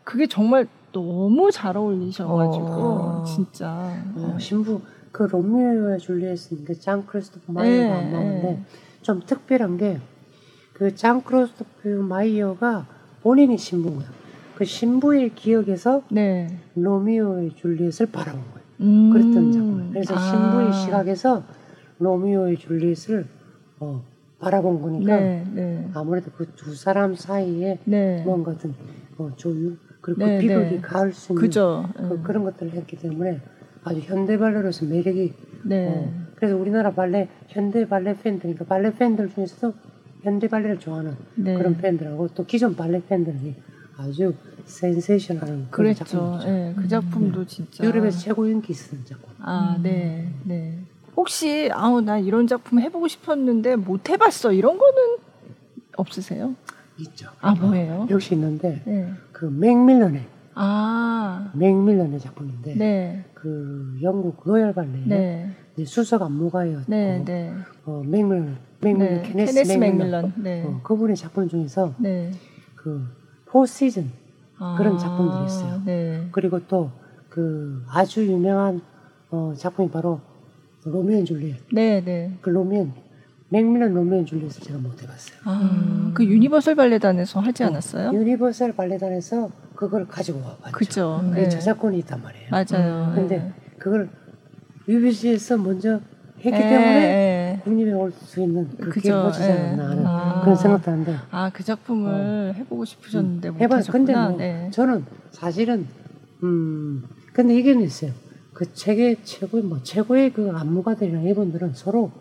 [0.09, 3.25] 그게 정말 너무 잘 어울리셔가지고 어.
[3.25, 4.81] 진짜 어, 신부
[5.13, 8.63] 그 로미오와 줄리엣은 그 장 크리스토프 마이요가 안 나오는데
[9.03, 10.01] 좀 특별한 게
[10.73, 12.87] 그 장 크리스토프 마이요가
[13.23, 14.07] 본인이 신부고요.
[14.55, 16.57] 그 신부의 기억에서 네.
[16.77, 18.67] 로미오의 줄리엣을 바라본 거예요.
[18.81, 19.11] 음.
[19.11, 19.91] 그랬던 작품.
[19.93, 20.19] 그래서 아.
[20.19, 21.43] 신부의 시각에서
[21.99, 23.27] 로미오의 줄리엣을
[23.81, 24.03] 어,
[24.39, 25.91] 바라본 거니까 네, 네.
[25.95, 28.23] 아무래도 그 두 사람 사이에 네.
[28.25, 28.73] 뭔가 좀
[29.19, 29.77] 어, 조율
[30.09, 30.81] 그리고 네, 그 비극이 네.
[30.81, 31.89] 가을 수 있는 그죠.
[31.95, 32.23] 그, 네.
[32.23, 33.41] 그런 것들을 했기 때문에
[33.85, 35.35] 아주 현대 발레로서 매력이
[35.65, 35.89] 네.
[35.89, 39.75] 어, 그래서 우리나라 발레 현대 발레 팬들 그러니까 발레 팬들 중에서도
[40.23, 41.55] 현대 발레를 좋아하는 네.
[41.55, 43.55] 그런 팬들하고 또 기존 발레 팬들이
[43.99, 44.33] 아주
[44.65, 46.05] 센세이션한 그랬죠.
[46.05, 46.49] 작품이죠.
[46.49, 47.47] 네, 그 작품도 네.
[47.47, 49.31] 진짜 유럽에서 최고 인기 있었던 작품.
[49.41, 49.83] 아, 음.
[49.83, 50.79] 네, 네.
[51.17, 55.19] 혹시 아우 나 이런 작품 해보고 싶었는데 못 해봤어 이런 거는
[55.97, 56.55] 없으세요?
[56.99, 57.29] 있죠.
[57.41, 58.07] 아 뭐예요?
[58.11, 59.13] 역시 있는데 네.
[59.39, 63.25] 그 맥밀런의 아 맥밀런의 작품인데 네.
[63.35, 65.55] 그 영국 로열 발레 네.
[65.85, 67.53] 수석 안무가였고 네, 네.
[67.85, 69.23] 어, 맥밀런 맥밀런 네.
[69.23, 70.65] 케네스, 케네스 맥밀런, 네.
[70.65, 72.33] 어, 그분의 작품 중에서 네.
[72.75, 74.11] 그 Four Seasons
[74.59, 75.83] 아, 그런 작품들이 있어요.
[75.85, 76.29] 네.
[76.33, 76.91] 그리고 또
[77.39, 78.81] 그 아주 유명한
[79.31, 80.21] 어, 작품이 바로
[80.85, 81.57] Romeo and Juliet.
[81.73, 82.37] 네, 네.
[82.41, 82.89] 그 로미오
[83.51, 85.39] 맥밀런 Romeo and Juliet을 제가 못 해봤어요.
[85.45, 86.11] 아, 음.
[86.15, 88.11] 그 유니버설 발레단에서 하지 어, 않았어요?
[88.11, 90.73] 어, 유니버설 발레단에서 그걸 가지고 와봤죠.
[90.73, 91.21] 그죠.
[91.33, 91.49] 그 네.
[91.49, 92.49] 저작권이 있단 말이에요.
[92.51, 93.09] 맞아요.
[93.11, 93.15] 음.
[93.15, 93.53] 근데 네.
[93.79, 94.11] 그걸
[94.89, 96.01] UBC에서 먼저
[96.41, 97.61] 했기 에, 때문에 에.
[97.65, 100.41] 국립에 올 수 있는 그 기회가 지 않았나 하는 아.
[100.43, 102.53] 그런 생각도 하는데 아 그 작품을 어.
[102.57, 103.55] 해보고 싶으셨는데 음.
[103.61, 104.71] 해봐 근데 뭐 네.
[104.73, 105.87] 저는 사실은
[106.45, 108.13] 음 근데 이게는 있어요
[108.53, 112.13] 그 책의 최고의 뭐 최고의 그 안무가들이랑 이분들은 서로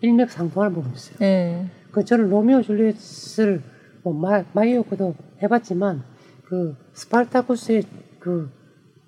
[0.00, 1.66] 일맥상통하는 부분이 있어요 네.
[1.90, 3.62] 그 저는 로미오 줄리엣을
[4.02, 6.02] 뭐 마, 마이오코도 해봤지만
[6.44, 7.82] 그 스파르타쿠스의
[8.18, 8.50] 그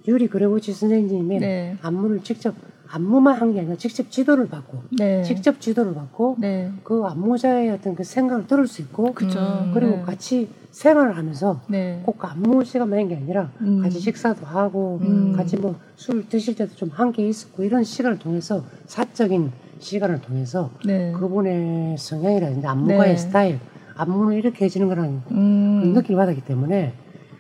[0.07, 1.77] 유리 그레고치 선생님의 네.
[1.83, 2.55] 안무를 직접
[2.91, 5.23] 안무만 한 게 아니라 직접 지도를 받고 네.
[5.23, 6.73] 직접 지도를 받고 네.
[6.83, 9.39] 그 안무자의 어떤 그 생각을 들을 수 있고 그쵸.
[9.39, 10.03] 음, 그리고 네.
[10.03, 12.01] 같이 생활을 하면서 네.
[12.07, 13.83] 꼭 안무 시간만 한 게 아니라 음.
[13.83, 15.35] 같이 식사도 하고 음.
[15.37, 21.13] 같이 뭐 술 드실 때도 좀 함께 있었고 이런 시간을 통해서 사적인 시간을 통해서 네.
[21.13, 23.17] 그분의 성향이라든지 안무가의 네.
[23.17, 23.61] 스타일
[23.97, 25.93] 안무는 이렇게 해지는 거라는 음.
[25.95, 26.95] 느낌을 받았기 때문에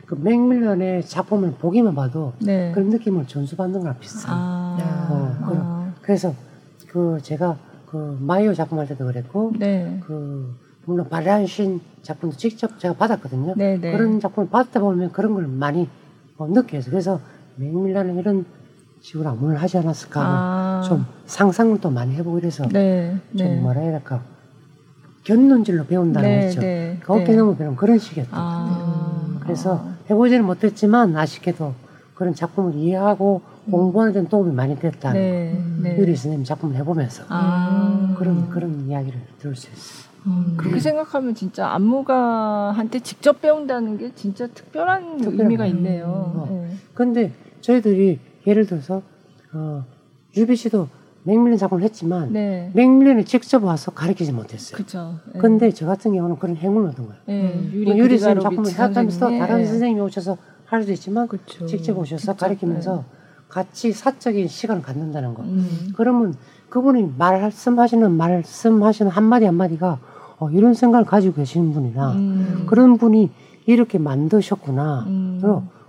[0.07, 2.72] 그 맥밀런의 작품을 보기만 봐도 네.
[2.72, 4.34] 그런 느낌을 전수받는 거랑 비슷한.
[4.34, 5.09] 아.
[5.11, 5.95] 어, 아.
[6.01, 6.34] 그래서
[6.89, 10.01] 그 제가 그 마이오 작품 할 때도 그랬고, 네.
[10.05, 13.55] 그 물론 바리안신 작품도 직접 제가 받았거든요.
[13.57, 13.93] 네, 네.
[13.93, 15.89] 그런 작품을 받다 보면 그런 걸 많이
[16.39, 17.20] 어, 느껴서 그래서
[17.57, 18.47] 맥밀런은 이런
[19.01, 20.82] 식으로 안무를 하지 않았을까 아.
[20.86, 23.61] 좀 상상을 또 많이 해보고 이래서 네, 좀 네.
[23.61, 24.22] 뭐라 해야 될까
[25.24, 26.61] 견눈질로 배운다는 거죠.
[26.61, 29.38] 네, 그 어깨 너머 배우는 그런 식이었던 아.
[29.40, 29.96] 그래서 아.
[30.11, 31.74] 해보지는 못했지만 아쉽게도
[32.14, 33.70] 그런 작품을 이해하고 음.
[33.70, 35.12] 공부하는 데는 도움이 많이 됐다.
[35.12, 35.99] 네, 네.
[35.99, 38.14] 유리 선생님 작품을 해보면서 아.
[38.18, 40.09] 그런 그런 이야기를 들을 수 있어요.
[40.26, 46.07] 음, 그렇게 생각하면 진짜 안무가한테 직접 배운다는 게 진짜 특별한 특별한, 의미가 있네요.
[46.07, 46.49] 어.
[46.51, 46.76] 네.
[46.92, 48.18] 근데 저희들이
[48.49, 49.03] 예를 들어서
[49.53, 49.84] 어,
[50.36, 50.88] 유비 씨도
[51.24, 52.70] 맥밀런 작품을 했지만 네.
[52.72, 54.78] 맥밀런이 직접 와서 가르치지 못했어요.
[54.78, 55.16] 그죠.
[55.34, 55.38] 네.
[55.38, 57.20] 근데 저 같은 경우는 그런 행운을 얻은 거예요.
[57.26, 57.53] 네.
[57.55, 57.70] 음.
[57.74, 61.66] 유리, 뭐 유리 선생님 작품을 해가면서 다른 선생님이 오셔서 할 수도 있지만 그쵸.
[61.66, 62.34] 직접 오셔서.
[62.34, 63.03] 가르치면서 네.
[63.49, 65.42] 같이 사적인 시간을 갖는다는 거.
[65.42, 65.92] 음.
[65.94, 66.34] 그러면
[66.70, 69.99] 그분이 말씀하시는 말씀하시는 한마디 한마디가
[70.38, 72.64] 어, 이런 생각을 가지고 계시는 분이나 음.
[72.66, 73.30] 그런 분이
[73.66, 75.05] 이렇게 만드셨구나.
[75.09, 75.42] 음.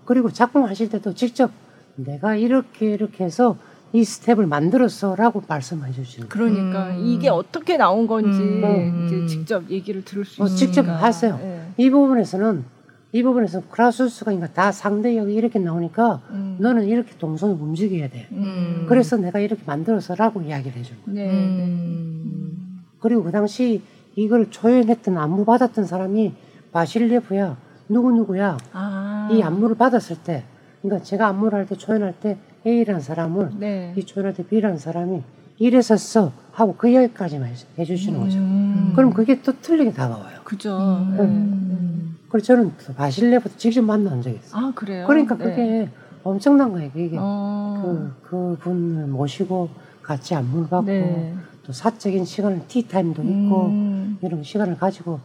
[0.06, 1.52] 그리고 작품 하실 때도 직접
[1.96, 3.58] 내가 이렇게 이렇게 해서
[3.92, 7.06] 이 스텝을 만들었어라고 말씀해 주시는 그러니까 음.
[7.06, 9.06] 이게 어떻게 나온 건지 음.
[9.06, 11.38] 이제 직접 얘기를 들을 수 어, 있으니까 직접 하세요.
[11.38, 11.72] 네.
[11.78, 12.64] 이 부분에서는
[13.12, 16.58] 이 부분에서 크라수스가 그러니까 다 상대역이 이렇게 나오니까 음.
[16.60, 18.28] 너는 이렇게 동선을 움직여야 돼.
[18.32, 18.86] 음.
[18.88, 21.16] 그래서 내가 이렇게 만들어서라고 이야기를 해주는 거예요.
[21.16, 21.34] 네.
[21.34, 22.84] 음.
[23.00, 23.82] 그리고 그 당시
[24.16, 26.34] 이걸 조연했던 안무 받았던 사람이
[26.72, 29.30] 바실레프야 누구 누구야 아.
[29.32, 30.44] 이 안무를 받았을 때
[30.82, 33.94] 그러니까 제가 안무를 할 때 초연할 때 A라는 사람을 네.
[33.98, 35.22] 이 초연할 때 B라는 사람이
[35.58, 38.38] 이래서 써 하고 그 여기까지만 해주시는 거죠.
[38.40, 38.94] 음.
[38.96, 40.40] 그럼 그게 또 틀리게 다가와요.
[40.44, 40.78] 그죠.
[40.78, 41.16] 음.
[41.18, 41.24] 네.
[41.24, 42.18] 음.
[42.30, 44.62] 그리고 저는 바실레부터 직접 만난 적이 있어요.
[44.68, 45.06] 아 그래요?
[45.08, 45.44] 그러니까 네.
[45.44, 45.90] 그게
[46.24, 46.92] 엄청난 거예요.
[46.92, 48.12] 그게 어.
[48.24, 49.70] 그 그분을 모시고
[50.02, 51.34] 같이 안무를 받고 네.
[51.66, 54.18] 또 사적인 시간을 티타임도 있고 음.
[54.22, 55.20] 이런 시간을 가지고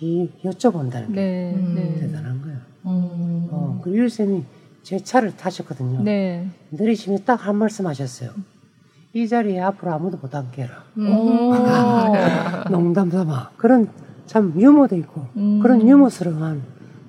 [0.00, 1.52] 이 여쭤본다는 게 네.
[1.74, 2.00] 네.
[2.00, 2.58] 대단한 거예요.
[2.86, 3.48] 음.
[3.50, 4.44] 어, 그 유일쌤이
[4.82, 6.02] 제 차를 타셨거든요.
[6.02, 6.48] 네.
[6.70, 8.30] 내리시면 딱 한 말씀 하셨어요.
[9.12, 10.84] 이 자리에 앞으로 아무도 못 앉게라.
[10.98, 12.70] 음.
[12.70, 13.50] 농담 삼아.
[13.56, 13.88] 그런
[14.26, 15.60] 참 유머도 있고 음.
[15.60, 16.62] 그런 유머스러운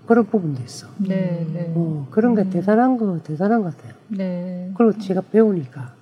[0.07, 0.87] 그런 부분도 있어.
[0.97, 1.71] 네, 네.
[1.75, 2.49] 어, 그런 게 음.
[2.49, 3.93] 대단한 거 대단한 것 같아요.
[4.07, 4.71] 네.
[4.75, 5.93] 그리고 제가 배우니까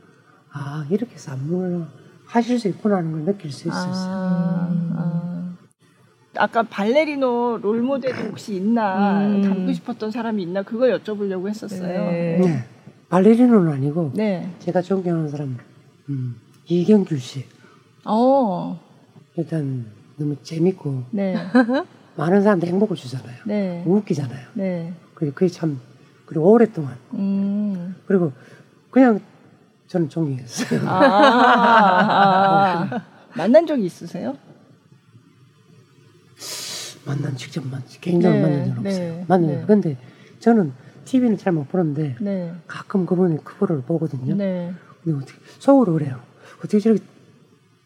[0.52, 1.86] 아 이렇게 해서 안무를
[2.26, 3.94] 하실 수 있구나 하는 걸 느낄 수 있었어요.
[4.12, 4.94] 아, 음.
[4.96, 5.49] 아.
[6.40, 9.42] 아까 발레리노 롤 모델이 혹시 있나 음.
[9.42, 12.12] 닮고 싶었던 사람이 있나 그걸 여쭤보려고 했었어요.
[12.12, 12.38] 네.
[12.40, 12.64] 네.
[13.10, 14.50] 발레리노는 아니고 네.
[14.60, 15.58] 제가 존경하는 사람
[16.10, 16.36] 음,
[16.68, 17.46] 이경규 씨.
[18.06, 18.80] 어.
[19.36, 19.86] 일단
[20.18, 21.36] 너무 재밌고 네.
[22.16, 23.36] 많은 사람들 행복을 주잖아요.
[23.46, 23.84] 네.
[23.86, 24.48] 웃기잖아요.
[24.54, 24.94] 네.
[25.14, 25.80] 그리고 그게 참
[26.26, 27.96] 그리고 오랫동안 음.
[28.08, 28.32] 그리고
[28.92, 29.20] 그냥
[29.88, 30.88] 저는 존경했어요.
[30.88, 33.02] 아, 아, 아.
[33.36, 34.38] 만난 적이 있으세요?
[37.06, 38.90] 만난 직접 만 개인적으로 네, 만난 적은 네,
[39.28, 39.40] 없어요.
[39.48, 39.64] 네.
[39.66, 39.98] 근데
[40.40, 40.74] 저는
[41.06, 42.54] TV는 잘 못 보는데 네.
[42.68, 44.36] 가끔 그분의 크보를 보거든요.
[44.36, 44.74] 네.
[45.04, 46.20] 근데 어떻게 속으로 그래요.
[46.60, 47.02] 어떻게 저렇게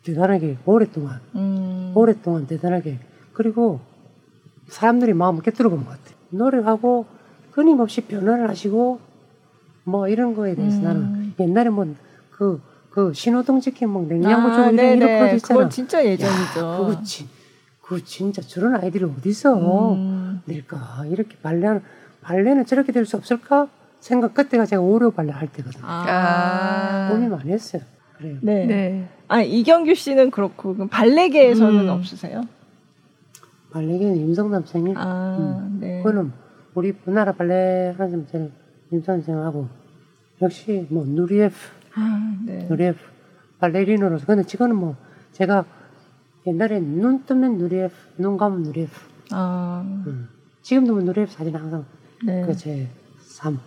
[0.03, 1.91] 대단하게 오랫동안 음.
[1.95, 2.99] 오랫동안 대단하게
[3.32, 3.80] 그리고
[4.68, 6.16] 사람들이 마음을 깨뜨려 본것 같아요.
[6.30, 7.05] 노력하고
[7.51, 8.99] 끊임없이 변화를 하시고
[9.86, 10.84] 뭐 이런 거에 대해서 음.
[10.84, 15.57] 나는 옛날에 뭐그 그 신호등 지킨 막 냉장고 아, 쪽에 이렇게 거 있잖아.
[15.57, 16.59] 그건 진짜 예전이죠.
[16.59, 17.28] 야, 그거 지,
[17.84, 20.42] 그 진짜 저런 아이들이 어디서 음.
[20.46, 21.04] 낼까?
[21.10, 21.82] 이렇게 발레하는
[22.22, 23.68] 발레는 저렇게 될 수 없을까?
[24.00, 25.84] 생각 그때가 제가 오려 발레 할 때거든요.
[25.86, 27.10] 아.
[27.12, 27.82] 고민 많이 했어요.
[28.18, 28.38] 그래요.
[28.42, 28.66] 네.
[28.66, 29.10] 네.
[29.28, 31.90] 아 이경규 씨는 그렇고 그럼 발레계에서는 음.
[31.90, 32.44] 없으세요?
[33.72, 34.96] 발레계는 임성남 선생님.
[34.98, 35.78] 아, 음.
[35.82, 35.98] 네.
[35.98, 36.32] 그거는
[36.76, 38.52] 우리 우리나라 발레 하는 선생님
[38.92, 39.68] 임성남 선생님하고
[40.42, 41.56] 역시 뭐 누리에프,
[41.96, 42.66] 아, 네.
[42.70, 43.00] 누리에프
[43.60, 44.96] 발레리노로서 근데 지금은 뭐
[45.34, 45.66] 제가
[46.46, 48.91] 옛날에 눈 뜨면 누리에프, 눈 감으면 누리에프.
[49.32, 49.84] 아.
[50.08, 50.28] 음.
[50.62, 51.86] 지금도 뭐 누리에프 사진 항상
[52.26, 52.46] 네.
[52.46, 52.88] 그제
[53.20, 53.60] 삶.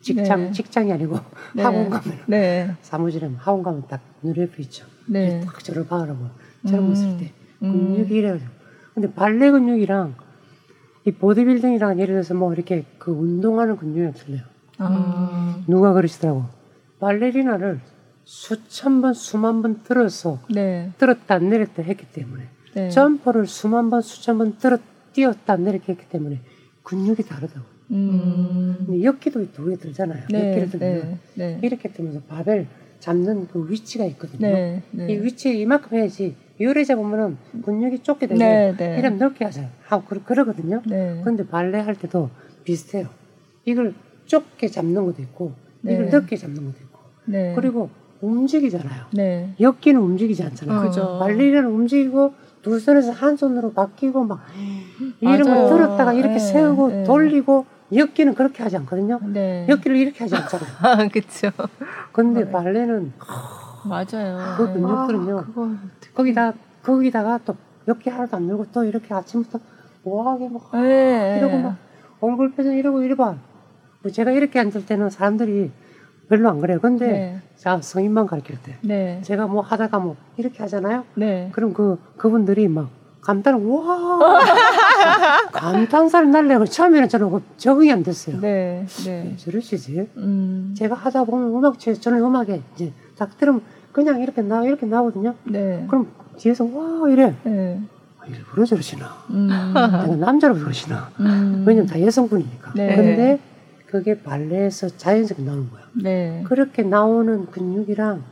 [0.00, 0.52] 직장 네.
[0.52, 1.18] 직장이 아니고
[1.54, 1.62] 네.
[1.62, 2.76] 학원 가면 네.
[2.82, 4.84] 사무실에 학원 가면 딱 누리에프 있죠.
[5.06, 5.40] 네.
[5.40, 6.26] 딱 저를 봐라고
[6.68, 7.18] 젊었을 음.
[7.18, 8.50] 때 근육이 이래가지고
[8.92, 10.14] 근데 발레 근육이랑
[11.06, 14.42] 이 보디빌딩이랑 예를 들어서 뭐 이렇게 그 운동하는 근육이 틀려요.
[14.78, 15.62] 아.
[15.66, 16.44] 누가 그러시더라고
[17.00, 17.80] 발레리나를
[18.24, 20.90] 수천 번 수만 번 들어서 네.
[20.98, 22.44] 들었다 내렸다 했기 때문에
[22.74, 22.88] 네.
[22.90, 24.78] 점프를 수만 번 수천 번 들어
[25.12, 26.40] 뛰었다 내렸다 했기 때문에
[26.82, 27.66] 근육이 다르다고.
[27.90, 29.00] 음.
[29.02, 30.24] 역기도 두 개 들잖아요.
[30.30, 31.58] 네, 역기를 들면 네, 네.
[31.62, 32.66] 이렇게 뜨면서 바벨
[32.98, 34.48] 잡는 그 위치가 있거든요.
[34.48, 35.12] 네, 네.
[35.12, 38.98] 이 위치 이만큼 해야지 요래 잡으면은 근육이 좁게 되고 네, 네.
[38.98, 39.68] 이러면 넓게 하세요.
[39.84, 40.82] 하고 그러, 그러거든요.
[40.86, 41.20] 네.
[41.22, 42.30] 그런데 발레 할 때도
[42.64, 43.08] 비슷해요.
[43.66, 43.94] 이걸
[44.26, 45.52] 좁게 잡는 것도 있고
[45.82, 47.90] 이걸 넓게 잡는 것도 있고 그리고
[48.24, 49.04] 움직이잖아요.
[49.12, 49.54] 네.
[49.60, 50.90] 엮기는 움직이지 않잖아요.
[50.90, 51.18] 어.
[51.18, 54.40] 발레리는 움직이고 두 손에서 한 손으로 바뀌고 막
[55.20, 57.04] 이런 걸 들었다가 이렇게 네, 세우고 네.
[57.04, 59.20] 돌리고 엮기는 그렇게 하지 않거든요.
[59.22, 59.66] 네.
[59.68, 60.68] 엮기를 이렇게 하지 않잖아요.
[60.80, 61.50] 아, 그렇죠.
[62.12, 62.50] 근데 네.
[62.50, 63.12] 발레는
[63.84, 64.54] 맞아요.
[64.56, 65.44] 그 근육들은요.
[65.56, 65.78] 아,
[66.14, 67.54] 거기다 거기다가 또
[67.86, 69.58] 엮기 하나도 안 늘고 또 이렇게 아침부터
[70.04, 71.36] 뭐하게 막 네.
[71.38, 71.76] 이러고 막
[72.20, 73.34] 얼굴 표정 이러고 이래봐.
[74.02, 75.70] 뭐 제가 이렇게 앉을 때는 사람들이
[76.34, 76.80] 별로 안 그래요.
[76.80, 77.40] 근데 네.
[77.56, 79.20] 자 성인만 가르칠 때 네.
[79.22, 81.04] 제가 뭐 하다가 뭐 이렇게 하잖아요.
[81.14, 81.48] 네.
[81.52, 82.88] 그럼 그 그분들이 막
[83.20, 84.40] 감탄을 와
[85.52, 88.40] 감탄사를 날려고 처음에는 저는 그 적응이 안 됐어요.
[88.40, 89.34] 네, 네.
[89.38, 90.08] 저러시지.
[90.16, 90.74] 음.
[90.76, 93.62] 제가 하다 보면 음악 저는 음악에 이제 딱 들으면
[93.92, 95.34] 그냥 이렇게 나 이렇게 나오거든요.
[95.44, 95.86] 네.
[95.88, 97.34] 그럼 뒤에서 와 이래.
[97.44, 97.80] 네.
[98.18, 99.06] 아, 일부러 저러시나.
[99.30, 99.48] 음.
[99.48, 101.10] 내가 남자로 저러시나.
[101.20, 101.64] 음.
[101.66, 102.72] 왜냐면 다 여성분이니까.
[102.74, 102.96] 네.
[102.96, 103.40] 근데
[103.94, 105.82] 그게 발레에서 자연스럽게 나오는 거야.
[106.02, 106.42] 네.
[106.48, 108.24] 그렇게 나오는 근육이랑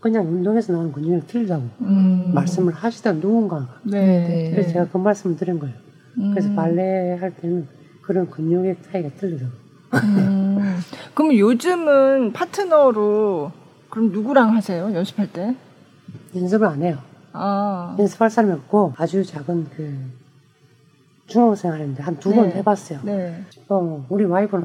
[0.00, 2.32] 그냥 운동에서 나오는 근육이 틀리다고 음.
[2.32, 3.68] 말씀을 하시다 누군가.
[3.82, 4.00] 네.
[4.00, 4.50] 네.
[4.50, 5.74] 그래서 제가 그 말씀을 드린 거예요.
[6.16, 6.30] 음.
[6.30, 7.68] 그래서 발레 할 때는
[8.00, 9.52] 그런 근육의 차이가 틀리다고.
[9.92, 10.78] 음.
[11.12, 13.52] 그럼 요즘은 파트너로
[13.90, 14.90] 그럼 누구랑 하세요?
[14.90, 15.54] 연습할 때?
[16.34, 16.96] 연습을 안 해요.
[17.34, 17.94] 아.
[17.98, 19.98] 연습할 사람이 없고 아주 작은 그
[21.26, 22.54] 중학생 하는데 한 두번 네.
[22.54, 23.00] 해봤어요.
[23.04, 23.44] 네.
[23.68, 24.64] 어, 우리 와이프는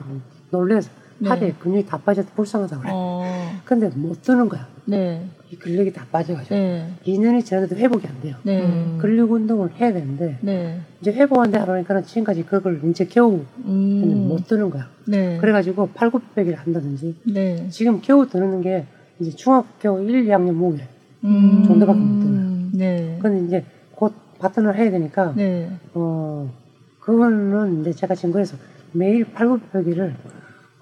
[0.55, 1.29] 놀래서 네.
[1.29, 2.91] 팔에 근육이 다 빠져서 불쌍하다고 그래.
[2.93, 3.23] 어.
[3.63, 4.67] 근데 못 드는 거야.
[4.85, 5.25] 네.
[5.51, 6.55] 이 근력이 다 빠져가지고.
[6.55, 6.89] 네.
[7.05, 8.35] 2년이 지나도 회복이 안 돼요.
[8.43, 8.61] 네.
[8.63, 8.97] 음.
[8.99, 10.79] 근력 운동을 해야 되는데, 네.
[11.01, 14.27] 이제 회복한데 하니까 지금까지 그걸 이제 겨우 음.
[14.27, 14.89] 못 드는 거야.
[15.07, 15.37] 네.
[15.37, 17.67] 그래가지고 팔굽혀펴기를 한다든지, 네.
[17.69, 18.86] 지금 겨우 드는 게
[19.19, 20.87] 이제 중학교 1, 2학년 모기래.
[21.23, 21.63] 음.
[21.65, 23.19] 정도밖에 못 드는 네.
[23.21, 25.69] 근데 이제 곧 파트너를 해야 되니까, 네.
[25.93, 26.51] 어,
[26.99, 28.57] 그거는 이제 제가 지금 그래서
[28.91, 30.15] 매일 팔굽혀펴기를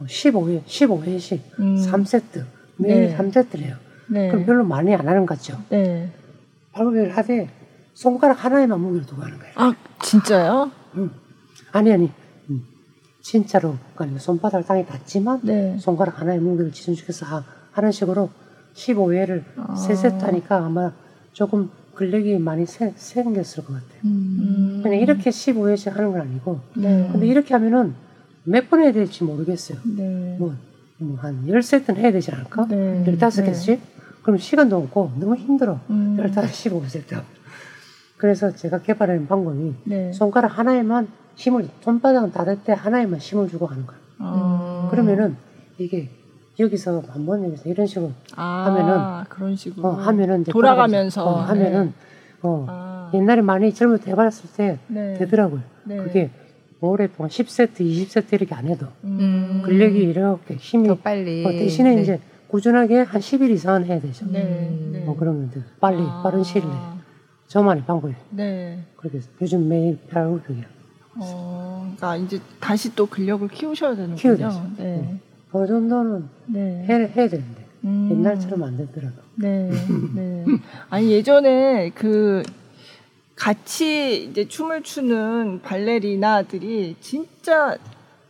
[0.08, 1.76] 15회, 15회씩 음.
[1.78, 2.46] 3세트,
[2.78, 3.18] 매일 네.
[3.18, 3.76] 3세트를 해요.
[4.08, 4.30] 네.
[4.30, 5.58] 그럼 별로 많이 안 하는 거죠.
[5.70, 6.12] 네.
[6.74, 7.50] 팔굽혀펴기를 하되
[7.94, 9.54] 손가락 하나에만 무게를 두고 하는 거예요.
[9.56, 10.72] 아, 진짜요?
[10.98, 11.12] 응.
[11.72, 12.12] 아니, 아니.
[12.50, 12.62] 응.
[13.22, 13.78] 진짜로.
[13.96, 15.78] 그러니까 손바닥을 땅에 닿지만 네.
[15.80, 18.30] 손가락 하나에 무게를 지정시켜서 하, 하는 식으로
[18.74, 19.76] 15회를 아.
[19.76, 20.92] 3세트 하니까 아마
[21.32, 24.00] 조금 근력이 많이 세, 생겼을 것 같아요.
[24.06, 24.80] 음.
[24.82, 26.60] 그냥 이렇게 15회씩 하는 건 아니고.
[26.76, 27.10] 네.
[27.12, 27.94] 근데 이렇게 하면은
[28.46, 29.80] 몇 번 해야 될지 모르겠어요.
[29.96, 30.36] 네.
[30.40, 30.54] 뭐,
[30.98, 32.68] 뭐한 10세트는 해야 되지 않을까?
[32.70, 33.04] 네.
[33.06, 33.68] 15개씩?
[33.68, 33.82] 네.
[34.22, 35.80] 그럼 시간도 없고 너무 힘들어.
[35.90, 36.18] 음.
[36.18, 37.22] 15, 15세트.
[38.18, 40.14] 그래서 제가 개발한 방법이 네.
[40.14, 44.02] 손가락 하나에만 힘을, 손바닥은 닿을 때 하나에만 힘을 주고 하는 거예요.
[44.20, 44.88] 아.
[44.92, 45.36] 그러면은
[45.78, 46.10] 이게
[46.60, 51.94] 여기서 한번 여기서 이런 식으로 아, 하면은 그런 식으로 어, 하면은 돌아가면서 어, 하면은 네.
[52.44, 53.12] 어, 아.
[53.14, 55.16] 옛날에 많이 젊을 때 해봤을 때 네.
[55.16, 55.62] 되더라고요.
[55.86, 55.98] 네.
[55.98, 56.30] 그게
[56.90, 59.62] 오랫동안 10세트, 20세트 이렇게 안 해도 음.
[59.66, 62.02] 근력이 이렇게 힘이 더 빨리 어, 대신에 네.
[62.02, 64.26] 이제 꾸준하게 한 10일 이상은 해야 되죠.
[64.30, 64.44] 네,
[64.92, 65.00] 네.
[65.00, 65.62] 뭐 그러면 돼.
[65.80, 66.22] 빨리 아.
[66.24, 66.74] 빠른 시일 내에.
[67.48, 68.18] 저만의 방법이에요.
[68.32, 68.80] 네.
[68.98, 70.66] 그렇게 요즘 매일 팔굽혀펴기요.
[71.20, 74.36] 어, 그러니까 이제 다시 또 근력을 키우셔야 되는군요.
[74.36, 74.72] 되죠.
[74.78, 74.84] 네.
[74.84, 75.20] 네.
[75.52, 76.86] 그 정도는 네.
[76.88, 78.10] 해, 해야 되는데 음.
[78.12, 79.16] 옛날처럼 안 되더라도.
[79.36, 79.70] 네.
[80.16, 80.46] 네.
[80.90, 82.44] 아니 예전에 그
[83.36, 87.78] 같이 이제 춤을 추는 발레리나들이 진짜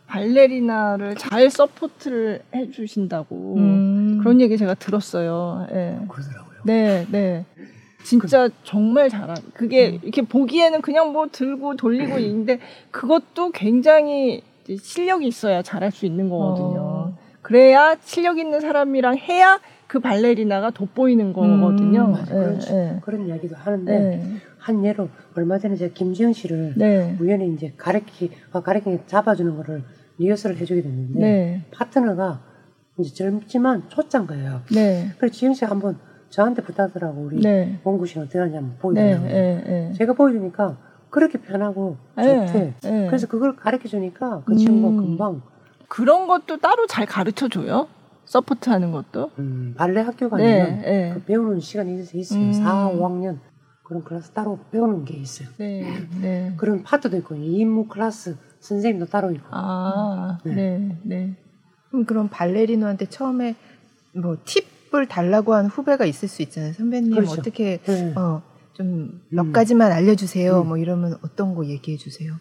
[0.06, 4.18] 발레리나를 잘 support를 해주신다고 음.
[4.20, 5.66] 그런 얘기 제가 들었어요.
[5.70, 5.98] 네.
[6.08, 6.60] 그러더라고요.
[6.64, 7.44] 네, 네.
[8.04, 9.36] 진짜 그, 정말 잘한.
[9.54, 9.98] 그게 음.
[10.02, 12.60] 이렇게 보기에는 그냥 뭐 들고 돌리고 있는데
[12.90, 16.80] 그것도 굉장히 실력이 있어야 잘할 수 있는 거거든요.
[16.80, 17.18] 어.
[17.42, 22.06] 그래야 실력 있는 사람이랑 해야 그 발레리나가 돋보이는 거거든요.
[22.06, 22.98] 음, 맞아, 네, 네.
[23.02, 24.36] 그런 이야기도 하는데 네.
[24.64, 27.18] 한 예로 얼마 전에 제가 김지영 씨를 네.
[27.20, 29.84] 우연히 이제 가르키 어, 가르키 잡아주는 거를
[30.16, 31.62] 리허설을 해주게 됐는데 네.
[31.70, 32.40] 파트너가
[32.98, 34.62] 이제 젊지만 초짜인 거예요.
[34.72, 35.10] 네.
[35.18, 35.98] 그래서 지영 씨가 한번
[36.30, 37.78] 저한테 부탁하더라고 우리 네.
[37.84, 39.24] 원구 씨는 어떻게 하는지 한번 보여주냐고.
[39.26, 40.78] 네, 네, 제가 보여주니까
[41.10, 42.74] 그렇게 편하고 좋대.
[42.80, 44.96] 그래서 그걸 가르쳐 주니까 그 친구가 음.
[44.96, 45.42] 금방
[45.88, 47.86] 그런 것도 따로 잘 가르쳐 줘요.
[48.24, 49.30] 서포트하는 것도.
[49.38, 50.80] 음, 발레 학교가 아니면
[51.12, 52.40] 그 배우는 시간이 있어요.
[52.40, 52.52] 음.
[52.54, 53.38] 4, 5학년
[53.84, 55.48] 그런 클래스 따로 배우는 게 있어요.
[55.58, 55.84] 네,
[56.20, 56.54] 네.
[56.56, 59.46] 그런 파트도 있고 이인무 클래스 선생님도 따로 있고.
[59.50, 60.98] 아, 네, 네.
[61.02, 61.36] 네.
[61.90, 63.54] 그럼 그런 발레리노한테 처음에
[64.12, 66.72] 뭐 팁을 달라고 하는 후배가 있을 수 있잖아요.
[66.72, 67.32] 선배님 그렇죠.
[67.32, 68.14] 어떻게 네.
[68.16, 68.42] 어,
[68.72, 69.52] 좀몇 음.
[69.52, 70.62] 가지만 알려주세요.
[70.62, 70.68] 음.
[70.68, 72.34] 뭐 이러면 어떤 거 얘기해 주세요.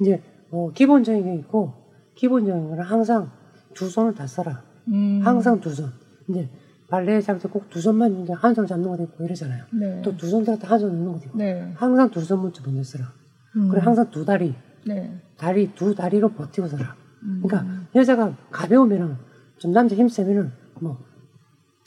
[0.00, 1.74] 이제 어, 기본적인 게 있고
[2.14, 3.30] 기본적인 거는 항상
[3.74, 4.62] 두 손을 다 써라.
[4.88, 5.20] 음.
[5.22, 5.92] 항상 두 손.
[6.28, 6.48] 이제
[6.90, 9.64] 발레 잡을 때꼭두 손만 이제 한손 잡는 것도 있고 이러잖아요.
[9.72, 10.02] 네.
[10.02, 11.38] 또두 손 들었다 한 손 넣는 것도 있고.
[11.38, 11.72] 네.
[11.76, 13.12] 항상 두 손 먼저 먼저 쓰라.
[13.56, 13.68] 음.
[13.68, 14.54] 그리고 항상 두 다리.
[14.86, 15.20] 네.
[15.36, 16.96] 다리 두 다리로 버티고 서라.
[17.22, 17.42] 음.
[17.44, 19.16] 그러니까 여자가 가벼우면은
[19.58, 20.98] 좀 남자 힘 세면은 뭐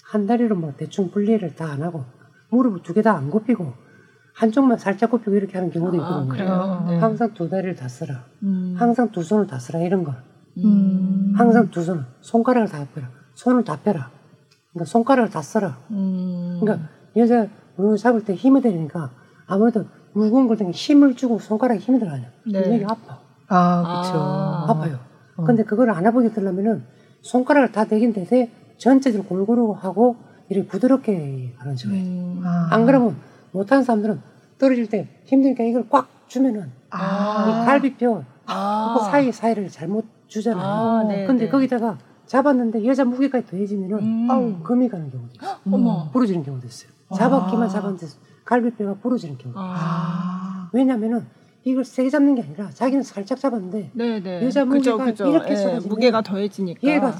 [0.05, 2.05] 한 다리로 뭐 대충 분리를 다 안 하고
[2.49, 3.73] 무릎을 두 개 다 안 굽히고
[4.35, 6.51] 한쪽만 살짝 굽히고 이렇게 하는 경우도 아, 있거든요.
[6.51, 6.97] 아, 네.
[6.99, 8.25] 항상 두 다리를 다 쓰라.
[8.43, 8.75] 음.
[8.77, 10.13] 항상 두 손을 다 쓰라 이런 거.
[10.63, 11.33] 음.
[11.35, 13.09] 항상 두 손을 손가락을 다 펴라.
[13.33, 14.11] 손을 다 펴라.
[14.73, 15.77] 그러니까 손가락을 다 써라.
[15.91, 16.57] 음.
[16.59, 19.11] 그러니까 여자 문을 잡을 때 힘이 되니까
[19.45, 22.23] 아무래도 무거운 걸 힘을 주고 손가락에 힘이 들어가요.
[22.45, 22.61] 네.
[22.61, 23.19] 굉장히 아파.
[23.47, 24.19] 아, 그렇죠.
[24.19, 24.65] 아.
[24.69, 24.99] 아파요.
[25.35, 25.43] 어.
[25.43, 26.83] 근데 그걸 안 아프게 되려면은
[27.21, 30.17] 손가락을 다 대긴 대세 전체적으로 골고루 하고
[30.49, 32.41] 이렇게 부드럽게 하는 식으로 음.
[32.43, 32.69] 아.
[32.71, 33.15] 안 그러면
[33.51, 34.21] 못하는 사람들은
[34.57, 37.45] 떨어질 때 힘드니까 이걸 꽉 주면은 아.
[37.47, 38.95] 이 갈비뼈 아.
[38.97, 40.65] 그 사이 사이를 잘못 주잖아요.
[40.65, 41.51] 아, 네, 근데 네.
[41.51, 41.97] 거기다가
[42.33, 44.27] 잡았는데 여자 무게까지 더해지면은 음.
[44.31, 45.57] 아우 금이 가는 경우도 있어요.
[45.67, 46.11] 음.
[46.11, 46.91] 부러지는 경우도 있어요.
[47.15, 48.07] 잡았기만 잡았는데
[48.43, 49.71] 갈비뼈가 부러지는 경우도 있어요.
[49.71, 50.69] 아.
[50.73, 51.27] 왜냐면은
[51.63, 54.19] 이걸 세게 잡는 게 아니라 자기는 살짝 잡았는데 네네.
[54.21, 54.45] 네.
[54.45, 55.29] 여자 무게가 그쵸, 그쵸.
[55.29, 57.13] 이렇게 예, 무게가 더해지니까 얘가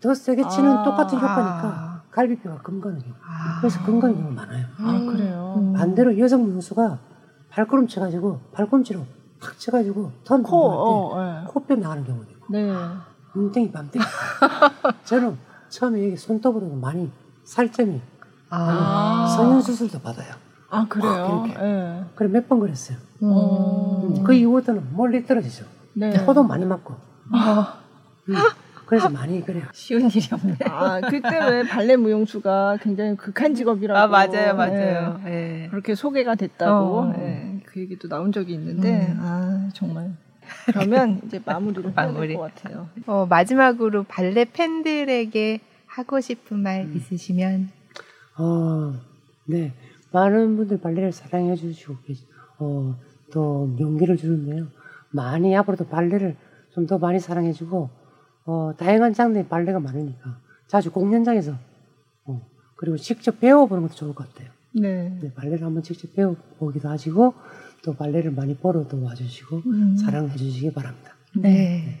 [0.00, 0.82] 더 세게 치는 아.
[0.82, 3.14] 똑같은 효과니까 갈비뼈가 금가는 경우.
[3.22, 3.60] 아.
[3.60, 4.66] 그래서 금가는 경우 많아요.
[4.78, 5.54] 아 그래요.
[5.58, 5.74] 음.
[5.74, 6.98] 반대로 여성 문수가
[7.50, 9.00] 발걸음 쳐가지고 발꿈치로
[9.40, 11.44] 팍 쳐가지고 턴 코, 어, 네.
[11.46, 12.46] 코뼈 나가는 경우도 있고.
[12.50, 12.72] 네.
[13.36, 14.04] 뭉땡이 밤땡이.
[15.04, 15.36] 저는
[15.68, 17.10] 처음에 여기 손톱으로 많이
[17.44, 18.00] 살점이
[18.50, 19.34] 아.
[19.36, 20.34] 성형 수술도 받아요.
[20.70, 21.44] 아 그래요?
[21.56, 22.04] 아, 네.
[22.14, 22.96] 그래 몇 번 그랬어요.
[23.22, 23.28] 음.
[24.18, 24.24] 음.
[24.24, 25.64] 그 이후부터는 멀리 떨어지죠.
[25.94, 26.16] 네.
[26.18, 26.94] 호도 많이 맞고.
[27.32, 27.78] 아.
[28.28, 28.34] 음.
[28.86, 29.64] 그래서 많이 그래요.
[29.72, 30.58] 쉬운 일이 없네.
[30.70, 33.98] 아 그때 왜 발레 무용수가 굉장히 극한 직업이라고.
[33.98, 35.20] 아 맞아요, 맞아요.
[35.24, 35.30] 네.
[35.30, 35.68] 네.
[35.70, 37.12] 그렇게 소개가 됐다고 어.
[37.16, 37.62] 네.
[37.66, 39.18] 그 얘기도 나온 적이 있는데 음.
[39.20, 40.12] 아 정말
[40.66, 42.30] 그러면 이제 마무리를 마무리.
[42.30, 42.88] 해야 것 같아요.
[43.06, 46.94] 어, 마지막으로 발레 팬들에게 하고 싶은 말 음.
[46.96, 47.70] 있으시면?
[48.38, 48.94] 어,
[49.46, 49.72] 네.
[50.12, 51.94] 많은 분들 발레를 사랑해 주시고
[52.58, 52.96] 어,
[53.32, 54.66] 또 용기를 주는데요.
[55.10, 56.36] 많이 앞으로도 발레를
[56.74, 57.88] 좀 더 많이 사랑해 주고
[58.44, 61.54] 어, 다양한 장르의 발레가 많으니까 자주 공연장에서
[62.26, 62.46] 어,
[62.76, 64.50] 그리고 직접 배워보는 것도 좋을 것 같아요.
[64.72, 65.18] 네.
[65.22, 67.32] 네 발레를 한번 직접 배워보기도 하시고
[67.86, 69.96] 또 발레를 많이 보러도 와주시고 음.
[69.96, 71.12] 사랑해 주시기 바랍니다.
[71.36, 71.48] 네.
[71.48, 71.98] 네.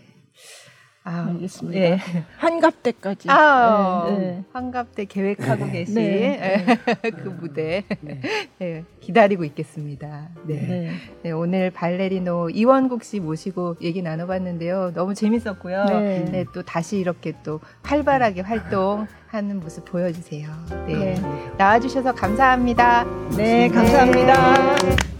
[1.04, 1.78] 아, 알겠습니다.
[1.78, 1.98] 네.
[2.38, 3.30] 환갑 때까지.
[3.30, 4.44] 아, 네, 네.
[4.52, 5.70] 환갑 때 계획하고 네.
[5.70, 6.66] 계신 네.
[7.14, 7.84] 그 무대
[8.58, 8.84] 네.
[8.98, 10.30] 기다리고 있겠습니다.
[10.48, 10.90] 네.
[11.22, 11.30] 네.
[11.30, 14.94] 오늘 발레리노 이원국 씨 모시고 얘기 나눠봤는데요.
[14.94, 15.84] 너무 재밌었고요.
[15.84, 16.44] 네.
[16.52, 20.48] 또 다시 이렇게 또 활발하게 활동하는 모습 보여주세요.
[20.88, 21.14] 네.
[21.56, 23.04] 나와주셔서 감사합니다.
[23.36, 25.15] 네, 감사합니다.